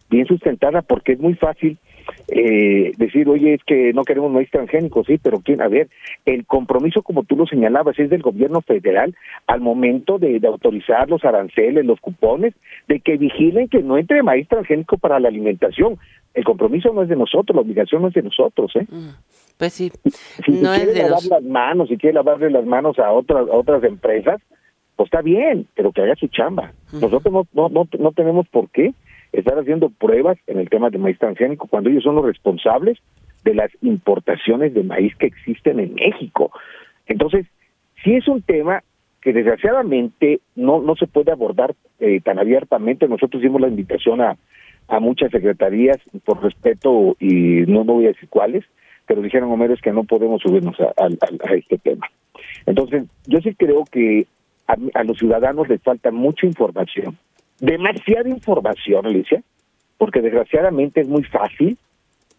bien 0.07 0.27
sustentada 0.27 0.83
porque 0.83 1.13
es 1.13 1.19
muy 1.19 1.33
fácil 1.33 1.79
eh, 2.27 2.91
decir, 2.97 3.27
oye, 3.29 3.55
es 3.55 3.63
que 3.63 3.93
no 3.93 4.03
queremos 4.03 4.31
maíz 4.31 4.49
transgénico, 4.49 5.03
sí, 5.03 5.17
pero 5.21 5.39
quién, 5.39 5.61
a 5.61 5.67
ver, 5.67 5.89
el 6.25 6.45
compromiso, 6.45 7.01
como 7.01 7.23
tú 7.23 7.35
lo 7.35 7.45
señalabas, 7.45 7.97
es 7.99 8.09
del 8.09 8.21
gobierno 8.21 8.61
federal 8.61 9.15
al 9.47 9.61
momento 9.61 10.19
de, 10.19 10.39
autorizar 10.45 11.09
los 11.09 11.23
aranceles, 11.23 11.85
los 11.85 11.99
cupones, 11.99 12.53
de 12.87 12.99
que 12.99 13.17
vigilen 13.17 13.67
que 13.67 13.81
no 13.81 13.97
entre 13.97 14.23
maíz 14.23 14.47
transgénico 14.47 14.97
para 14.97 15.19
la 15.19 15.29
alimentación. 15.29 15.97
El 16.33 16.43
compromiso 16.43 16.91
no 16.93 17.03
es 17.03 17.09
de 17.09 17.15
nosotros, 17.15 17.55
la 17.55 17.61
obligación 17.61 18.01
no 18.01 18.07
es 18.07 18.13
de 18.13 18.23
nosotros, 18.23 18.71
¿eh? 18.75 18.85
Mm, 18.89 19.09
pues 19.57 19.73
sí, 19.73 19.91
si 20.45 20.51
no 20.51 20.73
es 20.73 20.93
de 20.93 21.03
lavar 21.03 21.23
las 21.23 21.43
manos, 21.43 21.89
si 21.89 21.97
quiere 21.97 22.15
lavarle 22.15 22.49
las 22.49 22.65
manos 22.65 22.97
a 22.99 23.11
otras, 23.11 23.47
a 23.47 23.55
otras 23.55 23.83
empresas, 23.83 24.41
pues 24.95 25.07
está 25.07 25.21
bien, 25.21 25.67
pero 25.75 25.91
que 25.91 26.01
haga 26.01 26.15
su 26.15 26.27
chamba. 26.27 26.73
Nosotros 26.91 27.31
no, 27.31 27.47
no, 27.53 27.69
no, 27.69 27.87
no 27.99 28.11
tenemos 28.11 28.47
por 28.49 28.69
qué 28.69 28.93
estar 29.33 29.57
haciendo 29.57 29.89
pruebas 29.89 30.37
en 30.47 30.59
el 30.59 30.69
tema 30.69 30.89
de 30.89 30.99
maíz 30.99 31.17
transgénico 31.19 31.67
cuando 31.67 31.89
ellos 31.89 32.03
son 32.03 32.15
los 32.15 32.25
responsables 32.25 32.99
de 33.43 33.55
las 33.55 33.71
importaciones 33.81 34.73
de 34.73 34.83
maíz 34.83 35.15
que 35.15 35.25
existen 35.25 35.79
en 35.79 35.95
México. 35.95 36.51
Entonces, 37.07 37.47
sí 38.03 38.13
es 38.13 38.27
un 38.27 38.41
tema 38.41 38.83
que 39.21 39.33
desgraciadamente 39.33 40.39
no, 40.55 40.81
no 40.81 40.95
se 40.95 41.07
puede 41.07 41.31
abordar 41.31 41.73
eh, 41.99 42.21
tan 42.21 42.39
abiertamente. 42.39 43.07
Nosotros 43.07 43.41
hicimos 43.41 43.61
la 43.61 43.67
invitación 43.67 44.21
a, 44.21 44.37
a 44.87 44.99
muchas 44.99 45.31
secretarías, 45.31 45.97
por 46.25 46.41
respeto, 46.43 47.15
y 47.19 47.63
no, 47.67 47.83
no 47.83 47.93
voy 47.93 48.05
a 48.05 48.09
decir 48.09 48.29
cuáles, 48.29 48.63
pero 49.07 49.21
dijeron, 49.21 49.51
Homero, 49.51 49.73
es 49.73 49.81
que 49.81 49.91
no 49.91 50.03
podemos 50.03 50.41
subirnos 50.41 50.77
a, 50.79 51.07
este 51.55 51.77
tema. 51.77 52.07
Entonces, 52.65 53.05
yo 53.25 53.39
sí 53.39 53.55
creo 53.55 53.83
que 53.85 54.25
a 54.67 55.03
los 55.03 55.17
ciudadanos 55.17 55.67
les 55.67 55.81
falta 55.81 56.09
mucha 56.11 56.45
información 56.45 57.17
demasiada 57.59 58.29
información, 58.29 59.05
Alicia, 59.05 59.43
porque 59.97 60.21
desgraciadamente 60.21 61.01
es 61.01 61.07
muy 61.07 61.23
fácil. 61.23 61.77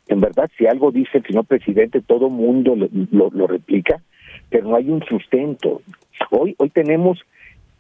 En 0.06 0.20
verdad, 0.20 0.50
si 0.58 0.66
algo 0.66 0.90
dice 0.90 1.18
el 1.18 1.24
señor 1.24 1.46
presidente, 1.46 2.02
todo 2.02 2.28
mundo 2.28 2.76
lo, 2.76 3.30
lo, 3.30 3.46
replica, 3.46 4.02
pero 4.50 4.68
no 4.68 4.76
hay 4.76 4.90
un 4.90 5.02
sustento. 5.04 5.80
Hoy, 6.30 6.54
hoy 6.58 6.68
tenemos 6.70 7.20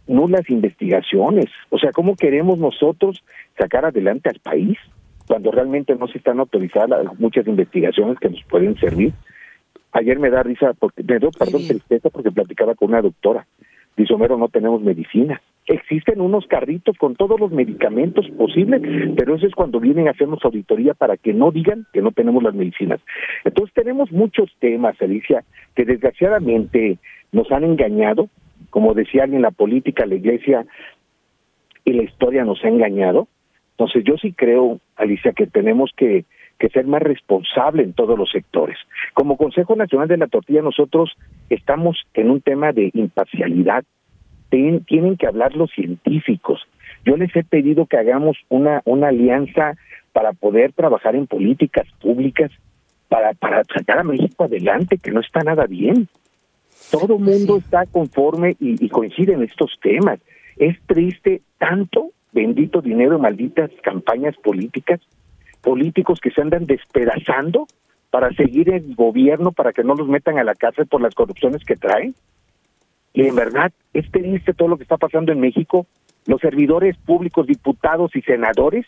nulas 0.06 0.48
investigaciones. 0.48 1.46
O 1.70 1.78
sea, 1.78 1.92
¿cómo 1.92 2.16
queremos 2.16 2.58
nosotros 2.58 3.22
sacar 3.58 3.84
adelante 3.84 4.30
al 4.30 4.40
país 4.40 4.78
cuando 5.26 5.50
realmente 5.50 5.94
no 5.96 6.08
se 6.08 6.18
están 6.18 6.40
autorizadas 6.40 7.06
muchas 7.18 7.46
investigaciones 7.46 8.18
que 8.18 8.30
nos 8.30 8.42
pueden 8.44 8.76
servir? 8.76 9.12
Ayer 9.92 10.18
me 10.18 10.30
da 10.30 10.42
risa, 10.42 10.72
porque 10.72 11.02
me 11.02 11.18
dio, 11.18 11.30
perdón, 11.30 11.66
tristeza 11.66 12.10
porque 12.10 12.32
platicaba 12.32 12.74
con 12.74 12.88
una 12.88 13.00
doctora. 13.00 13.46
Dice, 13.96 14.12
Homero, 14.12 14.36
no 14.36 14.48
tenemos 14.48 14.82
medicina. 14.82 15.40
Existen 15.66 16.20
unos 16.20 16.46
carritos 16.46 16.96
con 16.98 17.16
todos 17.16 17.40
los 17.40 17.50
medicamentos 17.50 18.28
posibles, 18.36 18.82
pero 19.16 19.36
eso 19.36 19.46
es 19.46 19.54
cuando 19.54 19.80
vienen 19.80 20.08
a 20.08 20.10
hacernos 20.10 20.44
auditoría 20.44 20.94
para 20.94 21.16
que 21.16 21.32
no 21.32 21.50
digan 21.50 21.86
que 21.92 22.02
no 22.02 22.12
tenemos 22.12 22.42
las 22.42 22.54
medicinas. 22.54 23.00
Entonces 23.44 23.72
tenemos 23.74 24.12
muchos 24.12 24.50
temas, 24.58 25.00
Alicia, 25.00 25.44
que 25.74 25.84
desgraciadamente 25.84 26.98
nos 27.32 27.50
han 27.50 27.64
engañado. 27.64 28.28
Como 28.70 28.94
decía 28.94 29.24
alguien, 29.24 29.42
la 29.42 29.50
política, 29.50 30.04
la 30.06 30.16
iglesia 30.16 30.66
y 31.84 31.92
la 31.92 32.02
historia 32.02 32.44
nos 32.44 32.62
ha 32.64 32.68
engañado. 32.68 33.28
Entonces 33.72 34.04
yo 34.04 34.16
sí 34.18 34.32
creo, 34.32 34.80
Alicia, 34.96 35.32
que 35.32 35.46
tenemos 35.46 35.92
que 35.96 36.24
que 36.58 36.68
ser 36.68 36.86
más 36.86 37.02
responsable 37.02 37.82
en 37.82 37.92
todos 37.92 38.18
los 38.18 38.30
sectores. 38.30 38.78
Como 39.12 39.36
Consejo 39.36 39.76
Nacional 39.76 40.08
de 40.08 40.16
la 40.16 40.28
Tortilla, 40.28 40.62
nosotros 40.62 41.12
estamos 41.50 42.02
en 42.14 42.30
un 42.30 42.40
tema 42.40 42.72
de 42.72 42.90
imparcialidad. 42.94 43.84
Tienen 44.86 45.16
que 45.16 45.26
hablar 45.26 45.54
los 45.56 45.70
científicos. 45.70 46.60
Yo 47.04 47.16
les 47.16 47.34
he 47.36 47.44
pedido 47.44 47.86
que 47.86 47.98
hagamos 47.98 48.36
una, 48.48 48.82
una 48.84 49.08
alianza 49.08 49.76
para 50.12 50.32
poder 50.32 50.72
trabajar 50.72 51.16
en 51.16 51.26
políticas 51.26 51.86
públicas 52.00 52.50
para, 53.08 53.34
para 53.34 53.62
sacar 53.64 53.98
a 53.98 54.04
México 54.04 54.44
adelante, 54.44 54.98
que 54.98 55.10
no 55.10 55.20
está 55.20 55.40
nada 55.40 55.66
bien. 55.66 56.08
Todo 56.90 57.16
el 57.16 57.22
mundo 57.22 57.58
está 57.58 57.86
conforme 57.86 58.56
y, 58.60 58.84
y 58.84 58.88
coincide 58.88 59.34
en 59.34 59.42
estos 59.42 59.78
temas. 59.82 60.20
Es 60.56 60.76
triste 60.86 61.42
tanto 61.58 62.12
bendito 62.32 62.80
dinero, 62.80 63.18
malditas 63.18 63.70
campañas 63.82 64.36
políticas 64.36 65.00
políticos 65.62 66.20
que 66.20 66.30
se 66.30 66.42
andan 66.42 66.66
despedazando 66.66 67.66
para 68.10 68.32
seguir 68.34 68.68
en 68.70 68.94
gobierno, 68.94 69.50
para 69.50 69.72
que 69.72 69.82
no 69.82 69.94
los 69.94 70.06
metan 70.06 70.38
a 70.38 70.44
la 70.44 70.54
cárcel 70.54 70.86
por 70.86 71.00
las 71.00 71.14
corrupciones 71.14 71.64
que 71.64 71.74
traen. 71.74 72.14
Y 73.14 73.22
en 73.26 73.34
verdad, 73.36 73.72
es 73.94 74.10
triste 74.10 74.52
todo 74.52 74.68
lo 74.68 74.76
que 74.76 74.82
está 74.82 74.98
pasando 74.98 75.32
en 75.32 75.40
México. 75.40 75.86
Los 76.26 76.40
servidores 76.40 76.96
públicos, 76.98 77.46
diputados 77.46 78.14
y 78.16 78.22
senadores, 78.22 78.86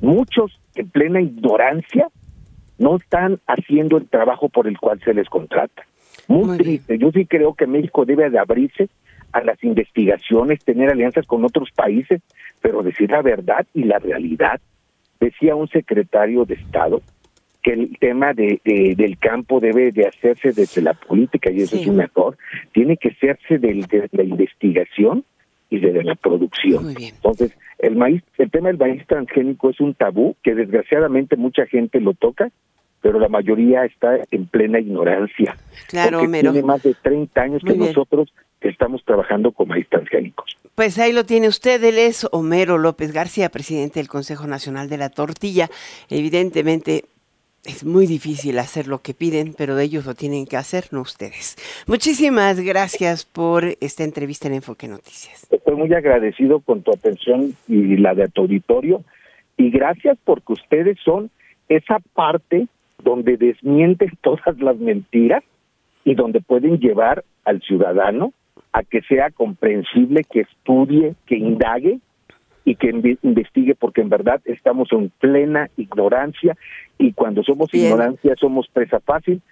muchos 0.00 0.58
en 0.76 0.88
plena 0.88 1.20
ignorancia, 1.20 2.08
no 2.78 2.96
están 2.96 3.40
haciendo 3.46 3.98
el 3.98 4.08
trabajo 4.08 4.48
por 4.48 4.68
el 4.68 4.78
cual 4.78 5.00
se 5.04 5.12
les 5.12 5.28
contrata. 5.28 5.82
Muy, 6.28 6.56
triste. 6.58 6.96
Yo 6.96 7.10
sí 7.10 7.26
creo 7.26 7.54
que 7.54 7.66
México 7.66 8.04
debe 8.04 8.30
de 8.30 8.38
abrirse 8.38 8.88
a 9.32 9.42
las 9.42 9.62
investigaciones, 9.64 10.64
tener 10.64 10.90
alianzas 10.90 11.26
con 11.26 11.44
otros 11.44 11.70
países, 11.74 12.22
pero 12.60 12.82
decir 12.82 13.10
la 13.10 13.20
verdad 13.20 13.66
y 13.74 13.84
la 13.84 13.98
realidad. 13.98 14.60
Decía 15.18 15.56
un 15.56 15.68
secretario 15.68 16.44
de 16.44 16.54
Estado 16.54 17.02
que 17.62 17.72
el 17.72 17.98
tema 17.98 18.32
de, 18.32 18.60
del 18.64 19.18
campo 19.18 19.60
debe 19.60 19.92
de 19.92 20.06
hacerse 20.06 20.52
desde 20.52 20.82
la 20.82 20.94
política 20.94 21.50
y 21.50 21.62
eso 21.62 21.76
es 21.76 21.86
un 21.86 21.96
mejor, 21.96 22.38
tiene 22.72 22.96
que 22.96 23.10
hacerse 23.10 23.58
de 23.58 24.08
la 24.12 24.22
investigación 24.22 25.24
y 25.70 25.78
desde 25.78 26.02
la 26.02 26.16
producción. 26.16 26.94
Entonces, 26.98 27.56
el 27.78 27.96
maíz, 27.96 28.22
el 28.38 28.50
tema 28.50 28.68
del 28.68 28.78
maíz 28.78 29.06
transgénico 29.06 29.70
es 29.70 29.80
un 29.80 29.94
tabú 29.94 30.36
que 30.42 30.54
desgraciadamente 30.54 31.36
mucha 31.36 31.66
gente 31.66 32.00
lo 32.00 32.14
toca, 32.14 32.50
pero 33.00 33.18
la 33.18 33.28
mayoría 33.28 33.84
está 33.84 34.18
en 34.30 34.46
plena 34.46 34.80
ignorancia. 34.80 35.56
Claro, 35.88 36.20
porque 36.20 36.40
tiene 36.40 36.62
más 36.62 36.82
de 36.82 36.94
30 36.94 37.40
años 37.40 37.62
que 37.64 37.74
nosotros 37.74 38.32
estamos 38.60 39.02
trabajando 39.04 39.52
con 39.52 39.68
maíz 39.68 39.88
transgénicos. 39.88 40.56
Pues 40.74 40.98
ahí 40.98 41.12
lo 41.12 41.24
tiene 41.24 41.48
usted, 41.48 41.82
él 41.82 41.98
es 41.98 42.26
Homero 42.32 42.76
López 42.76 43.12
García, 43.12 43.48
presidente 43.48 44.00
del 44.00 44.08
Consejo 44.08 44.46
Nacional 44.46 44.88
de 44.88 44.98
la 44.98 45.08
Tortilla. 45.08 45.70
Evidentemente 46.10 47.04
es 47.64 47.84
muy 47.84 48.06
difícil 48.06 48.58
hacer 48.58 48.86
lo 48.86 48.98
que 48.98 49.14
piden, 49.14 49.54
pero 49.56 49.78
ellos 49.78 50.06
lo 50.06 50.14
tienen 50.14 50.46
que 50.46 50.56
hacer, 50.56 50.84
no 50.92 51.02
ustedes. 51.02 51.56
Muchísimas 51.86 52.60
gracias 52.60 53.24
por 53.26 53.64
esta 53.80 54.04
entrevista 54.04 54.48
en 54.48 54.54
Enfoque 54.54 54.88
Noticias. 54.88 55.46
Estoy 55.50 55.76
muy 55.76 55.92
agradecido 55.92 56.60
con 56.60 56.82
tu 56.82 56.90
atención 56.90 57.54
y 57.68 57.96
la 57.96 58.14
de 58.14 58.28
tu 58.28 58.42
auditorio 58.42 59.04
y 59.56 59.70
gracias 59.70 60.16
porque 60.24 60.54
ustedes 60.54 60.98
son 61.04 61.30
esa 61.68 61.98
parte 62.14 62.66
donde 63.02 63.36
desmienten 63.36 64.10
todas 64.22 64.58
las 64.58 64.76
mentiras 64.78 65.42
y 66.04 66.14
donde 66.14 66.40
pueden 66.40 66.78
llevar 66.78 67.24
al 67.44 67.60
ciudadano 67.60 68.32
a 68.72 68.82
que 68.84 69.02
sea 69.02 69.30
comprensible, 69.30 70.24
que 70.24 70.40
estudie, 70.40 71.14
que 71.26 71.36
indague 71.36 71.98
y 72.64 72.76
que 72.76 73.18
investigue, 73.22 73.74
porque 73.74 74.00
en 74.00 74.08
verdad 74.08 74.40
estamos 74.44 74.88
en 74.92 75.10
plena 75.18 75.70
ignorancia 75.76 76.56
y 76.98 77.12
cuando 77.12 77.42
somos 77.42 77.72
ignorancia 77.72 78.34
somos 78.38 78.68
presa 78.72 79.00
fácil 79.00 79.42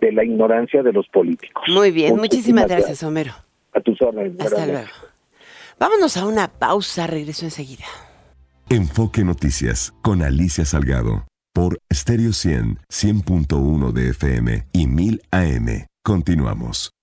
de 0.00 0.12
la 0.12 0.24
ignorancia 0.24 0.82
de 0.82 0.92
los 0.92 1.08
políticos. 1.08 1.62
Muy 1.68 1.90
bien, 1.90 2.16
muchísimas, 2.16 2.66
gracias, 2.66 3.02
Homero. 3.02 3.32
A 3.72 3.80
tus 3.80 4.00
órdenes. 4.02 4.40
Hasta 4.40 4.66
luego. 4.66 4.88
Vámonos 5.78 6.16
a 6.16 6.26
una 6.26 6.48
pausa, 6.48 7.06
regreso 7.06 7.44
enseguida. 7.44 7.84
Enfoque 8.68 9.24
Noticias 9.24 9.94
con 10.02 10.22
Alicia 10.22 10.64
Salgado 10.64 11.26
por 11.54 11.78
Stereo 11.92 12.32
100, 12.32 12.78
100.1 12.88 13.92
de 13.92 14.10
FM 14.10 14.66
y 14.72 14.86
1000 14.86 15.22
AM. 15.30 15.86
Continuamos. 16.04 16.97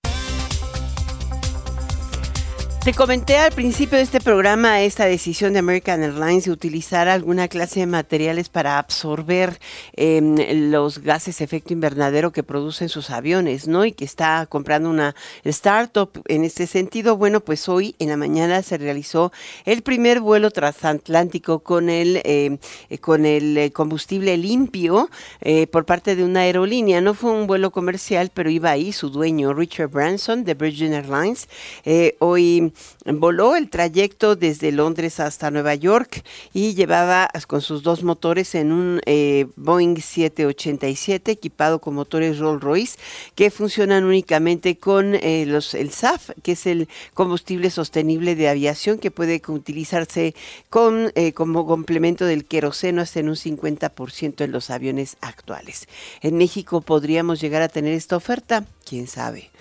Te 2.86 2.94
comenté 2.94 3.38
al 3.38 3.52
principio 3.52 3.98
de 3.98 4.04
este 4.04 4.22
programa 4.22 4.84
esta 4.84 5.06
decisión 5.06 5.54
de 5.54 5.58
American 5.58 6.04
Airlines 6.04 6.46
de 6.46 6.52
utilizar 6.52 7.08
alguna 7.08 7.48
clase 7.48 7.80
de 7.80 7.88
materiales 7.88 8.50
para 8.50 8.78
absorber 8.78 9.60
em, 9.94 10.36
los 10.70 11.00
gases 11.00 11.40
de 11.40 11.46
efecto 11.46 11.74
invernadero 11.74 12.32
que 12.32 12.44
producen 12.44 12.88
sus 12.90 13.10
aviones, 13.10 13.68
¿no? 13.68 13.86
Y 13.86 13.92
que 13.92 14.06
está 14.06 14.46
comprando 14.46 14.92
una 14.92 15.16
startup 15.46 16.12
en 16.28 16.44
este 16.44 16.68
sentido. 16.68 17.18
Bueno, 17.18 17.40
pues 17.40 17.68
hoy 17.68 17.96
en 17.98 18.10
la 18.10 18.18
mañana 18.18 18.62
se 18.62 18.78
realizó 18.78 19.32
el 19.66 19.82
primer 19.82 20.20
vuelo 20.20 20.52
transatlántico 20.52 21.62
con 21.62 21.90
el, 21.90 22.22
em, 22.24 22.60
con 23.02 23.26
el 23.26 23.74
combustible 23.74 24.38
limpio 24.38 25.10
eh, 25.42 25.66
por 25.66 25.86
parte 25.86 26.16
de 26.16 26.24
una 26.24 26.42
aerolínea. 26.42 27.02
No 27.02 27.16
fue 27.16 27.32
un 27.32 27.48
vuelo 27.48 27.72
comercial, 27.72 28.30
pero 28.32 28.52
iba 28.52 28.70
ahí 28.70 28.94
su 28.94 29.10
dueño, 29.10 29.56
Richard 29.56 29.90
Branson, 29.90 30.44
de 30.44 30.54
Virgin 30.54 30.94
Airlines. 30.94 31.50
Eh, 31.84 32.16
hoy 32.20 32.72
voló 33.06 33.56
el 33.56 33.70
trayecto 33.70 34.36
desde 34.36 34.72
Londres 34.72 35.20
hasta 35.20 35.52
Nueva 35.52 35.76
York 35.76 36.24
y 36.54 36.74
llevaba 36.76 37.30
con 37.48 37.62
sus 37.62 37.84
dos 37.84 38.04
motores 38.04 38.56
en 38.56 38.72
un 38.72 39.02
eh, 39.06 39.48
Boeing 39.56 39.98
787 39.98 41.32
equipado 41.32 41.80
con 41.80 41.96
motores 41.96 42.40
Rolls 42.40 42.62
Royce 42.62 42.98
que 43.36 43.52
funcionan 43.52 44.04
únicamente 44.04 44.78
con 44.78 45.16
eh, 45.16 45.46
los, 45.48 45.74
el 45.74 45.92
SAF, 45.92 46.32
que 46.44 46.54
es 46.54 46.66
el 46.66 46.88
combustible 47.14 47.70
sostenible 47.70 48.36
de 48.36 48.50
aviación 48.50 49.00
que 49.00 49.12
puede 49.12 49.42
utilizarse 49.48 50.36
con, 50.70 51.12
eh, 51.16 51.34
como 51.34 51.66
complemento 51.66 52.26
del 52.26 52.46
queroseno 52.46 53.02
hasta 53.02 53.20
en 53.20 53.30
un 53.30 53.36
50% 53.36 54.44
en 54.44 54.52
los 54.52 54.70
aviones 54.70 55.18
actuales. 55.22 55.88
En 56.22 56.38
México 56.38 56.82
podríamos 56.82 57.40
llegar 57.42 57.62
a 57.62 57.70
tener 57.70 57.94
esta 57.94 58.18
oferta, 58.18 58.66
quién 58.86 59.08
sabe. 59.08 59.52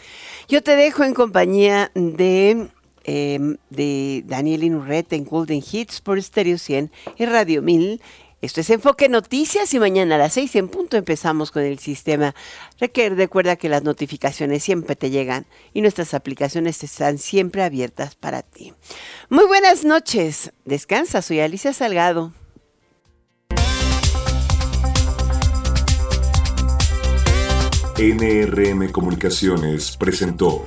Yo 0.48 0.62
te 0.62 0.76
dejo 0.76 1.04
en 1.04 1.14
compañía 1.14 1.90
de, 1.94 2.68
em, 3.04 3.56
de 3.70 4.22
Daniel 4.26 4.64
Inurreta 4.64 5.16
en 5.16 5.24
Golden 5.24 5.62
Hits 5.70 6.00
por 6.00 6.20
Stereo 6.22 6.58
100 6.58 6.90
y 7.16 7.26
Radio 7.26 7.62
1000. 7.62 8.00
Esto 8.44 8.60
es 8.60 8.68
Enfoque 8.68 9.08
Noticias 9.08 9.72
y 9.72 9.78
mañana 9.78 10.16
a 10.16 10.18
las 10.18 10.34
6 10.34 10.56
en 10.56 10.68
punto 10.68 10.98
empezamos 10.98 11.50
con 11.50 11.62
el 11.62 11.78
sistema. 11.78 12.34
Recuerda 12.78 13.56
que 13.56 13.70
las 13.70 13.84
notificaciones 13.84 14.62
siempre 14.62 14.96
te 14.96 15.08
llegan 15.08 15.46
y 15.72 15.80
nuestras 15.80 16.12
aplicaciones 16.12 16.84
están 16.84 17.16
siempre 17.16 17.62
abiertas 17.62 18.16
para 18.16 18.42
ti. 18.42 18.74
Muy 19.30 19.46
buenas 19.46 19.86
noches. 19.86 20.52
Descansa, 20.66 21.22
soy 21.22 21.40
Alicia 21.40 21.72
Salgado. 21.72 22.34
NRM 27.96 28.90
Comunicaciones 28.90 29.96
presentó 29.96 30.66